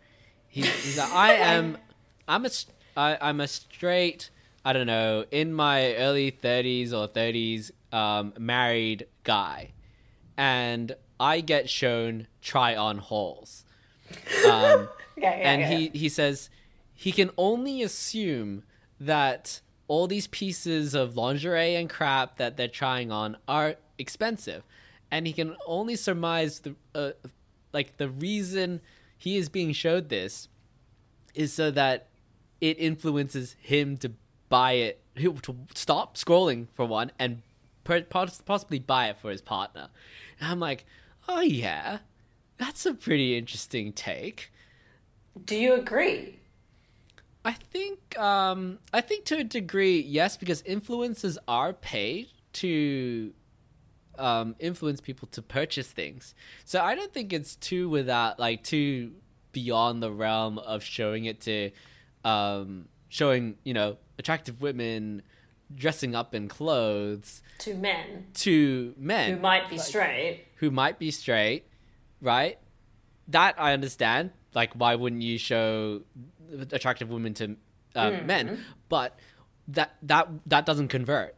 He's, 0.48 0.66
he's 0.84 0.98
like, 0.98 1.12
I 1.12 1.32
am, 1.54 1.78
I'm 2.26 2.44
a, 2.44 2.50
I, 2.96 3.16
I'm 3.20 3.40
a 3.40 3.46
straight, 3.46 4.30
I 4.64 4.72
don't 4.72 4.86
know, 4.88 5.24
in 5.30 5.52
my 5.52 5.94
early 5.94 6.32
30s 6.32 6.92
or 6.92 7.06
30s, 7.08 7.70
um, 7.92 8.34
married 8.38 9.06
guy, 9.22 9.72
and 10.36 10.94
I 11.20 11.40
get 11.40 11.70
shown 11.70 12.26
try 12.42 12.74
on 12.76 12.98
hauls. 12.98 13.64
Um, 14.50 14.88
Okay, 15.18 15.40
yeah, 15.40 15.50
and 15.50 15.60
yeah. 15.62 15.68
he 15.70 15.88
he 15.98 16.08
says 16.10 16.50
he 16.94 17.10
can 17.10 17.30
only 17.38 17.82
assume 17.82 18.64
that 19.00 19.60
all 19.88 20.07
these 20.07 20.27
pieces 20.27 20.94
of 20.94 21.16
lingerie 21.16 21.75
and 21.77 21.88
crap 21.88 22.37
that 22.38 22.57
they're 22.57 22.68
trying 22.68 23.12
on 23.12 23.37
are 23.46 23.77
expensive. 23.99 24.62
And 25.11 25.27
he 25.27 25.33
can 25.33 25.57
only 25.66 25.96
surmise 25.96 26.61
the 26.61 26.75
uh, 26.94 27.12
like 27.72 27.96
the 27.96 28.09
reason 28.09 28.81
he 29.16 29.37
is 29.37 29.49
being 29.49 29.72
showed 29.72 30.09
this 30.09 30.49
is 31.35 31.53
so 31.53 31.70
that 31.70 32.09
it 32.61 32.79
influences 32.79 33.57
him 33.61 33.96
to 33.99 34.12
buy 34.49 34.72
it 34.72 35.03
to 35.16 35.57
stop 35.75 36.16
scrolling 36.16 36.66
for 36.75 36.87
one 36.87 37.11
and 37.18 37.42
possibly 37.85 38.79
buy 38.79 39.09
it 39.09 39.18
for 39.18 39.31
his 39.31 39.40
partner. 39.40 39.88
And 40.40 40.51
i'm 40.51 40.61
like 40.61 40.85
oh 41.29 41.40
yeah 41.40 41.99
that's 42.59 42.87
a 42.87 42.94
pretty 42.94 43.37
interesting 43.37 43.92
take. 43.92 44.51
Do 45.44 45.57
you 45.57 45.75
agree? 45.75 46.38
I 47.46 47.52
think 47.52 48.18
um 48.18 48.78
I 48.92 49.00
think 49.00 49.24
to 49.26 49.37
a 49.38 49.44
degree 49.44 50.00
yes 50.00 50.37
because 50.37 50.62
influencers 50.62 51.37
are 51.46 51.72
paid 51.72 52.26
to 52.54 53.32
um 54.18 54.56
influence 54.59 55.00
people 55.00 55.28
to 55.28 55.42
purchase 55.42 55.87
things. 56.00 56.35
So 56.64 56.80
I 56.80 56.94
don't 56.96 57.12
think 57.12 57.32
it's 57.32 57.54
too 57.56 57.88
without 57.88 58.38
like 58.40 58.64
too 58.64 59.12
beyond 59.52 60.02
the 60.02 60.11
realm 60.11 60.59
of 60.59 60.82
showing 60.82 61.26
it 61.26 61.40
to 61.42 61.70
um 62.24 62.88
showing, 63.09 63.56
you 63.62 63.74
know, 63.74 63.96
attractive 64.18 64.61
women 64.61 65.22
dressing 65.74 66.14
up 66.14 66.35
in 66.35 66.48
clothes 66.48 67.42
To 67.59 67.74
men 67.74 68.26
to 68.35 68.94
men 68.98 69.35
who 69.35 69.40
might 69.40 69.68
be 69.70 69.78
straight. 69.78 70.44
who 70.56 70.70
might 70.72 70.98
be 70.98 71.11
straight, 71.12 71.62
right? 72.20 72.59
That 73.28 73.54
I 73.59 73.72
understand. 73.72 74.30
Like, 74.56 74.72
why 74.74 74.94
wouldn't 74.94 75.22
you 75.22 75.36
show 75.38 76.00
attractive 76.72 77.10
women 77.10 77.34
to 77.34 77.44
uh, 77.94 78.10
Mm-hmm. 78.10 78.26
men? 78.26 78.64
But 78.88 79.10
that 79.68 79.90
that 80.02 80.28
that 80.46 80.64
doesn't 80.66 80.88
convert. 80.88 81.34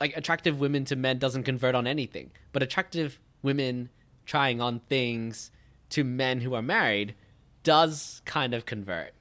Like, 0.00 0.16
attractive 0.16 0.60
women 0.60 0.84
to 0.86 0.96
men 0.96 1.18
doesn't 1.18 1.44
convert 1.44 1.74
on 1.74 1.86
anything. 1.86 2.30
But 2.52 2.62
attractive 2.62 3.18
women 3.42 3.88
trying 4.26 4.60
on 4.60 4.80
things 4.88 5.50
to 5.90 6.04
men 6.04 6.40
who 6.42 6.54
are 6.54 6.62
married 6.62 7.14
does 7.62 8.20
kind 8.24 8.52
of 8.54 8.66
convert. 8.66 9.12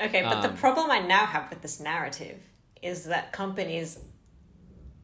Okay, 0.00 0.22
but 0.22 0.40
the 0.40 0.48
Um, 0.50 0.56
problem 0.56 0.90
I 0.90 1.00
now 1.00 1.26
have 1.26 1.50
with 1.50 1.60
this 1.62 1.80
narrative 1.80 2.38
is 2.80 3.04
that 3.06 3.32
companies 3.32 3.98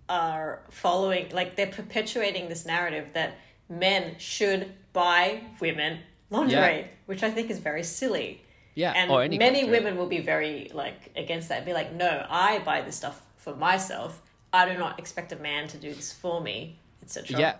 are 0.08 0.62
following, 0.70 1.28
like, 1.32 1.56
they're 1.56 1.66
perpetuating 1.66 2.48
this 2.48 2.64
narrative 2.64 3.12
that 3.14 3.34
men 3.68 4.14
should 4.18 4.72
buy 4.92 5.42
women 5.60 5.98
lingerie, 6.30 6.88
which 7.06 7.22
I 7.22 7.30
think 7.30 7.50
is 7.50 7.58
very 7.58 7.82
silly. 7.82 8.42
Yeah, 8.74 8.92
And 8.94 9.08
many 9.38 9.60
culture. 9.60 9.70
women 9.70 9.96
will 9.96 10.06
be 10.06 10.20
very, 10.20 10.70
like, 10.74 11.10
against 11.16 11.48
that. 11.48 11.64
Be 11.64 11.72
like, 11.72 11.94
no, 11.94 12.26
I 12.28 12.58
buy 12.58 12.82
this 12.82 12.96
stuff 12.96 13.22
for 13.38 13.56
myself. 13.56 14.20
I 14.52 14.70
do 14.70 14.76
not 14.78 14.98
expect 14.98 15.32
a 15.32 15.36
man 15.36 15.66
to 15.68 15.78
do 15.78 15.94
this 15.94 16.12
for 16.12 16.40
me, 16.42 16.78
etc. 17.02 17.38
Yeah, 17.38 17.54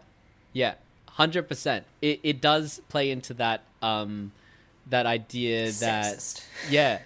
yeah, 0.52 0.74
hundred 1.08 1.48
percent. 1.48 1.84
It 2.02 2.20
it 2.22 2.40
does 2.40 2.80
play 2.88 3.10
into 3.10 3.34
that 3.34 3.62
um 3.82 4.32
that 4.88 5.04
idea 5.06 5.72
that 5.72 6.16
Sexist. 6.16 6.44
yeah 6.70 6.98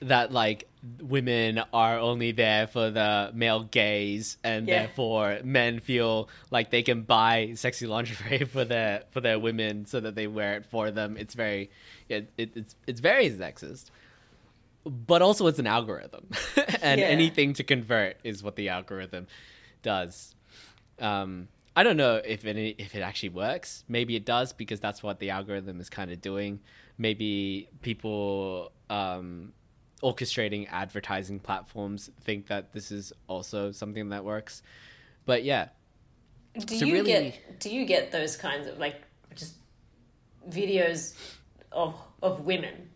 that 0.00 0.32
like 0.32 0.68
women 1.00 1.62
are 1.72 1.98
only 1.98 2.32
there 2.32 2.66
for 2.66 2.90
the 2.90 3.30
male 3.34 3.62
gaze 3.64 4.36
and 4.44 4.68
Yeah. 4.68 4.80
therefore 4.80 5.38
men 5.44 5.80
feel 5.80 6.28
like 6.50 6.70
they 6.70 6.82
can 6.82 7.02
buy 7.02 7.52
sexy 7.54 7.86
lingerie 7.86 8.44
for 8.54 8.64
their 8.64 9.04
for 9.10 9.20
their 9.20 9.38
women 9.38 9.86
so 9.86 10.00
that 10.00 10.14
they 10.14 10.26
wear 10.26 10.56
it 10.56 10.66
for 10.66 10.90
them. 10.90 11.16
It's 11.16 11.34
very 11.34 11.70
it, 12.08 12.30
it, 12.36 12.50
it's 12.54 12.76
it's 12.86 13.00
very 13.00 13.30
sexist. 13.30 13.86
But 14.84 15.22
also 15.22 15.46
it's 15.46 15.58
an 15.58 15.66
algorithm. 15.66 16.28
And 16.82 17.00
Yeah. 17.00 17.06
anything 17.06 17.54
to 17.54 17.64
convert 17.64 18.18
is 18.24 18.42
what 18.42 18.56
the 18.56 18.68
algorithm 18.68 19.26
does. 19.82 20.34
Um 20.98 21.48
i 21.76 21.82
don't 21.82 21.96
know 21.96 22.16
if 22.24 22.44
it 22.44 22.56
if 22.78 22.94
it 22.94 23.00
actually 23.00 23.30
works. 23.30 23.84
Maybe 23.88 24.14
it 24.16 24.24
does 24.26 24.52
because 24.52 24.80
that's 24.80 25.02
what 25.02 25.18
the 25.18 25.30
algorithm 25.30 25.80
is 25.80 25.88
kind 25.88 26.10
of 26.12 26.20
doing. 26.20 26.60
Maybe 26.98 27.68
people 27.82 28.70
um 28.90 29.52
orchestrating 30.04 30.68
advertising 30.70 31.38
platforms 31.40 32.10
think 32.20 32.46
that 32.48 32.72
this 32.74 32.92
is 32.92 33.12
also 33.26 33.72
something 33.72 34.10
that 34.10 34.22
works 34.24 34.62
but 35.24 35.42
yeah 35.44 35.68
Do 36.58 36.66
to 36.78 36.86
you 36.86 36.92
really- 36.94 37.12
get 37.12 37.58
do 37.60 37.68
you 37.76 37.84
get 37.86 38.12
those 38.12 38.36
kinds 38.36 38.66
of 38.66 38.78
like 38.78 39.00
just 39.34 39.54
videos 40.48 41.14
of 41.72 41.94
of 42.22 42.44
women? 42.44 42.90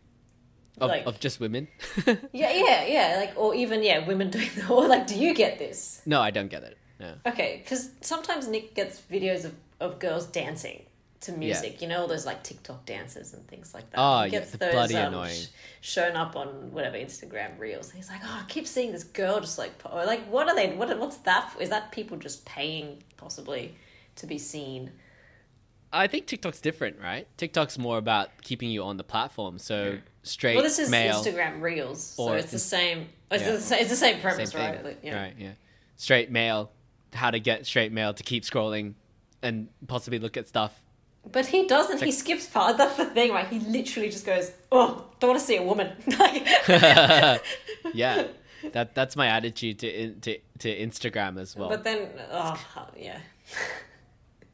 of, 0.80 0.90
Like- 0.90 1.06
of 1.06 1.18
just 1.18 1.40
women 1.40 1.66
Yeah, 2.32 2.52
yeah, 2.52 2.84
yeah. 2.86 3.14
Like 3.18 3.32
or 3.36 3.54
even 3.54 3.82
yeah, 3.82 4.06
women 4.06 4.30
doing 4.30 4.50
the 4.54 4.68
or 4.68 4.86
like 4.86 5.06
do 5.08 5.16
you 5.24 5.34
get 5.34 5.58
this? 5.58 6.02
no 6.06 6.20
i 6.20 6.30
don't 6.30 6.48
get 6.50 6.62
it 6.62 6.76
no 7.00 7.14
Okay, 7.26 7.60
because 7.62 7.90
sometimes 8.00 8.46
Nick 8.48 8.74
gets 8.74 9.00
videos 9.00 9.44
of, 9.44 9.54
of 9.80 9.98
girls 9.98 10.26
dancing 10.26 10.84
to 11.22 11.32
music. 11.32 11.80
You 11.82 11.88
know, 11.88 12.02
all 12.02 12.06
those 12.06 12.26
like 12.26 12.42
TikTok 12.42 12.86
dances 12.86 13.34
and 13.34 13.46
things 13.48 13.74
like 13.74 13.90
that. 13.90 13.98
Oh, 13.98 14.20
he 14.20 14.26
yeah, 14.26 14.38
gets 14.40 14.52
the 14.52 14.58
bloody 14.58 14.96
um, 14.96 15.14
annoying. 15.14 15.34
sh- 15.34 15.46
shown 15.80 16.16
up 16.16 16.36
on 16.36 16.72
whatever 16.72 16.96
Instagram 16.96 17.58
reels. 17.58 17.88
And 17.88 17.96
he's 17.96 18.08
like, 18.08 18.20
oh, 18.24 18.42
I 18.42 18.48
keep 18.48 18.66
seeing 18.66 18.92
this 18.92 19.04
girl 19.04 19.40
just 19.40 19.58
like, 19.58 19.78
po-" 19.78 19.96
like, 20.06 20.24
what 20.26 20.48
are 20.48 20.54
they? 20.54 20.70
What 20.74 20.96
what's 20.98 21.16
that? 21.18 21.52
For? 21.52 21.62
Is 21.62 21.70
that 21.70 21.92
people 21.92 22.16
just 22.16 22.44
paying 22.44 23.02
possibly 23.16 23.74
to 24.16 24.26
be 24.26 24.38
seen? 24.38 24.92
I 25.92 26.06
think 26.06 26.26
TikTok's 26.26 26.60
different, 26.60 27.00
right? 27.00 27.26
TikTok's 27.38 27.78
more 27.78 27.96
about 27.96 28.42
keeping 28.42 28.70
you 28.70 28.82
on 28.82 28.98
the 28.98 29.04
platform. 29.04 29.58
So 29.58 29.98
straight 30.22 30.54
Well, 30.54 30.64
this 30.64 30.78
is 30.78 30.90
male, 30.90 31.22
Instagram 31.22 31.62
reels, 31.62 32.02
so 32.02 32.24
Or 32.24 32.36
it's 32.36 32.52
the 32.52 32.58
same. 32.58 33.08
It's, 33.30 33.42
yeah. 33.42 33.52
the, 33.52 33.60
sa- 33.60 33.76
it's 33.76 33.90
the 33.90 33.96
same 33.96 34.14
same 34.14 34.22
premise, 34.22 34.52
thing, 34.52 34.60
right? 34.60 34.84
Like, 34.84 34.98
yeah. 35.02 35.22
right? 35.22 35.34
Yeah. 35.38 35.52
straight 35.96 36.30
male 36.30 36.70
how 37.12 37.30
to 37.30 37.40
get 37.40 37.66
straight 37.66 37.92
male 37.92 38.12
to 38.12 38.22
keep 38.22 38.44
scrolling 38.44 38.94
and 39.42 39.68
possibly 39.86 40.18
look 40.18 40.36
at 40.36 40.48
stuff. 40.48 40.78
But 41.32 41.46
he 41.46 41.66
doesn't. 41.66 42.02
he 42.02 42.12
skips 42.12 42.46
part. 42.46 42.76
That's 42.76 42.96
the 42.96 43.06
thing, 43.06 43.32
right? 43.32 43.46
He 43.46 43.60
literally 43.60 44.10
just 44.10 44.26
goes, 44.26 44.52
"Oh, 44.70 45.04
don't 45.20 45.30
want 45.30 45.40
to 45.40 45.46
see 45.46 45.56
a 45.56 45.62
woman." 45.62 45.92
Yeah, 47.94 48.26
that 48.72 48.94
that's 48.94 49.16
my 49.16 49.28
attitude 49.28 49.78
to 49.80 50.14
to 50.14 50.38
to 50.58 50.68
Instagram 50.86 51.40
as 51.40 51.56
well. 51.56 51.68
but 51.68 51.84
then, 51.84 52.08
oh 52.30 52.60
yeah. 52.96 53.20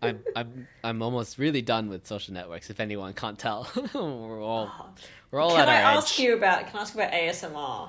I'm 0.02 0.22
I'm 0.36 0.68
I'm 0.82 1.02
almost 1.02 1.38
really 1.38 1.62
done 1.62 1.88
with 1.88 2.06
social 2.06 2.34
networks. 2.34 2.70
If 2.70 2.80
anyone 2.80 3.14
can't 3.14 3.38
tell, 3.38 3.68
we're 3.94 4.42
all 4.42 4.70
oh. 4.70 4.86
we're 5.30 5.40
all 5.40 5.50
Can 5.52 5.60
at 5.60 5.68
I 5.68 5.82
our 5.82 5.96
ask 5.96 6.18
edge. 6.18 6.24
you 6.24 6.36
about? 6.36 6.66
Can 6.66 6.76
I 6.76 6.80
ask 6.82 6.94
you 6.94 7.00
about 7.00 7.12
ASMR? 7.12 7.88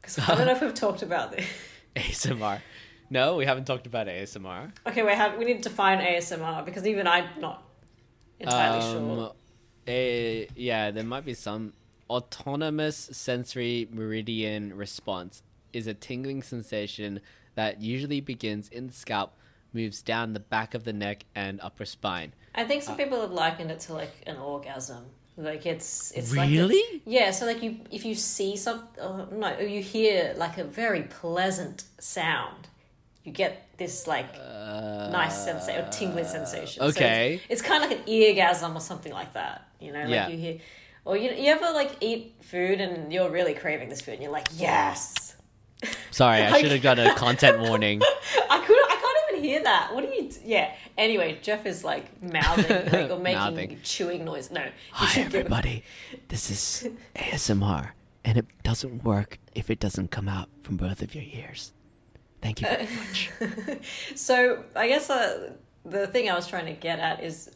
Because 0.00 0.18
I 0.18 0.34
don't 0.34 0.46
know 0.46 0.52
if 0.52 0.60
we've 0.60 0.74
talked 0.74 1.02
about 1.02 1.32
this. 1.32 1.46
ASMR. 1.96 2.60
No, 3.08 3.36
we 3.36 3.44
haven't 3.44 3.64
talked 3.66 3.86
about 3.86 4.06
ASMR. 4.06 4.70
Okay, 4.86 5.02
we 5.02 5.12
have. 5.12 5.36
We 5.38 5.44
need 5.44 5.62
to 5.62 5.68
define 5.68 5.98
ASMR 5.98 6.64
because 6.64 6.86
even 6.86 7.06
I'm 7.06 7.26
not 7.40 7.64
entirely 8.40 8.80
sure. 8.80 9.26
Um, 9.26 9.32
a 9.88 10.48
yeah, 10.56 10.90
there 10.90 11.04
might 11.04 11.24
be 11.24 11.34
some 11.34 11.72
autonomous 12.08 12.96
sensory 13.12 13.88
meridian 13.92 14.76
response 14.76 15.42
is 15.72 15.86
a 15.86 15.94
tingling 15.94 16.42
sensation 16.42 17.20
that 17.54 17.80
usually 17.80 18.20
begins 18.20 18.68
in 18.68 18.88
the 18.88 18.92
scalp, 18.92 19.32
moves 19.72 20.02
down 20.02 20.32
the 20.32 20.40
back 20.40 20.74
of 20.74 20.84
the 20.84 20.92
neck 20.92 21.24
and 21.34 21.60
upper 21.60 21.84
spine. 21.84 22.32
I 22.54 22.64
think 22.64 22.82
uh, 22.82 22.86
some 22.86 22.96
people 22.96 23.20
have 23.20 23.30
likened 23.30 23.70
it 23.70 23.80
to 23.80 23.92
like 23.94 24.12
an 24.26 24.36
orgasm. 24.36 25.04
Like 25.36 25.64
it's 25.64 26.10
it's 26.12 26.34
like 26.34 26.48
a- 26.48 26.52
Really? 26.52 27.02
yeah. 27.06 27.30
So 27.30 27.46
like 27.46 27.62
you 27.62 27.76
if 27.90 28.04
you 28.04 28.14
see 28.14 28.56
something, 28.56 28.88
oh, 29.00 29.26
no 29.30 29.54
or 29.56 29.62
you 29.62 29.82
hear 29.82 30.34
like 30.36 30.58
a 30.58 30.64
very 30.64 31.02
pleasant 31.02 31.84
sound, 31.98 32.68
you 33.24 33.32
get 33.32 33.66
this 33.76 34.06
like 34.06 34.32
nice 34.34 35.44
sensation 35.44 35.84
or 35.84 35.88
tingling 35.90 36.24
sensation. 36.26 36.80
So 36.80 36.88
it's- 36.88 36.96
okay. 36.96 37.40
it's, 37.48 37.62
kind 37.62 37.84
of 37.84 37.90
like 37.90 38.00
an 38.00 38.04
eargasm 38.06 38.74
or 38.74 38.80
something 38.80 39.12
like 39.12 39.32
that. 39.34 39.66
You 39.80 39.92
know, 39.92 40.00
like 40.00 40.10
Yeah. 40.10 40.28
you 40.28 40.38
hear. 40.38 40.58
Or 41.04 41.16
you, 41.16 41.30
you 41.30 41.50
ever 41.50 41.70
like 41.72 41.92
eat 42.00 42.34
food 42.42 42.80
and 42.80 43.12
you're 43.12 43.30
really 43.30 43.54
craving 43.54 43.88
this 43.88 44.00
food 44.00 44.14
and 44.14 44.22
you're 44.22 44.32
like 44.32 44.48
yes. 44.54 45.34
Sorry, 46.10 46.42
I 46.42 46.50
Like- 46.50 46.60
should 46.62 46.72
have 46.72 46.82
done 46.82 46.98
a 46.98 47.14
content 47.14 47.60
warning. 47.68 48.02
I 48.50 48.58
couldn't. 48.66 48.84
I 48.90 48.96
can't 49.00 49.32
even 49.38 49.44
hear 49.44 49.62
that. 49.62 49.94
What 49.94 50.04
are 50.04 50.12
you? 50.12 50.30
Yeah. 50.44 50.72
Anyway, 50.98 51.38
Jeff 51.42 51.64
is 51.66 51.84
like 51.84 52.22
mouthing 52.22 52.68
like, 52.92 53.10
or 53.10 53.18
making 53.18 53.38
Mouthing. 53.40 53.78
chewing 53.82 54.24
noise. 54.24 54.50
No. 54.50 54.66
Hi 54.92 55.20
everybody, 55.22 55.82
this 56.28 56.50
is 56.50 56.88
ASMR, 57.16 57.90
and 58.24 58.36
it 58.36 58.46
doesn't 58.62 59.04
work 59.04 59.38
if 59.54 59.70
it 59.70 59.80
doesn't 59.80 60.10
come 60.10 60.28
out 60.28 60.48
from 60.62 60.76
both 60.76 61.00
of 61.00 61.14
your 61.14 61.24
ears. 61.24 61.72
Thank 62.42 62.60
you 62.62 62.66
very 62.68 62.88
much. 62.96 63.30
So 64.14 64.64
I 64.74 64.88
guess 64.88 65.10
uh, 65.10 65.52
the 65.84 66.06
thing 66.06 66.30
I 66.30 66.34
was 66.34 66.46
trying 66.46 66.66
to 66.66 66.72
get 66.72 66.98
at 66.98 67.22
is 67.22 67.50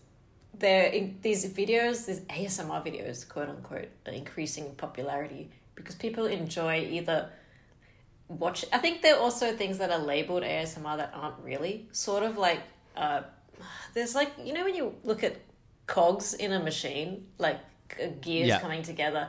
there 0.59 0.91
these 1.23 1.47
videos, 1.53 2.07
these 2.07 2.21
ASMR 2.21 2.85
videos, 2.85 3.29
quote 3.29 3.49
unquote, 3.49 3.89
are 4.07 4.13
increasing 4.13 4.67
in 4.67 4.75
popularity 4.75 5.51
because 5.75 5.95
people 5.95 6.27
enjoy 6.27 6.87
either 6.91 7.31
watch. 8.29 8.65
I 8.73 8.79
think 8.79 9.03
there 9.03 9.17
are 9.17 9.21
also 9.21 9.57
things 9.57 9.79
that 9.79 9.91
are 9.91 9.99
labeled 9.99 10.43
ASMR 10.43 10.97
that 10.99 11.13
aren't 11.15 11.39
really 11.43 11.89
sort 11.93 12.23
of 12.23 12.37
like. 12.37 12.61
Uh, 12.97 13.23
there's 13.95 14.15
like 14.15 14.31
you 14.43 14.53
know 14.53 14.65
when 14.65 14.75
you 14.75 14.95
look 15.03 15.25
at 15.25 15.37
cogs 15.87 16.35
in 16.35 16.53
a 16.53 16.61
machine, 16.61 17.27
like 17.39 17.59
gears 18.21 18.49
Yeah. 18.49 18.61
coming 18.61 18.83
together, 18.83 19.29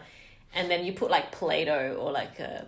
and 0.53 0.69
then 0.69 0.85
you 0.85 0.93
put 0.93 1.09
like 1.09 1.31
Play-Doh 1.31 1.95
or 1.99 2.11
like 2.11 2.39
a 2.39 2.67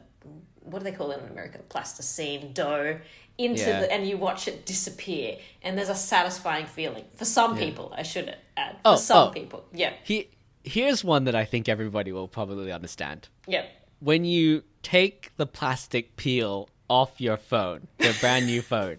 what 0.69 0.80
do 0.80 0.84
they 0.86 0.91
call 0.91 1.12
it 1.12 1.21
in 1.23 1.30
America? 1.30 1.60
Plasticine 1.69 2.53
dough 2.53 2.99
into 3.38 3.62
Yeah. 3.62 3.82
the 3.82 3.91
and 3.91 4.08
you 4.08 4.17
watch 4.17 4.47
it 4.47 4.65
disappear, 4.65 5.38
and 5.62 5.77
there's 5.77 5.89
a 5.89 5.95
satisfying 5.95 6.65
feeling 6.65 7.06
for 7.15 7.25
some 7.25 7.58
people. 7.58 7.93
I 7.95 8.03
should 8.03 8.36
add 8.56 8.73
for 8.75 8.80
Oh, 8.86 8.95
some 8.95 9.27
oh. 9.30 9.32
people. 9.32 9.65
Yeah, 9.73 9.93
He, 10.03 10.30
here's 10.63 11.03
one 11.03 11.23
that 11.25 11.36
I 11.36 11.45
think 11.45 11.69
everybody 11.69 12.12
will 12.12 12.27
probably 12.27 12.71
understand. 12.71 13.30
yeah. 13.47 13.65
When 13.99 14.25
you 14.25 14.63
take 14.84 15.32
the 15.38 15.47
plastic 15.47 16.15
peel 16.17 16.69
off 16.88 17.19
your 17.19 17.36
phone, 17.38 17.88
your 17.99 18.13
brand 18.13 18.45
new 18.45 18.62
phone, 18.73 18.97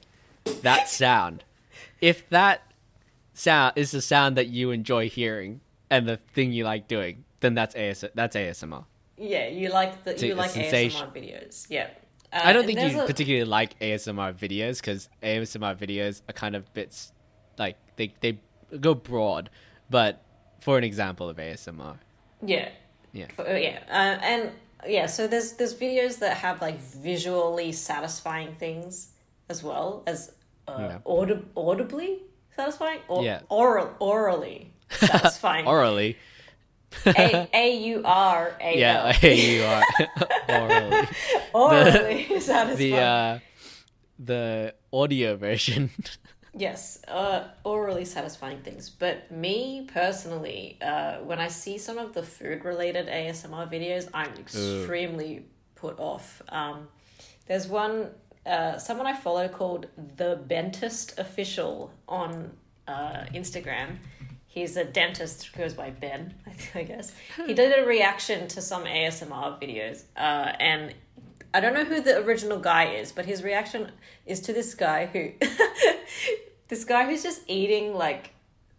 that 0.62 0.88
sound, 0.88 1.44
if 2.00 2.28
that 2.31 2.62
sound 3.35 3.74
is 3.76 3.92
the 3.92 4.00
sound 4.02 4.37
that 4.37 4.48
you 4.48 4.70
enjoy 4.72 5.09
hearing 5.09 5.61
and 5.88 6.09
the 6.09 6.16
thing 6.16 6.52
you 6.52 6.64
like 6.64 6.88
doing, 6.88 7.24
then 7.40 7.54
that's 7.54 7.74
AS, 7.76 8.04
that's 8.14 8.35
ASMR. 8.37 8.85
Yeah, 9.18 9.48
you 9.48 9.68
like 9.70 10.04
the 10.04 10.16
you 10.26 10.35
like 10.35 10.50
sensation. 10.50 11.09
ASMR 11.09 11.12
videos. 11.14 11.66
Yeah. 11.68 11.88
Uh, 12.33 12.40
I 12.44 12.52
don't 12.52 12.66
think 12.66 12.78
you 12.81 13.00
a- 13.00 13.07
particularly 13.07 13.44
like 13.46 13.78
ASMR 13.81 14.35
videos 14.35 14.81
because 14.81 15.09
ASMR 15.22 15.76
videos 15.76 16.22
are 16.28 16.33
kind 16.35 16.54
of 16.54 16.72
bits 16.74 17.12
like 17.59 17.76
they 17.96 18.12
they 18.20 18.38
go 18.81 18.94
broad. 18.94 19.50
But 19.90 20.22
for 20.61 20.76
an 20.78 20.85
example 20.85 21.28
of 21.28 21.37
ASMR, 21.38 21.96
Yeah. 22.44 22.68
Yeah. 23.12 23.26
For- 23.35 23.48
uh, 23.48 23.54
yeah. 23.57 23.78
Uh, 23.88 24.18
and 24.22 24.50
yeah, 24.87 25.07
so 25.07 25.26
there's 25.26 25.52
there's 25.52 25.74
videos 25.74 26.18
that 26.20 26.37
have 26.37 26.61
like 26.61 26.78
visually 26.78 27.72
satisfying 27.72 28.54
things 28.57 29.09
as 29.48 29.62
well 29.64 30.02
as 30.07 30.33
uh, 30.68 30.76
Yeah. 30.78 30.98
audi- 31.07 31.44
audibly 31.57 32.18
satisfying 32.54 33.00
or 33.09 33.24
Yeah. 33.24 33.40
oral 33.48 33.90
orally 34.00 34.72
satisfying. 34.90 35.66
orally, 35.66 36.16
A 37.07 37.48
A 37.55 37.77
U 37.94 38.03
R 38.05 38.57
A 38.61 38.79
yeah, 38.79 39.27
you 39.27 39.62
are 39.64 39.83
orally. 40.48 41.09
orally 41.55 42.40
satisfying. 42.40 42.77
The 42.77 42.96
uh, 42.96 43.38
the 44.18 44.74
audio 44.92 45.37
version. 45.37 45.90
Yes, 46.55 47.01
uh, 47.07 47.44
orally 47.62 48.05
satisfying 48.05 48.59
things. 48.62 48.90
But 48.90 49.31
me 49.31 49.87
personally, 49.92 50.77
uh, 50.83 51.18
when 51.18 51.38
I 51.38 51.46
see 51.46 51.79
some 51.79 51.98
of 51.98 52.14
the 52.14 52.22
food 52.24 52.64
related 52.64 53.07
ASMR 53.07 53.70
videos, 53.70 54.09
I'm 54.12 54.33
extremely 54.35 55.44
put 55.77 56.01
off. 56.01 56.42
Um, 56.48 56.88
there's 57.46 57.68
one, 57.68 58.09
uh, 58.44 58.77
someone 58.79 59.07
I 59.07 59.14
follow 59.14 59.46
called 59.46 59.87
The 60.16 60.40
Dentist 60.48 61.16
Official 61.18 61.92
on 62.09 62.51
uh, 62.88 63.27
Instagram. 63.33 63.98
He's 64.50 64.76
a 64.76 64.84
dentist 64.84 65.46
who 65.46 65.58
goes 65.62 65.74
by 65.74 65.90
Ben, 65.90 66.34
I 66.74 66.82
guess. 66.82 67.12
He 67.46 67.54
did 67.54 67.78
a 67.78 67.87
reaction 67.87 68.48
to 68.48 68.61
some 68.62 68.84
ASMR 68.84 69.61
videos, 69.62 70.02
uh, 70.16 70.52
and 70.58 70.94
I 71.54 71.61
don't 71.61 71.74
know 71.74 71.84
who 71.84 72.00
the 72.00 72.18
original 72.24 72.58
guy 72.58 72.94
is, 72.94 73.12
but 73.12 73.24
his 73.26 73.42
reaction 73.42 73.92
is 74.26 74.40
to 74.40 74.52
this 74.52 74.74
guy 74.74 75.06
who, 75.06 75.32
this 76.68 76.84
guy 76.84 77.06
who's 77.06 77.22
just 77.22 77.42
eating 77.46 77.94
like, 77.94 78.30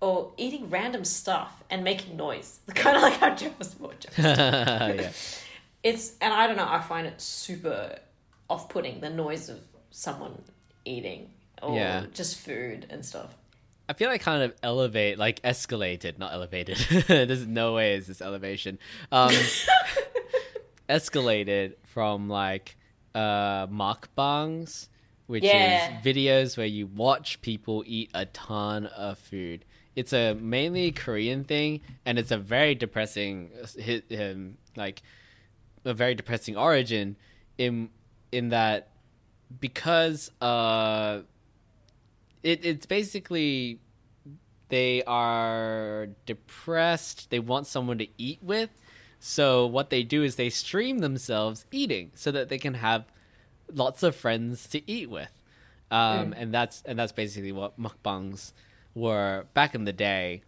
or 0.02 0.32
eating 0.38 0.70
random 0.70 1.04
stuff 1.06 1.64
and 1.70 1.84
making 1.84 2.18
noise, 2.18 2.60
kind 2.76 2.96
of 2.98 3.04
like 3.04 3.14
how 3.14 3.34
Jeff 3.36 3.58
was 3.60 3.76
watching. 3.80 4.12
yeah. 4.18 5.12
It's 5.82 6.14
and 6.20 6.34
I 6.34 6.46
don't 6.48 6.58
know. 6.58 6.68
I 6.68 6.82
find 6.82 7.08
it 7.08 7.22
super 7.22 7.98
off-putting 8.50 9.00
the 9.00 9.10
noise 9.10 9.48
of 9.50 9.60
someone 9.92 10.42
eating 10.84 11.30
or 11.62 11.76
Yeah. 11.78 12.06
just 12.14 12.38
food 12.40 12.86
and 12.90 13.06
stuff. 13.06 13.34
I 13.90 13.94
feel 13.94 14.08
like 14.10 14.22
kind 14.22 14.44
of 14.44 14.54
elevate, 14.62 15.18
like 15.18 15.42
escalated, 15.42 16.20
not 16.20 16.32
elevated. 16.32 16.78
There's 17.08 17.48
no 17.48 17.74
way 17.74 17.96
is 17.96 18.06
this 18.06 18.22
elevation. 18.22 18.78
Um, 19.12 19.34
escalated 20.90 21.74
from 21.86 22.30
like 22.30 22.76
uh 23.16 23.68
mukbangs, 23.68 24.88
which 25.28 25.44
Yeah. 25.46 25.74
is 25.74 26.06
videos 26.06 26.58
where 26.58 26.68
you 26.68 26.88
watch 26.88 27.42
people 27.42 27.84
eat 27.88 28.12
a 28.14 28.26
ton 28.28 28.86
of 28.86 29.18
food. 29.18 29.66
It's 29.96 30.14
a 30.14 30.34
mainly 30.36 30.92
Korean 30.92 31.44
thing, 31.44 31.82
and 32.06 32.18
it's 32.20 32.32
a 32.32 32.38
very 32.38 32.76
depressing, 32.76 33.50
um, 34.18 34.58
like 34.78 35.02
a 35.84 35.94
very 35.94 36.14
depressing 36.16 36.56
origin 36.56 37.16
in 37.58 37.90
in 38.32 38.50
that 38.50 38.90
because 39.60 40.30
uh 40.42 41.22
it 42.44 42.66
it's 42.66 42.86
basically 42.86 43.80
they 44.70 45.04
are 45.04 46.10
depressed. 46.26 47.30
They 47.30 47.40
want 47.40 47.68
someone 47.68 47.98
to 47.98 48.08
eat 48.18 48.40
with. 48.42 48.70
So 49.20 49.66
what 49.66 49.90
they 49.90 50.04
do 50.04 50.24
is 50.24 50.36
they 50.36 50.50
stream 50.50 51.00
themselves 51.00 51.66
eating 51.72 52.12
so 52.16 52.32
that 52.32 52.50
they 52.50 52.58
can 52.58 52.76
have 52.76 53.06
lots 53.74 54.04
of 54.04 54.16
friends 54.16 54.68
to 54.70 54.90
eat 54.90 55.10
with. 55.10 55.32
Um 55.92 56.34
and 56.38 56.54
that's 56.54 56.84
and 56.86 56.98
that's 56.98 57.12
basically 57.12 57.52
what 57.52 57.80
mukbangs 57.80 58.54
were 58.96 59.46
back 59.54 59.76
in 59.76 59.86
the 59.86 59.94
day 59.94 60.42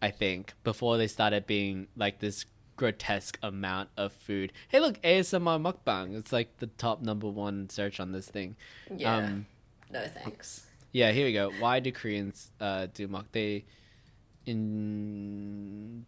i 0.00 0.10
think 0.10 0.54
before 0.62 0.96
they 0.96 1.08
started 1.08 1.46
being 1.46 1.88
like 1.96 2.20
this 2.20 2.46
grotesque 2.76 3.38
amount 3.42 3.90
of 3.96 4.12
food. 4.12 4.52
Hey 4.68 4.80
look 4.80 5.02
asmr 5.02 5.60
mukbang. 5.60 6.16
It's 6.16 6.32
like 6.32 6.56
the 6.58 6.68
top 6.68 7.02
number 7.02 7.28
one 7.28 7.68
search 7.68 8.00
on 8.00 8.12
this 8.12 8.28
thing. 8.28 8.56
Yeah. 8.94 9.16
um 9.16 9.46
no 9.90 10.06
thanks. 10.06 10.64
Yeah, 11.00 11.10
here 11.12 11.26
we 11.26 11.32
go. 11.32 11.46
Why 11.62 11.74
do 11.80 11.90
Koreans 12.00 12.50
uh, 12.60 12.86
do 12.98 13.06
muk? 13.08 13.26
They 13.32 13.64
in 14.68 16.04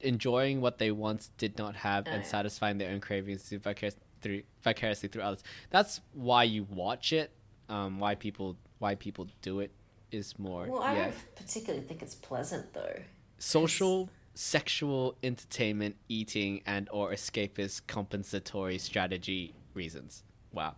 enjoying 0.00 0.60
what 0.60 0.78
they 0.78 0.90
once 0.90 1.30
did 1.38 1.56
not 1.56 1.74
have 1.76 2.04
Oh, 2.06 2.10
and 2.14 2.22
yeah. 2.22 2.28
satisfying 2.28 2.76
their 2.78 2.90
own 2.92 3.00
cravings 3.00 3.42
through 3.48 3.60
vicarious 3.60 3.96
through 4.20 4.42
vicariously 4.62 5.08
through 5.08 5.22
others. 5.22 5.42
That's 5.70 6.00
why 6.12 6.44
you 6.44 6.64
watch 6.70 7.12
it. 7.12 7.30
Um, 7.68 7.98
why 7.98 8.14
people 8.14 8.56
why 8.78 8.94
people 9.06 9.26
do 9.40 9.60
it 9.60 9.70
is 10.12 10.38
more 10.38 10.66
Well, 10.68 10.82
I 10.82 10.94
yeah 10.94 11.04
don't 11.04 11.36
particularly 11.36 11.84
think 11.88 12.02
it's 12.02 12.14
pleasant 12.14 12.72
though. 12.74 12.96
social 13.38 14.10
sexual 14.34 15.16
entertainment 15.22 15.96
eating 16.08 16.60
and 16.66 16.88
or 16.92 17.12
escapist 17.12 17.76
compensatory 17.86 18.78
strategy 18.78 19.54
reasons 19.74 20.22
wow 20.52 20.74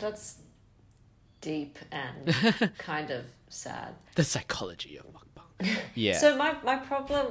That's 0.00 0.38
deep 1.52 1.74
and 1.92 2.20
kind 2.90 3.10
of 3.10 3.22
sad. 3.48 3.92
the 4.20 4.24
psychology 4.32 4.94
of 5.00 5.06
mukbang 5.16 5.68
yeah 6.06 6.18
So 6.22 6.26
my 6.42 6.50
my 6.70 6.76
problem 6.90 7.26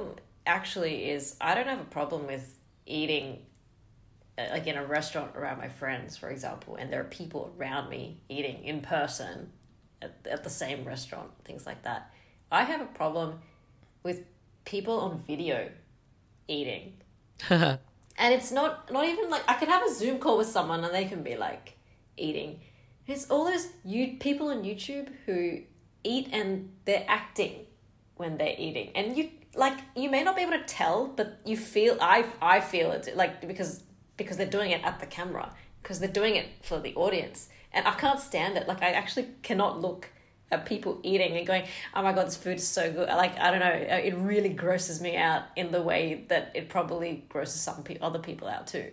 actually 0.46 0.96
is 1.14 1.22
I 1.48 1.50
don't 1.54 1.70
have 1.74 1.80
a 1.88 1.90
problem 1.98 2.20
with 2.32 2.44
eating 2.86 3.26
uh, 4.38 4.46
like 4.54 4.66
in 4.72 4.76
a 4.76 4.86
restaurant 4.98 5.30
around 5.38 5.58
my 5.64 5.68
friends, 5.80 6.16
for 6.22 6.28
example, 6.36 6.72
and 6.78 6.86
there 6.92 7.00
are 7.04 7.10
people 7.20 7.42
around 7.56 7.84
me 7.96 8.02
eating 8.28 8.56
in 8.70 8.80
person 8.80 9.34
at, 10.02 10.12
at 10.34 10.40
the 10.46 10.50
same 10.62 10.80
restaurant, 10.84 11.30
things 11.48 11.64
like 11.70 11.82
that. 11.88 12.00
I 12.50 12.62
have 12.70 12.80
a 12.80 12.90
problem 13.02 13.28
with 14.02 14.18
people 14.64 14.96
on 15.06 15.12
video 15.26 15.58
eating. 16.48 16.84
and 17.50 17.78
it's 18.36 18.50
not 18.58 18.72
not 18.96 19.04
even 19.12 19.26
like 19.34 19.44
I 19.52 19.54
could 19.58 19.68
have 19.76 19.84
a 19.90 19.92
Zoom 20.00 20.16
call 20.18 20.36
with 20.38 20.48
someone 20.56 20.80
and 20.86 20.92
they 20.94 21.06
can 21.12 21.22
be 21.22 21.36
like 21.48 21.66
eating. 22.16 22.60
It's 23.06 23.30
all 23.30 23.44
those 23.44 23.68
you 23.84 24.16
people 24.18 24.48
on 24.48 24.62
YouTube 24.62 25.08
who 25.26 25.60
eat 26.02 26.28
and 26.32 26.70
they're 26.84 27.04
acting 27.08 27.66
when 28.16 28.38
they're 28.38 28.54
eating, 28.58 28.92
and 28.94 29.16
you 29.16 29.30
like 29.54 29.78
you 29.94 30.10
may 30.10 30.22
not 30.22 30.36
be 30.36 30.42
able 30.42 30.52
to 30.52 30.64
tell, 30.64 31.08
but 31.08 31.40
you 31.44 31.56
feel 31.56 31.98
I 32.00 32.24
I 32.40 32.60
feel 32.60 32.92
it 32.92 33.16
like 33.16 33.46
because 33.46 33.82
because 34.16 34.36
they're 34.36 34.46
doing 34.46 34.70
it 34.70 34.82
at 34.84 35.00
the 35.00 35.06
camera 35.06 35.52
because 35.82 36.00
they're 36.00 36.08
doing 36.08 36.36
it 36.36 36.46
for 36.62 36.80
the 36.80 36.94
audience, 36.94 37.48
and 37.72 37.86
I 37.86 37.92
can't 37.92 38.20
stand 38.20 38.56
it. 38.56 38.66
Like 38.66 38.82
I 38.82 38.90
actually 38.92 39.28
cannot 39.42 39.80
look 39.80 40.08
at 40.50 40.66
people 40.66 41.00
eating 41.02 41.36
and 41.36 41.46
going, 41.46 41.64
"Oh 41.94 42.02
my 42.02 42.12
god, 42.12 42.26
this 42.26 42.36
food 42.36 42.56
is 42.56 42.66
so 42.66 42.90
good!" 42.90 43.08
Like 43.08 43.38
I 43.38 43.50
don't 43.50 43.60
know, 43.60 43.94
uh, 43.94 43.96
it 43.96 44.14
really 44.16 44.50
grosses 44.50 45.00
me 45.00 45.16
out 45.16 45.42
in 45.56 45.72
the 45.72 45.82
way 45.82 46.24
that 46.28 46.52
it 46.54 46.68
probably 46.68 47.24
grosses 47.28 47.60
some 47.60 47.82
pe- 47.82 47.98
other 47.98 48.18
people 48.18 48.48
out 48.48 48.66
too. 48.66 48.92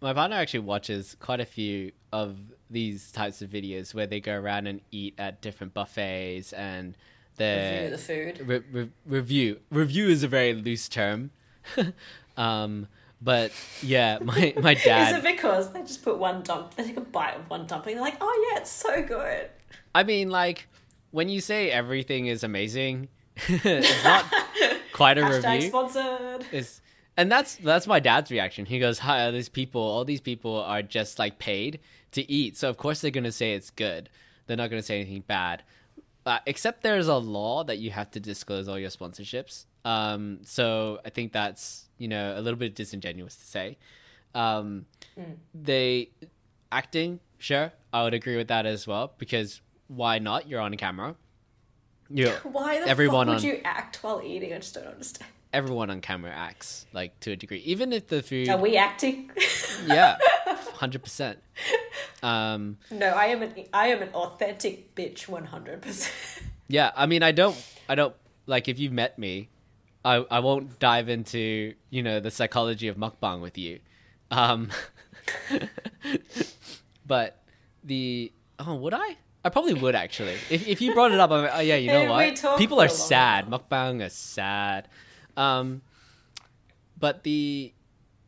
my 0.00 0.12
partner 0.12 0.36
actually 0.36 0.60
watches 0.60 1.16
quite 1.18 1.40
a 1.40 1.44
few 1.46 1.90
of 2.12 2.38
these 2.70 3.10
types 3.12 3.40
of 3.42 3.50
videos 3.50 3.94
where 3.94 4.06
they 4.06 4.20
go 4.20 4.34
around 4.34 4.66
and 4.66 4.80
eat 4.90 5.14
at 5.18 5.40
different 5.40 5.74
buffets 5.74 6.52
and 6.52 6.96
Review 7.38 7.90
the 7.90 7.98
food. 7.98 8.48
re- 8.48 8.62
re- 8.72 8.90
review 9.06 9.60
review 9.70 10.08
is 10.08 10.24
a 10.24 10.28
very 10.28 10.54
loose 10.54 10.88
term 10.88 11.30
um 12.36 12.88
but 13.22 13.52
yeah 13.80 14.18
my 14.22 14.54
my 14.60 14.74
dad. 14.74 15.12
Is 15.12 15.24
it 15.24 15.36
because 15.36 15.72
they 15.72 15.82
just 15.82 16.02
put 16.02 16.18
one 16.18 16.42
dump? 16.42 16.74
They 16.74 16.84
take 16.84 16.96
a 16.96 17.00
bite 17.00 17.36
of 17.36 17.48
one 17.48 17.66
dumpling. 17.66 17.94
They're 17.96 18.04
like, 18.04 18.16
"Oh 18.20 18.50
yeah, 18.52 18.60
it's 18.60 18.70
so 18.70 19.02
good." 19.02 19.50
i 19.94 20.02
mean 20.02 20.30
like 20.30 20.66
when 21.12 21.28
you 21.28 21.40
say 21.40 21.70
everything 21.70 22.26
is 22.26 22.42
amazing 22.44 23.08
it's 23.48 24.04
not 24.04 24.24
quite 24.92 25.16
a 25.18 25.22
Hashtag 25.22 25.52
review 25.54 25.68
sponsored. 25.68 26.46
It's 26.52 26.80
and 27.16 27.30
that's 27.30 27.56
that's 27.56 27.86
my 27.86 28.00
dad's 28.00 28.30
reaction. 28.30 28.66
He 28.66 28.78
goes, 28.80 28.98
"Hi, 29.00 29.30
these 29.30 29.48
people, 29.48 29.80
all 29.80 30.04
these 30.04 30.20
people 30.20 30.56
are 30.60 30.82
just 30.82 31.18
like 31.18 31.38
paid 31.38 31.78
to 32.12 32.30
eat, 32.30 32.56
so 32.56 32.68
of 32.68 32.76
course 32.76 33.00
they're 33.00 33.10
gonna 33.10 33.32
say 33.32 33.52
it's 33.54 33.70
good. 33.70 34.08
They're 34.46 34.56
not 34.56 34.70
gonna 34.70 34.82
say 34.82 35.00
anything 35.00 35.24
bad, 35.26 35.62
uh, 36.26 36.38
except 36.46 36.82
there's 36.82 37.08
a 37.08 37.16
law 37.16 37.64
that 37.64 37.78
you 37.78 37.90
have 37.90 38.10
to 38.12 38.20
disclose 38.20 38.68
all 38.68 38.78
your 38.78 38.90
sponsorships. 38.90 39.66
Um, 39.84 40.40
so 40.42 41.00
I 41.04 41.10
think 41.10 41.32
that's 41.32 41.86
you 41.98 42.08
know 42.08 42.34
a 42.36 42.40
little 42.40 42.58
bit 42.58 42.74
disingenuous 42.74 43.36
to 43.36 43.44
say. 43.46 43.78
Um, 44.34 44.86
They 45.54 46.10
acting, 46.70 47.20
sure, 47.38 47.72
I 47.92 48.04
would 48.04 48.14
agree 48.14 48.36
with 48.36 48.48
that 48.48 48.66
as 48.66 48.86
well 48.86 49.12
because 49.18 49.60
why 49.88 50.18
not? 50.18 50.48
You're 50.48 50.60
on 50.60 50.74
camera. 50.76 51.16
You 52.10 52.28
Why 52.42 52.80
the 52.80 52.88
Everyone 52.88 53.26
fuck 53.26 53.36
would 53.42 53.44
on- 53.50 53.56
you 53.56 53.60
act 53.64 54.02
while 54.02 54.22
eating? 54.24 54.52
I 54.54 54.58
just 54.58 54.74
don't 54.74 54.86
understand. 54.86 55.28
everyone 55.52 55.88
on 55.90 56.00
camera 56.02 56.30
acts 56.30 56.86
like 56.92 57.18
to 57.20 57.32
a 57.32 57.36
degree, 57.36 57.58
even 57.60 57.92
if 57.92 58.06
the 58.08 58.22
food. 58.22 58.48
Are 58.50 58.58
we 58.58 58.76
acting? 58.76 59.30
yeah, 59.86 60.16
hundred 60.78 61.02
percent. 61.02 61.38
Um, 62.22 62.78
no, 62.90 63.06
I 63.06 63.26
am 63.26 63.42
an 63.42 63.52
I 63.72 63.88
am 63.88 64.02
an 64.02 64.08
authentic 64.14 64.94
bitch. 64.94 65.28
One 65.28 65.44
hundred 65.44 65.82
percent. 65.82 66.14
yeah, 66.68 66.90
I 66.96 67.06
mean, 67.06 67.22
I 67.22 67.32
don't, 67.32 67.56
I 67.88 67.94
don't 67.94 68.14
like 68.46 68.66
if 68.68 68.78
you've 68.78 68.92
met 68.92 69.18
me, 69.18 69.50
I 70.04 70.24
I 70.30 70.40
won't 70.40 70.78
dive 70.78 71.08
into 71.08 71.74
you 71.90 72.02
know 72.02 72.18
the 72.20 72.30
psychology 72.30 72.88
of 72.88 72.96
mukbang 72.96 73.40
with 73.40 73.56
you, 73.58 73.80
um, 74.30 74.70
but 77.06 77.42
the 77.84 78.32
oh 78.58 78.74
would 78.74 78.94
I? 78.94 79.16
I 79.44 79.50
probably 79.50 79.74
would 79.74 79.94
actually. 79.94 80.34
If 80.50 80.66
if 80.66 80.80
you 80.80 80.94
brought 80.94 81.12
it 81.12 81.20
up, 81.20 81.30
I'm 81.30 81.42
like, 81.42 81.52
oh 81.54 81.60
yeah, 81.60 81.76
you 81.76 81.88
know 81.88 82.00
Hey, 82.16 82.34
what? 82.42 82.58
People 82.58 82.80
are 82.80 82.88
sad. 82.88 83.46
Mukbang 83.48 84.02
is 84.04 84.12
sad. 84.12 84.88
Um, 85.36 85.82
but 86.98 87.22
the 87.22 87.72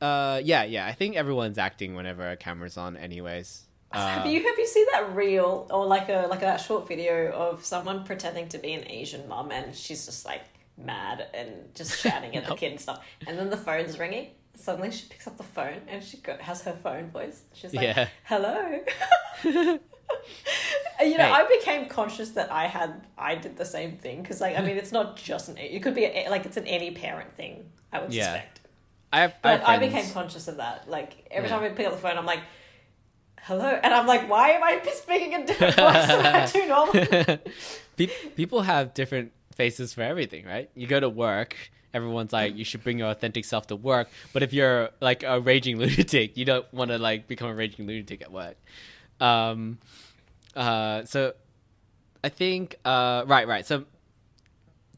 uh 0.00 0.40
yeah 0.44 0.64
yeah 0.64 0.86
I 0.86 0.92
think 0.92 1.16
everyone's 1.16 1.58
acting 1.58 1.94
whenever 1.94 2.30
a 2.30 2.36
camera's 2.36 2.76
on, 2.76 2.96
anyways. 2.96 3.62
have 3.92 4.24
Uh, 4.24 4.28
you 4.28 4.42
have 4.42 4.58
you 4.58 4.66
seen 4.66 4.86
that 4.92 5.14
reel 5.14 5.66
or 5.70 5.84
like 5.86 6.08
a 6.08 6.26
like 6.30 6.40
that 6.40 6.58
short 6.60 6.86
video 6.88 7.30
of 7.32 7.64
someone 7.64 8.04
pretending 8.04 8.48
to 8.48 8.58
be 8.58 8.72
an 8.72 8.88
Asian 8.88 9.28
mom 9.28 9.50
and 9.50 9.74
she's 9.74 10.06
just 10.06 10.24
like 10.24 10.42
mad 10.78 11.26
and 11.34 11.50
just 11.74 12.00
shouting 12.00 12.34
at 12.36 12.46
the 12.46 12.54
kid 12.60 12.70
and 12.72 12.80
stuff, 12.80 13.04
and 13.26 13.38
then 13.38 13.50
the 13.50 13.56
phone's 13.56 13.98
ringing. 13.98 14.28
Suddenly 14.56 14.90
she 14.90 15.06
picks 15.08 15.26
up 15.26 15.36
the 15.36 15.42
phone 15.42 15.80
and 15.88 16.02
she 16.04 16.18
go, 16.18 16.36
has 16.38 16.62
her 16.62 16.72
phone 16.72 17.10
voice. 17.10 17.42
She's 17.54 17.72
like, 17.74 17.84
Yeah. 17.84 18.08
"Hello." 18.24 18.80
You 21.02 21.16
know, 21.16 21.24
Hey. 21.24 21.30
I 21.32 21.44
became 21.46 21.86
conscious 21.88 22.30
that 22.30 22.52
I 22.52 22.66
had 22.66 23.06
I 23.16 23.34
did 23.36 23.56
the 23.56 23.64
same 23.64 23.96
thing 23.96 24.20
because 24.22 24.40
like 24.40 24.58
I 24.58 24.60
mean 24.60 24.76
it's 24.76 24.92
not 24.92 25.16
just 25.16 25.48
an 25.48 25.56
it 25.56 25.82
could 25.82 25.94
be 25.94 26.04
a, 26.04 26.28
like 26.28 26.44
it's 26.44 26.56
an 26.58 26.66
any 26.66 26.90
parent 26.90 27.32
thing 27.36 27.70
I 27.92 28.00
would 28.00 28.12
Yeah. 28.12 28.24
suspect. 28.34 28.59
I 29.12 29.20
have, 29.22 29.32
I, 29.32 29.36
But 29.42 29.60
have 29.60 29.68
I, 29.68 29.78
became 29.78 30.08
conscious 30.12 30.46
of 30.48 30.58
that. 30.58 30.88
Like 30.88 31.26
every 31.30 31.48
Yeah. 31.48 31.56
time 31.56 31.64
I 31.64 31.68
pick 31.70 31.86
up 31.86 31.92
the 31.92 31.98
phone, 31.98 32.16
I'm 32.16 32.26
like, 32.26 32.40
"Hello," 33.42 33.66
and 33.82 33.92
I'm 33.92 34.06
like, 34.06 34.28
"Why 34.28 34.50
am 34.50 34.62
I 34.62 34.80
speaking 34.92 35.34
a 35.34 35.46
different 35.46 35.74
voice 35.76 36.06
than 36.06 36.26
I 36.26 36.46
do 36.46 36.66
normally?" 36.66 37.38
People 38.36 38.62
have 38.62 38.94
different 38.94 39.32
faces 39.54 39.92
for 39.92 40.02
everything, 40.02 40.46
right? 40.46 40.70
You 40.74 40.86
go 40.86 41.00
to 41.00 41.08
work, 41.08 41.56
everyone's 41.92 42.32
like, 42.32 42.56
you 42.56 42.64
should 42.64 42.82
bring 42.82 42.98
your 42.98 43.08
authentic 43.10 43.44
self 43.44 43.66
to 43.66 43.76
work. 43.76 44.08
But 44.32 44.42
if 44.42 44.52
you're 44.52 44.90
like 45.00 45.22
a 45.22 45.38
raging 45.40 45.76
lunatic, 45.80 46.36
you 46.36 46.44
don't 46.44 46.72
want 46.72 46.90
to 46.92 46.98
like 46.98 47.26
become 47.28 47.50
a 47.50 47.54
raging 47.54 47.86
lunatic 47.86 48.22
at 48.22 48.32
work. 48.32 48.56
Um, 49.20 49.78
uh, 50.56 51.04
so 51.04 51.34
I 52.24 52.28
think, 52.30 52.76
uh, 52.84 53.24
right, 53.26 53.46
right. 53.46 53.66
So 53.66 53.84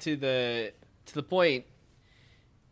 to 0.00 0.16
the 0.16 0.72
to 1.06 1.14
the 1.14 1.22
point, 1.22 1.64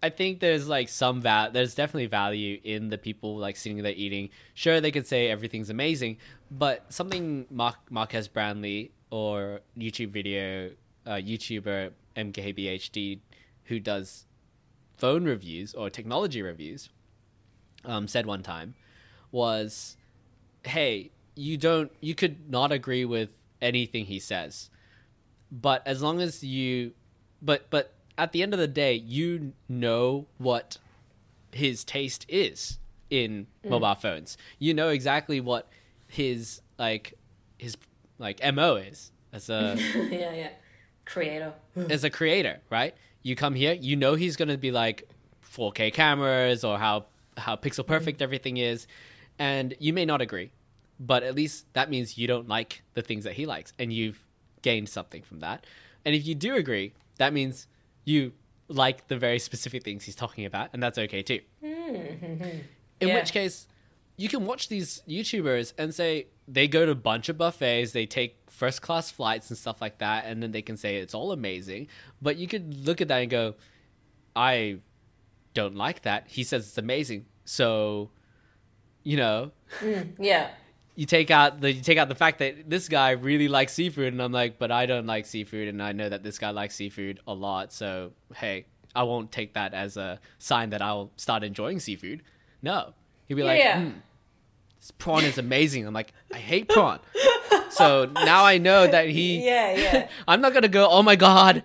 I 0.02 0.08
think 0.08 0.40
there's 0.40 0.66
like 0.66 0.88
some 0.88 1.20
val. 1.20 1.50
There's 1.50 1.74
definitely 1.74 2.06
value 2.06 2.58
in 2.64 2.88
the 2.88 2.98
people 2.98 3.36
like 3.36 3.56
sitting 3.56 3.82
there 3.82 3.92
eating. 3.94 4.30
Sure, 4.54 4.80
they 4.80 4.90
could 4.90 5.06
say 5.06 5.28
everything's 5.28 5.68
amazing, 5.68 6.16
but 6.50 6.90
something 6.92 7.46
Mar- 7.50 7.76
Marques 7.90 8.28
Brownlee 8.28 8.92
or 9.10 9.60
YouTube 9.78 10.08
video 10.08 10.70
uh, 11.06 11.12
YouTuber 11.12 11.92
MKBHD 12.16 13.20
who 13.64 13.78
does 13.78 14.24
phone 14.96 15.24
reviews 15.24 15.74
or 15.74 15.90
technology 15.90 16.42
reviews 16.42 16.88
um, 17.84 18.08
said 18.08 18.26
one 18.26 18.42
time 18.42 18.74
was, 19.32 19.96
"Hey, 20.64 21.10
you 21.34 21.56
don't. 21.56 21.92
You 22.00 22.14
could 22.14 22.50
not 22.50 22.72
agree 22.72 23.04
with 23.04 23.30
anything 23.60 24.06
he 24.06 24.18
says, 24.18 24.70
but 25.50 25.86
as 25.86 26.02
long 26.02 26.20
as 26.20 26.42
you, 26.42 26.92
but 27.42 27.68
but 27.70 27.94
at 28.20 28.32
the 28.32 28.42
end 28.42 28.52
of 28.52 28.60
the 28.60 28.68
day, 28.68 28.92
you 28.92 29.54
know 29.66 30.26
what 30.36 30.76
his 31.52 31.84
taste 31.84 32.26
is 32.28 32.78
in 33.08 33.46
mm. 33.64 33.70
mobile 33.70 33.94
phones. 33.94 34.36
You 34.58 34.74
know 34.74 34.90
exactly 34.90 35.40
what 35.40 35.68
his 36.06 36.60
like 36.78 37.14
his 37.56 37.78
like 38.18 38.40
mo 38.54 38.76
is 38.76 39.10
as 39.32 39.48
a 39.48 39.74
yeah, 40.10 40.34
yeah. 40.34 40.48
Creator. 41.06 41.54
as 41.88 42.04
a 42.04 42.10
creator, 42.10 42.60
right? 42.68 42.94
You 43.22 43.34
come 43.36 43.54
here, 43.54 43.72
you 43.72 43.96
know 43.96 44.14
he's 44.14 44.36
gonna 44.36 44.58
be 44.58 44.70
like 44.70 45.08
4K 45.42 45.92
cameras 45.94 46.62
or 46.62 46.78
how 46.78 47.06
how 47.38 47.56
pixel 47.56 47.80
mm-hmm. 47.80 47.92
perfect 47.92 48.20
everything 48.20 48.58
is, 48.58 48.86
and 49.38 49.74
you 49.78 49.94
may 49.94 50.04
not 50.04 50.20
agree, 50.20 50.50
but 51.00 51.22
at 51.22 51.34
least 51.34 51.72
that 51.72 51.88
means 51.88 52.18
you 52.18 52.26
don't 52.26 52.48
like 52.48 52.82
the 52.92 53.00
things 53.00 53.24
that 53.24 53.32
he 53.32 53.46
likes, 53.46 53.72
and 53.78 53.94
you've 53.94 54.26
gained 54.60 54.90
something 54.90 55.22
from 55.22 55.40
that. 55.40 55.66
And 56.04 56.14
if 56.14 56.26
you 56.26 56.34
do 56.34 56.54
agree, 56.56 56.92
that 57.16 57.32
means 57.32 57.66
you 58.04 58.32
like 58.68 59.08
the 59.08 59.16
very 59.16 59.38
specific 59.38 59.82
things 59.82 60.04
he's 60.04 60.14
talking 60.14 60.44
about, 60.46 60.70
and 60.72 60.82
that's 60.82 60.98
okay 60.98 61.22
too. 61.22 61.40
Hmm. 61.64 61.66
In 63.00 63.08
Yeah. 63.08 63.14
which 63.14 63.32
case, 63.32 63.66
you 64.16 64.28
can 64.28 64.44
watch 64.44 64.68
these 64.68 65.02
YouTubers 65.08 65.72
and 65.78 65.94
say 65.94 66.26
they 66.46 66.68
go 66.68 66.84
to 66.84 66.92
a 66.92 66.96
bunch 66.96 67.28
of 67.28 67.38
buffets, 67.38 67.92
they 67.92 68.06
take 68.06 68.36
first 68.50 68.82
class 68.82 69.10
flights 69.10 69.48
and 69.50 69.58
stuff 69.58 69.80
like 69.80 69.98
that, 69.98 70.26
and 70.26 70.42
then 70.42 70.52
they 70.52 70.60
can 70.62 70.76
say 70.76 70.96
it's 70.96 71.14
all 71.14 71.32
amazing. 71.32 71.88
But 72.20 72.36
you 72.36 72.46
could 72.46 72.86
look 72.86 73.00
at 73.00 73.08
that 73.08 73.22
and 73.22 73.30
go, 73.30 73.54
I 74.36 74.78
don't 75.54 75.74
like 75.74 76.02
that. 76.02 76.24
He 76.28 76.44
says 76.44 76.66
it's 76.68 76.78
amazing. 76.78 77.24
So, 77.44 78.10
you 79.02 79.16
know, 79.16 79.52
hmm. 79.80 80.00
Yeah. 80.18 80.50
You 81.00 81.06
take 81.06 81.30
out 81.30 81.62
the 81.62 81.72
you 81.72 81.80
take 81.80 81.96
out 81.96 82.10
the 82.10 82.14
fact 82.14 82.40
that 82.40 82.68
this 82.68 82.86
guy 82.86 83.12
really 83.12 83.48
likes 83.48 83.72
seafood, 83.72 84.12
and 84.12 84.20
I'm 84.20 84.32
like, 84.32 84.58
but 84.58 84.70
I 84.70 84.84
don't 84.84 85.06
like 85.06 85.24
seafood, 85.24 85.66
and 85.68 85.82
I 85.82 85.92
know 85.92 86.06
that 86.10 86.22
this 86.22 86.38
guy 86.38 86.50
likes 86.50 86.74
seafood 86.74 87.20
a 87.26 87.32
lot. 87.32 87.72
So 87.72 88.12
hey, 88.36 88.66
I 88.94 89.04
won't 89.04 89.32
take 89.32 89.54
that 89.54 89.72
as 89.72 89.96
a 89.96 90.20
sign 90.38 90.68
that 90.70 90.82
I'll 90.82 91.10
start 91.16 91.42
enjoying 91.42 91.80
seafood. 91.80 92.22
No, 92.60 92.92
he'd 93.26 93.34
be 93.34 93.42
like, 93.42 93.60
Yeah. 93.60 93.80
"Hmm, 93.80 93.90
this 94.78 94.90
prawn 94.90 95.24
is 95.24 95.38
amazing. 95.38 95.86
I'm 95.86 95.94
like, 95.94 96.12
I 96.34 96.36
hate 96.36 96.68
prawn. 96.68 97.00
so 97.70 98.04
now 98.04 98.44
I 98.44 98.58
know 98.58 98.86
that 98.86 99.08
he. 99.08 99.42
Yeah, 99.46 99.72
yeah. 99.72 100.08
I'm 100.28 100.42
not 100.42 100.52
gonna 100.52 100.68
go. 100.68 100.86
Oh 100.86 101.02
my 101.02 101.16
god, 101.16 101.62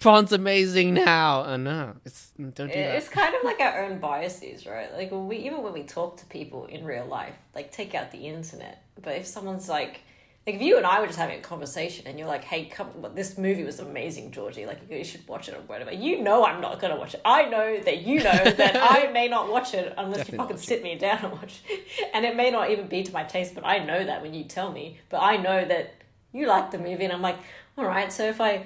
prawn's 0.00 0.32
amazing 0.32 0.94
now. 0.94 1.42
Uh, 1.44 1.56
no, 1.56 1.94
it's 2.04 2.32
don't 2.38 2.54
do 2.54 2.66
that. 2.66 2.96
It's 2.96 3.08
kind 3.08 3.34
of 3.34 3.42
like 3.44 3.60
our 3.60 3.84
own 3.84 3.98
biases, 3.98 4.66
right? 4.66 4.92
Like 4.92 5.10
we 5.10 5.38
even 5.38 5.62
when 5.62 5.72
we 5.72 5.82
talk 5.82 6.18
to 6.18 6.26
people 6.26 6.66
in 6.66 6.84
real 6.84 7.06
life, 7.06 7.34
like 7.54 7.72
take 7.72 7.94
out 7.94 8.12
the 8.12 8.26
internet. 8.26 8.82
But 9.00 9.16
if 9.16 9.26
someone's 9.26 9.68
like, 9.68 10.00
like 10.46 10.56
if 10.56 10.62
you 10.62 10.78
and 10.78 10.86
I 10.86 11.00
were 11.00 11.06
just 11.06 11.18
having 11.18 11.38
a 11.38 11.42
conversation 11.42 12.06
and 12.06 12.18
you're 12.18 12.28
like, 12.28 12.44
"Hey, 12.44 12.64
come, 12.64 12.88
this 13.14 13.36
movie 13.36 13.64
was 13.64 13.80
amazing, 13.80 14.30
Georgie. 14.30 14.66
Like 14.66 14.80
you 14.90 15.04
should 15.04 15.26
watch 15.28 15.48
it 15.48 15.54
or 15.54 15.60
whatever." 15.62 15.92
You 15.92 16.22
know, 16.22 16.44
I'm 16.46 16.60
not 16.60 16.80
gonna 16.80 16.96
watch 16.96 17.14
it. 17.14 17.20
I 17.24 17.44
know 17.46 17.78
that 17.80 18.02
you 18.02 18.18
know 18.18 18.44
that 18.44 18.76
I 18.80 19.10
may 19.12 19.28
not 19.28 19.50
watch 19.50 19.74
it 19.74 19.92
unless 19.98 20.18
Definitely 20.18 20.32
you 20.32 20.42
fucking 20.44 20.56
sit 20.58 20.82
me 20.82 20.94
down 20.96 21.24
and 21.24 21.32
watch 21.32 21.60
it. 21.68 21.84
And 22.14 22.24
it 22.24 22.36
may 22.36 22.50
not 22.50 22.70
even 22.70 22.86
be 22.86 23.02
to 23.02 23.12
my 23.12 23.24
taste, 23.24 23.54
but 23.54 23.66
I 23.66 23.84
know 23.84 24.04
that 24.04 24.22
when 24.22 24.32
you 24.32 24.44
tell 24.44 24.72
me. 24.72 24.98
But 25.10 25.20
I 25.22 25.36
know 25.36 25.64
that 25.64 25.94
you 26.32 26.46
like 26.46 26.70
the 26.70 26.78
movie, 26.78 27.04
and 27.04 27.12
I'm 27.12 27.22
like, 27.22 27.36
all 27.76 27.84
right. 27.84 28.12
So 28.12 28.24
if 28.24 28.40
I 28.40 28.64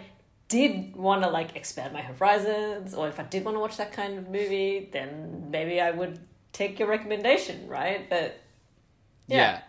did 0.52 0.94
want 0.96 1.22
to 1.22 1.28
like 1.38 1.50
expand 1.56 1.90
my 1.92 2.02
horizons 2.02 2.94
or 2.94 3.08
if 3.08 3.18
i 3.18 3.24
did 3.34 3.44
want 3.44 3.54
to 3.56 3.60
watch 3.60 3.76
that 3.76 3.92
kind 3.92 4.18
of 4.18 4.24
movie 4.28 4.88
then 4.92 5.46
maybe 5.50 5.80
i 5.80 5.90
would 5.90 6.18
take 6.52 6.78
your 6.78 6.88
recommendation 6.88 7.66
right? 7.68 8.08
But 8.08 8.40
yeah. 9.26 9.62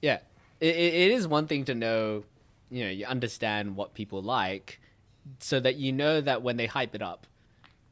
Yeah. 0.00 0.18
It, 0.60 0.74
it, 0.74 0.94
it 0.94 1.10
is 1.12 1.28
one 1.28 1.46
thing 1.46 1.64
to 1.66 1.74
know 1.74 2.24
you 2.70 2.84
know 2.84 2.90
you 2.90 3.04
understand 3.06 3.76
what 3.76 3.94
people 3.94 4.22
like 4.22 4.80
so 5.38 5.60
that 5.60 5.76
you 5.76 5.92
know 5.92 6.20
that 6.20 6.42
when 6.42 6.56
they 6.56 6.66
hype 6.66 6.94
it 6.94 7.02
up 7.02 7.26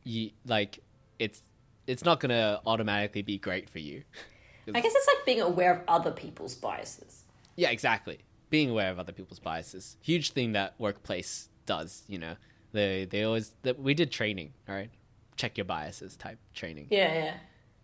you 0.05 0.31
like 0.47 0.81
it's 1.19 1.43
it's 1.87 2.05
not 2.05 2.21
gonna 2.21 2.61
automatically 2.67 3.23
be 3.23 3.39
great 3.39 3.69
for 3.69 3.79
you. 3.79 4.03
I 4.73 4.81
guess 4.81 4.93
it's 4.95 5.07
like 5.07 5.27
being 5.27 5.41
aware 5.41 5.73
of 5.73 5.83
other 5.89 6.13
people's 6.13 6.55
biases. 6.55 7.25
Yeah 7.57 7.71
exactly. 7.71 8.19
Being 8.51 8.71
aware 8.71 8.91
of 8.91 8.99
other 8.99 9.13
people's 9.13 9.41
biases. 9.41 9.97
Huge 10.01 10.31
thing 10.31 10.53
that 10.53 10.75
workplace 10.79 11.49
does 11.67 12.03
you 12.09 12.19
know 12.19 12.37
they 12.73 13.05
they 13.05 13.23
always 13.23 13.53
that 13.63 13.79
we 13.79 13.95
did 13.95 14.11
training 14.11 14.53
all 14.69 14.75
right 14.75 14.91
check 15.37 15.57
your 15.57 15.65
biases 15.65 16.17
type 16.17 16.39
training 16.55 16.87
yeah 16.91 17.35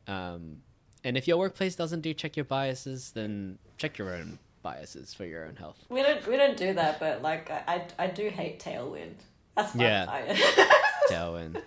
yeah 0.08 0.32
um 0.32 0.58
and 1.04 1.16
if 1.16 1.26
your 1.28 1.36
workplace 1.36 1.74
doesn't 1.76 2.00
do 2.00 2.12
check 2.14 2.36
your 2.36 2.44
biases 2.44 3.12
then 3.12 3.58
check 3.76 3.98
your 3.98 4.14
own 4.14 4.38
biases 4.62 5.14
for 5.14 5.24
your 5.24 5.46
own 5.46 5.56
health 5.56 5.84
we 5.88 6.02
don't 6.02 6.26
we 6.26 6.36
don't 6.36 6.56
do 6.56 6.72
that 6.74 6.98
but 7.00 7.22
like 7.22 7.50
i 7.50 7.62
i, 7.98 8.04
I 8.04 8.06
do 8.08 8.28
hate 8.28 8.60
tailwind 8.60 9.14
that's 9.58 9.74
my 9.74 9.84
Yeah. 9.84 10.36
Tailwind. 11.10 11.60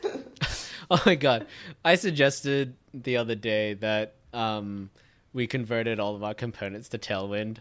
oh 0.91 1.01
my 1.05 1.15
god. 1.15 1.47
I 1.83 1.95
suggested 1.95 2.75
the 2.93 3.17
other 3.17 3.35
day 3.35 3.73
that 3.75 4.15
um, 4.33 4.89
we 5.33 5.45
converted 5.47 5.99
all 5.99 6.15
of 6.15 6.23
our 6.23 6.33
components 6.33 6.87
to 6.89 6.97
Tailwind. 6.97 7.57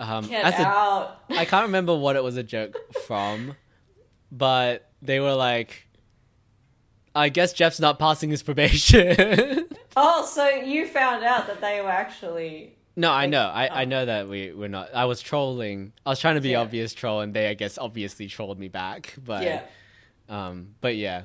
Um, 0.00 0.26
get 0.28 0.44
as 0.44 0.54
out 0.54 1.20
I 1.30 1.44
can't 1.44 1.66
remember 1.66 1.94
what 1.94 2.16
it 2.16 2.22
was 2.24 2.36
a 2.36 2.42
joke 2.42 2.76
from, 3.06 3.54
but 4.32 4.90
they 5.02 5.20
were 5.20 5.34
like, 5.34 5.86
I 7.14 7.28
guess 7.28 7.52
Jeff's 7.52 7.80
not 7.80 7.98
passing 7.98 8.30
his 8.30 8.42
probation. 8.50 9.66
oh 9.96 10.26
so 10.26 10.46
you 10.48 10.86
found 10.86 11.24
out 11.24 11.46
that 11.46 11.60
they 11.60 11.80
were 11.80 11.88
actually 11.90 12.72
no, 12.98 13.12
I 13.12 13.26
know. 13.26 13.42
I, 13.46 13.66
I 13.66 13.82
Oh. 13.82 13.88
know 13.88 14.06
that 14.06 14.26
we, 14.26 14.52
we're 14.54 14.68
not. 14.68 14.94
I 14.94 15.04
was 15.04 15.20
trolling. 15.20 15.92
I 16.06 16.08
was 16.08 16.18
trying 16.18 16.36
to 16.36 16.40
be 16.40 16.52
Yeah. 16.52 16.62
obvious 16.62 16.94
troll, 16.94 17.20
and 17.20 17.34
they, 17.34 17.48
I 17.48 17.52
guess, 17.52 17.76
obviously 17.76 18.26
trolled 18.26 18.58
me 18.58 18.68
back. 18.68 19.14
But 19.22 19.42
yeah 19.42 19.62
Um, 20.30 20.74
but 20.80 20.96
yeah, 20.96 21.24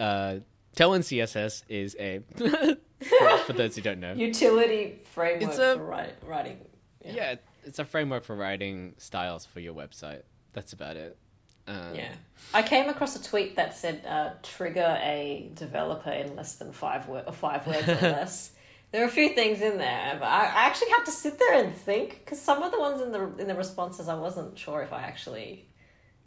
uh, 0.00 0.38
Tailwind 0.76 1.04
CSS 1.04 1.62
is 1.68 1.94
a 2.00 2.20
for, 2.36 3.38
for 3.46 3.52
those 3.52 3.76
who 3.76 3.82
don't 3.82 4.00
know. 4.00 4.12
utility 4.14 5.02
framework 5.04 5.50
It's 5.50 5.58
a- 5.60 5.76
for 5.76 5.84
write, 5.84 6.14
writing 6.26 6.58
Yeah, 7.04 7.36
it's 7.64 7.78
a 7.78 7.84
framework 7.84 8.24
for 8.24 8.34
writing 8.34 8.94
styles 8.98 9.46
for 9.46 9.60
your 9.60 9.72
website. 9.74 10.22
That's 10.52 10.72
about 10.72 10.96
it. 10.96 11.16
Um, 11.66 11.94
Yeah. 11.94 12.12
I 12.52 12.62
came 12.62 12.88
across 12.88 13.16
a 13.16 13.22
tweet 13.22 13.56
that 13.56 13.74
said 13.76 14.04
uh, 14.06 14.30
trigger 14.42 14.98
a 15.02 15.50
developer 15.54 16.10
in 16.10 16.36
less 16.36 16.54
than 16.56 16.72
five, 16.72 17.08
wor- 17.08 17.24
five 17.32 17.66
words 17.66 17.88
or 17.88 17.94
less. 18.02 18.52
There 18.92 19.02
are 19.02 19.06
a 19.08 19.10
few 19.10 19.30
things 19.30 19.60
in 19.60 19.76
there, 19.78 20.16
but 20.20 20.26
I, 20.26 20.42
I 20.44 20.66
actually 20.66 20.90
had 20.90 21.04
to 21.06 21.10
sit 21.10 21.38
there 21.38 21.54
and 21.64 21.74
think 21.74 22.20
because 22.24 22.40
some 22.40 22.62
of 22.62 22.70
the 22.70 22.78
ones 22.78 23.00
in 23.02 23.10
the 23.10 23.22
in 23.38 23.48
the 23.48 23.54
responses 23.56 24.08
I 24.08 24.14
wasn't 24.14 24.56
sure 24.56 24.82
if 24.82 24.92
I 24.92 25.02
actually. 25.02 25.66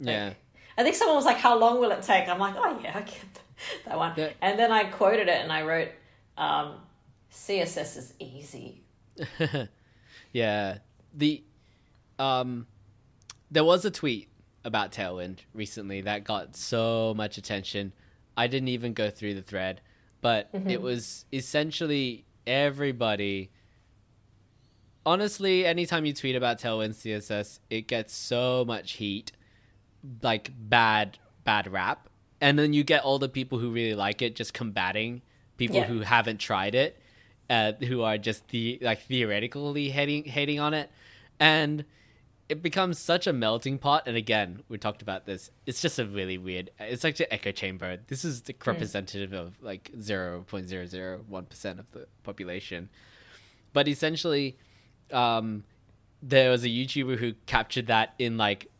like- 0.00 0.08
yeah, 0.14 0.32
I 0.76 0.82
think 0.82 0.96
someone 0.96 1.16
was 1.16 1.24
like, 1.24 1.38
"How 1.38 1.58
long 1.58 1.80
will 1.80 1.92
it 1.92 2.02
take?" 2.02 2.28
I'm 2.28 2.38
like, 2.38 2.54
"Oh 2.58 2.78
yeah, 2.82 2.92
I 2.98 3.00
get 3.02 3.24
that 3.86 3.96
one." 3.96 4.12
Yeah. 4.16 4.30
And 4.42 4.58
then 4.58 4.70
I 4.70 4.84
quoted 4.84 5.28
it 5.28 5.40
and 5.42 5.50
I 5.50 5.62
wrote, 5.62 5.88
um, 6.36 6.74
"CSS 7.32 7.96
is 7.96 8.14
easy." 8.18 8.82
yeah. 10.32 10.78
The 11.14 11.42
um, 12.18 12.66
there 13.50 13.64
was 13.64 13.84
a 13.86 13.90
tweet 13.90 14.28
about 14.68 14.92
Tailwind 14.92 15.38
recently 15.52 16.02
that 16.02 16.22
got 16.22 16.54
so 16.54 17.12
much 17.16 17.38
attention. 17.38 17.92
I 18.36 18.46
didn't 18.46 18.68
even 18.68 18.92
go 18.92 19.10
through 19.10 19.34
the 19.34 19.42
thread, 19.42 19.80
but 20.20 20.48
it 20.66 20.80
was 20.80 21.24
essentially 21.32 22.24
everybody. 22.46 23.50
Honestly, 25.04 25.64
anytime 25.64 26.04
you 26.04 26.12
tweet 26.12 26.36
about 26.36 26.60
Tailwind 26.60 26.90
CSS, 26.94 27.60
it 27.70 27.88
gets 27.88 28.12
so 28.14 28.64
much 28.66 28.92
heat, 28.92 29.32
like 30.22 30.52
bad, 30.56 31.18
bad 31.44 31.72
rap, 31.72 32.08
and 32.40 32.58
then 32.58 32.72
you 32.72 32.84
get 32.84 33.02
all 33.02 33.18
the 33.18 33.28
people 33.28 33.58
who 33.58 33.70
really 33.70 33.94
like 33.94 34.20
it 34.22 34.36
just 34.36 34.52
combating 34.54 35.22
people 35.56 35.76
Yeah. 35.76 35.84
who 35.86 36.00
haven't 36.00 36.38
tried 36.38 36.74
it, 36.74 37.00
uh, 37.48 37.72
who 37.72 38.02
are 38.02 38.18
just 38.18 38.46
the 38.48 38.78
like 38.82 39.00
theoretically 39.02 39.88
hating 39.88 40.24
hating 40.24 40.60
on 40.60 40.74
it, 40.74 40.90
and 41.40 41.84
it 42.48 42.62
becomes 42.62 42.98
such 42.98 43.26
a 43.26 43.32
melting 43.32 43.78
pot. 43.78 44.04
And 44.06 44.16
again, 44.16 44.62
we 44.68 44.78
talked 44.78 45.02
about 45.02 45.26
this. 45.26 45.50
It's 45.66 45.82
just 45.82 45.98
a 45.98 46.06
really 46.06 46.38
weird. 46.38 46.70
It's 46.78 47.04
like 47.04 47.20
an 47.20 47.26
echo 47.30 47.52
chamber. 47.52 47.98
This 48.06 48.24
is 48.24 48.42
the 48.42 48.54
representative 48.64 49.32
of 49.32 49.62
like 49.62 49.90
zero 50.00 50.44
point 50.46 50.68
zero 50.68 50.86
zero 50.86 51.20
one 51.28 51.44
percent 51.44 51.78
of 51.78 51.90
the 51.92 52.06
population, 52.22 52.88
but 53.72 53.88
essentially, 53.88 54.56
um, 55.12 55.64
there 56.22 56.50
was 56.50 56.64
a 56.64 56.68
YouTuber 56.68 57.18
who 57.18 57.34
captured 57.46 57.88
that 57.88 58.14
in 58.18 58.36
like 58.36 58.70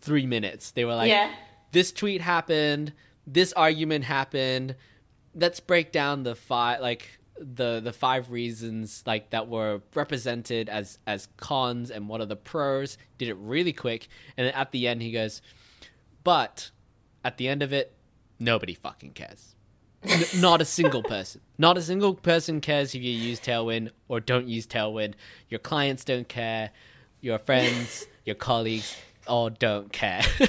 three 0.00 0.26
minutes. 0.26 0.72
They 0.72 0.84
were 0.84 0.94
like, 0.94 1.10
yeah. 1.10 1.32
this 1.70 1.92
tweet 1.92 2.20
happened, 2.20 2.92
this 3.26 3.52
argument 3.52 4.04
happened. 4.04 4.74
Let's 5.34 5.60
break 5.60 5.92
down 5.92 6.24
the 6.24 6.34
five 6.34 6.80
like 6.80 7.18
the 7.42 7.80
the 7.80 7.92
five 7.92 8.30
reasons 8.30 9.02
like 9.06 9.30
that 9.30 9.48
were 9.48 9.80
represented 9.94 10.68
as 10.68 10.98
as 11.06 11.28
cons 11.36 11.90
and 11.90 12.08
what 12.08 12.20
are 12.20 12.26
the 12.26 12.36
pros. 12.36 12.98
Did 13.18 13.28
it 13.28 13.36
really 13.36 13.72
quick, 13.72 14.08
and 14.36 14.46
then 14.46 14.54
at 14.54 14.72
the 14.72 14.88
end 14.88 15.02
he 15.02 15.12
goes, 15.12 15.42
but 16.24 16.70
at 17.24 17.36
the 17.38 17.48
end 17.48 17.62
of 17.62 17.72
it, 17.72 17.94
nobody 18.38 18.74
fucking 18.74 19.12
cares. 19.12 19.54
N- 20.04 20.24
not 20.40 20.60
a 20.60 20.64
single 20.64 21.02
person. 21.02 21.40
Not 21.58 21.78
a 21.78 21.82
single 21.82 22.14
person 22.14 22.60
cares 22.60 22.92
if 22.92 23.02
you 23.02 23.12
use 23.12 23.38
Tailwind 23.38 23.90
or 24.08 24.18
don't 24.18 24.48
use 24.48 24.66
Tailwind. 24.66 25.14
Your 25.48 25.60
clients 25.60 26.04
don't 26.04 26.28
care. 26.28 26.70
Your 27.20 27.38
friends, 27.38 28.08
your 28.24 28.34
colleagues 28.34 28.96
all 29.28 29.48
don't 29.48 29.92
care. 29.92 30.22
I'm 30.40 30.48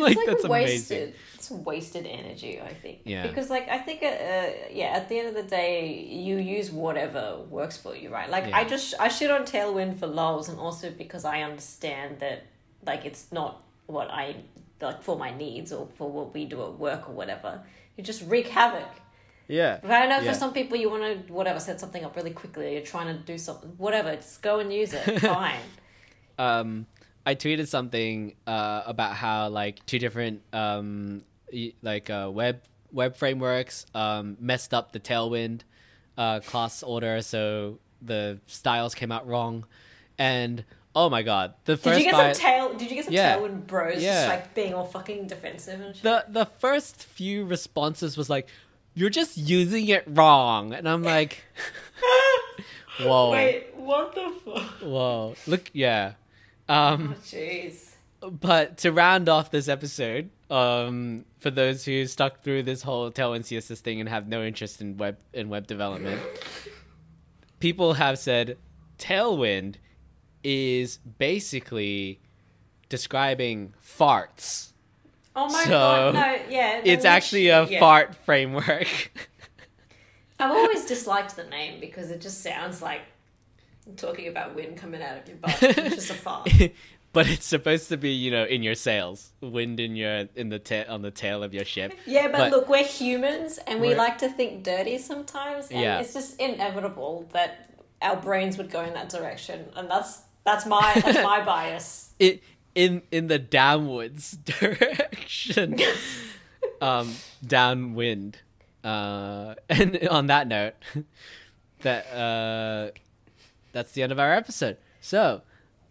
like, 0.00 0.16
it's 0.16 0.16
like 0.16 0.26
that's 0.26 0.48
wasted. 0.48 0.98
amazing. 1.02 1.14
It's 1.44 1.50
wasted 1.50 2.06
energy, 2.06 2.60
I 2.60 2.72
think. 2.72 3.00
Yeah. 3.04 3.26
Because 3.26 3.50
like 3.50 3.68
I 3.68 3.78
think, 3.78 4.02
uh, 4.02 4.06
uh, 4.06 4.50
yeah, 4.72 4.96
at 4.98 5.08
the 5.10 5.18
end 5.18 5.28
of 5.28 5.34
the 5.34 5.42
day, 5.42 6.00
you 6.08 6.36
use 6.38 6.70
whatever 6.70 7.38
works 7.50 7.76
for 7.76 7.94
you, 7.94 8.08
right? 8.08 8.30
Like 8.30 8.46
Yeah. 8.46 8.56
I 8.56 8.64
just 8.64 8.94
I 8.98 9.08
shit 9.08 9.30
on 9.30 9.42
Tailwind 9.44 9.98
for 9.98 10.06
lols, 10.06 10.48
and 10.48 10.58
also 10.58 10.90
because 10.90 11.24
I 11.24 11.42
understand 11.42 12.20
that 12.20 12.44
like 12.86 13.04
it's 13.04 13.30
not 13.30 13.62
what 13.86 14.08
I 14.10 14.36
like 14.80 15.02
for 15.02 15.16
my 15.18 15.30
needs 15.36 15.70
or 15.72 15.88
for 15.98 16.10
what 16.10 16.32
we 16.34 16.46
do 16.46 16.62
at 16.62 16.78
work 16.78 17.08
or 17.08 17.12
whatever. 17.12 17.60
You 17.96 18.04
just 18.04 18.22
wreak 18.30 18.48
havoc. 18.48 18.88
Yeah. 19.46 19.78
But 19.82 19.90
I 19.90 20.06
know 20.06 20.20
Yeah. 20.20 20.32
for 20.32 20.38
some 20.38 20.52
people 20.54 20.78
you 20.78 20.88
want 20.88 21.02
to 21.02 21.32
whatever 21.32 21.60
set 21.60 21.78
something 21.78 22.02
up 22.04 22.16
really 22.16 22.30
quickly. 22.32 22.66
Or 22.68 22.70
you're 22.70 22.80
trying 22.94 23.08
to 23.14 23.22
do 23.22 23.36
something, 23.36 23.70
whatever. 23.76 24.16
Just 24.16 24.40
go 24.40 24.58
and 24.60 24.72
use 24.72 24.94
it. 24.94 25.20
Fine. 25.20 25.60
um, 26.38 26.86
I 27.26 27.34
tweeted 27.34 27.68
something 27.68 28.34
uh, 28.46 28.82
about 28.86 29.14
how 29.16 29.48
like 29.48 29.84
two 29.86 29.98
different 29.98 30.42
um, 30.52 31.22
like 31.82 32.10
uh, 32.10 32.30
web 32.32 32.60
web 32.92 33.16
frameworks 33.16 33.86
um, 33.94 34.36
messed 34.40 34.72
up 34.72 34.92
the 34.92 35.00
Tailwind 35.00 35.60
uh, 36.16 36.40
class 36.40 36.82
order, 36.82 37.20
so 37.22 37.78
the 38.02 38.38
styles 38.46 38.94
came 38.94 39.10
out 39.12 39.26
wrong, 39.26 39.64
and 40.18 40.64
oh 40.94 41.08
my 41.10 41.22
god, 41.22 41.54
the 41.64 41.76
first 41.76 41.98
Did 41.98 42.06
you 42.06 42.12
get 42.12 42.36
some 42.36 42.44
tail? 42.44 42.74
Did 42.74 42.88
you 42.90 42.96
get 42.96 43.04
some 43.06 43.14
Yeah. 43.14 43.36
Tailwind 43.36 43.66
bros 43.66 44.02
Yeah. 44.02 44.12
just 44.12 44.28
like 44.28 44.54
being 44.54 44.74
all 44.74 44.84
fucking 44.86 45.26
defensive 45.26 45.80
and 45.80 45.94
shit? 45.94 46.02
the 46.04 46.24
the 46.28 46.46
first 46.46 47.02
few 47.02 47.44
responses 47.44 48.16
was 48.16 48.30
like, 48.30 48.46
"You're 48.94 49.10
just 49.10 49.36
using 49.36 49.88
it 49.88 50.04
wrong," 50.06 50.72
and 50.72 50.88
I'm 50.88 51.02
like, 51.02 51.42
Whoa. 53.00 53.32
Wait, 53.32 53.74
what 53.74 54.14
the 54.14 54.32
fuck? 54.44 54.70
Whoa. 54.80 55.34
Look, 55.48 55.70
yeah. 55.72 56.12
Um, 56.68 57.14
Oh, 57.16 57.20
jeez. 57.24 57.90
but 58.22 58.78
to 58.78 58.92
round 58.92 59.28
off 59.28 59.50
this 59.50 59.66
episode, 59.68 60.30
um, 60.48 61.24
for 61.44 61.50
those 61.50 61.84
who 61.84 62.06
stuck 62.06 62.40
through 62.40 62.62
this 62.62 62.80
whole 62.80 63.10
Tailwind 63.10 63.40
CSS 63.40 63.80
thing 63.80 64.00
and 64.00 64.08
have 64.08 64.26
no 64.26 64.42
interest 64.42 64.80
in 64.80 64.96
web 64.96 65.18
in 65.34 65.50
web 65.50 65.66
development, 65.66 66.18
people 67.60 67.92
have 67.92 68.18
said 68.18 68.56
Tailwind 68.98 69.74
is 70.42 71.00
basically 71.18 72.18
describing 72.88 73.74
farts. 73.86 74.72
Oh 75.36 75.50
my 75.50 75.64
So, 75.64 75.68
god, 75.70 76.14
no, 76.14 76.38
yeah. 76.48 76.80
no, 76.82 76.90
It's 76.90 77.04
actually 77.04 77.48
a 77.48 77.66
yeah. 77.66 77.78
fart 77.78 78.14
framework. 78.14 79.10
I've 80.40 80.50
always 80.50 80.86
disliked 80.86 81.36
the 81.36 81.44
name 81.44 81.78
because 81.78 82.10
it 82.10 82.22
just 82.22 82.42
sounds 82.42 82.80
like 82.80 83.02
you're 83.84 83.96
talking 83.96 84.28
about 84.28 84.54
wind 84.54 84.78
coming 84.78 85.02
out 85.02 85.18
of 85.18 85.28
your 85.28 85.36
butt. 85.36 85.62
It's 85.62 85.94
just 85.96 86.10
a 86.10 86.14
fart. 86.14 86.48
but 87.14 87.26
it's 87.28 87.46
supposed 87.46 87.88
to 87.88 87.96
be, 87.96 88.10
you 88.10 88.30
know, 88.30 88.44
in 88.44 88.62
your 88.62 88.74
sails, 88.74 89.32
wind 89.40 89.80
in 89.80 89.96
your 89.96 90.28
in 90.36 90.50
the 90.50 90.58
ta- 90.58 90.84
on 90.88 91.00
the 91.00 91.10
tail 91.10 91.42
of 91.42 91.54
your 91.54 91.64
ship. 91.64 91.94
Yeah, 92.06 92.28
but, 92.28 92.38
But- 92.38 92.50
look, 92.50 92.68
we're 92.68 92.84
humans 92.84 93.58
and 93.66 93.80
we 93.80 93.94
like 93.94 94.18
to 94.18 94.28
think 94.28 94.62
dirty 94.62 94.98
sometimes, 94.98 95.68
and 95.70 95.80
Yeah. 95.80 96.00
it's 96.00 96.12
just 96.12 96.38
inevitable 96.38 97.26
that 97.32 97.70
our 98.02 98.16
brains 98.16 98.58
would 98.58 98.70
go 98.70 98.82
in 98.82 98.92
that 98.94 99.08
direction, 99.08 99.70
and 99.76 99.90
that's 99.90 100.20
that's 100.44 100.66
my 100.66 100.92
that's 101.02 101.22
my 101.22 101.42
bias. 101.52 102.10
it 102.18 102.42
in 102.74 103.00
in 103.10 103.28
the 103.28 103.38
downwards 103.38 104.32
direction 104.44 105.78
um 106.82 107.14
downwind 107.46 108.38
uh 108.82 109.54
and 109.70 109.96
on 110.08 110.26
that 110.26 110.46
note 110.48 110.74
that 111.82 112.04
uh 112.12 112.90
that's 113.72 113.92
the 113.92 114.02
end 114.02 114.10
of 114.12 114.18
our 114.18 114.32
episode 114.34 114.76
so 115.00 115.40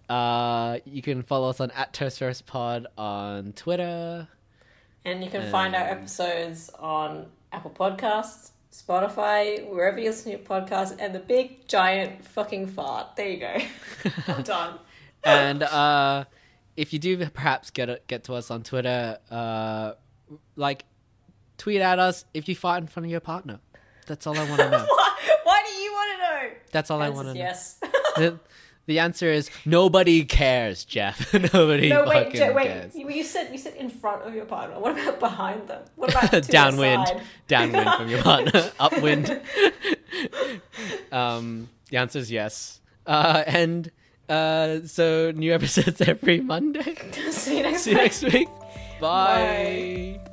uh 0.10 0.80
you 0.86 1.02
can 1.02 1.22
follow 1.24 1.50
us 1.50 1.60
on 1.60 1.72
at 1.72 1.94
toast 1.94 2.20
First 2.20 2.46
pod 2.46 2.88
on 2.98 3.54
twitter 3.54 4.28
And 5.06 5.24
you 5.24 5.30
can 5.30 5.50
find 5.52 5.76
our 5.76 5.84
episodes 5.88 6.70
on 6.80 7.28
Apple 7.52 7.72
Podcasts, 7.72 8.52
Spotify, 8.72 9.70
wherever 9.70 10.00
you 10.00 10.10
listen 10.10 10.32
to 10.32 10.38
your 10.38 10.40
podcasts, 10.48 10.96
and 11.00 11.14
the 11.14 11.20
big 11.20 11.68
giant 11.68 12.26
fucking 12.26 12.68
fart. 12.68 13.16
There 13.16 13.28
you 13.30 13.38
go. 13.38 13.58
I'm 14.28 14.42
done. 14.44 14.80
and 15.24 15.64
uh 15.64 16.26
if 16.76 16.92
you 16.94 17.00
do 17.00 17.18
perhaps 17.30 17.70
get 17.70 18.06
get 18.08 18.24
to 18.26 18.34
us 18.34 18.50
on 18.52 18.64
twitter 18.64 19.18
uh 19.32 19.94
like 20.56 20.84
tweet 21.58 21.82
at 21.82 22.00
us 22.00 22.26
if 22.34 22.50
you 22.50 22.56
fight 22.56 22.80
in 22.80 22.88
front 22.88 23.06
of 23.06 23.12
your 23.12 23.20
partner 23.22 23.60
that's 24.08 24.26
all 24.28 24.38
i 24.38 24.44
want 24.50 24.60
to 24.60 24.70
know 24.76 24.86
Why, 24.90 25.18
why 25.44 25.64
do 25.66 25.72
you 25.74 25.92
want 25.94 26.10
to 26.12 26.18
know? 26.26 26.54
that's 26.72 26.90
all 26.92 27.02
i 27.02 27.10
want 27.10 27.28
to 27.30 27.34
know 27.36 27.40
yes. 27.40 27.80
The, 28.86 29.00
answer 29.00 29.32
is 29.32 29.50
nobody 29.66 30.26
cares, 30.26 30.86
Jeff. 30.86 31.34
nobody 31.54 31.90
no, 31.90 32.06
wait, 32.06 32.34
wait. 32.34 32.68
cares. 32.68 32.96
You, 32.96 33.10
you 33.10 33.24
said 33.24 33.52
you 33.52 33.58
said 33.58 33.76
in 33.76 33.90
front 33.90 34.24
of 34.24 34.34
your 34.34 34.46
partner. 34.46 34.80
What 34.80 34.98
about 34.98 35.20
behind 35.20 35.68
them? 35.68 35.84
What 35.96 36.12
about 36.12 36.48
downwind, 36.48 37.22
downwind 37.48 37.90
from 37.96 38.10
your 38.10 38.22
partner, 38.22 38.72
upwind. 38.80 39.42
um, 41.12 41.70
the 41.90 41.98
answer 41.98 42.20
is 42.20 42.32
yes. 42.32 42.80
Uh, 43.06 43.44
and 43.46 43.92
uh, 44.30 44.80
so 44.86 45.32
new 45.36 45.54
episodes 45.54 46.02
every 46.02 46.40
Monday. 46.42 46.96
See 47.32 47.58
you 47.58 47.64
next 47.64 47.84
See 47.84 47.92
you 47.92 47.98
week. 47.98 48.04
next 48.04 48.24
week. 48.24 48.48
Bye. 49.00 50.20
Bye. 50.22 50.33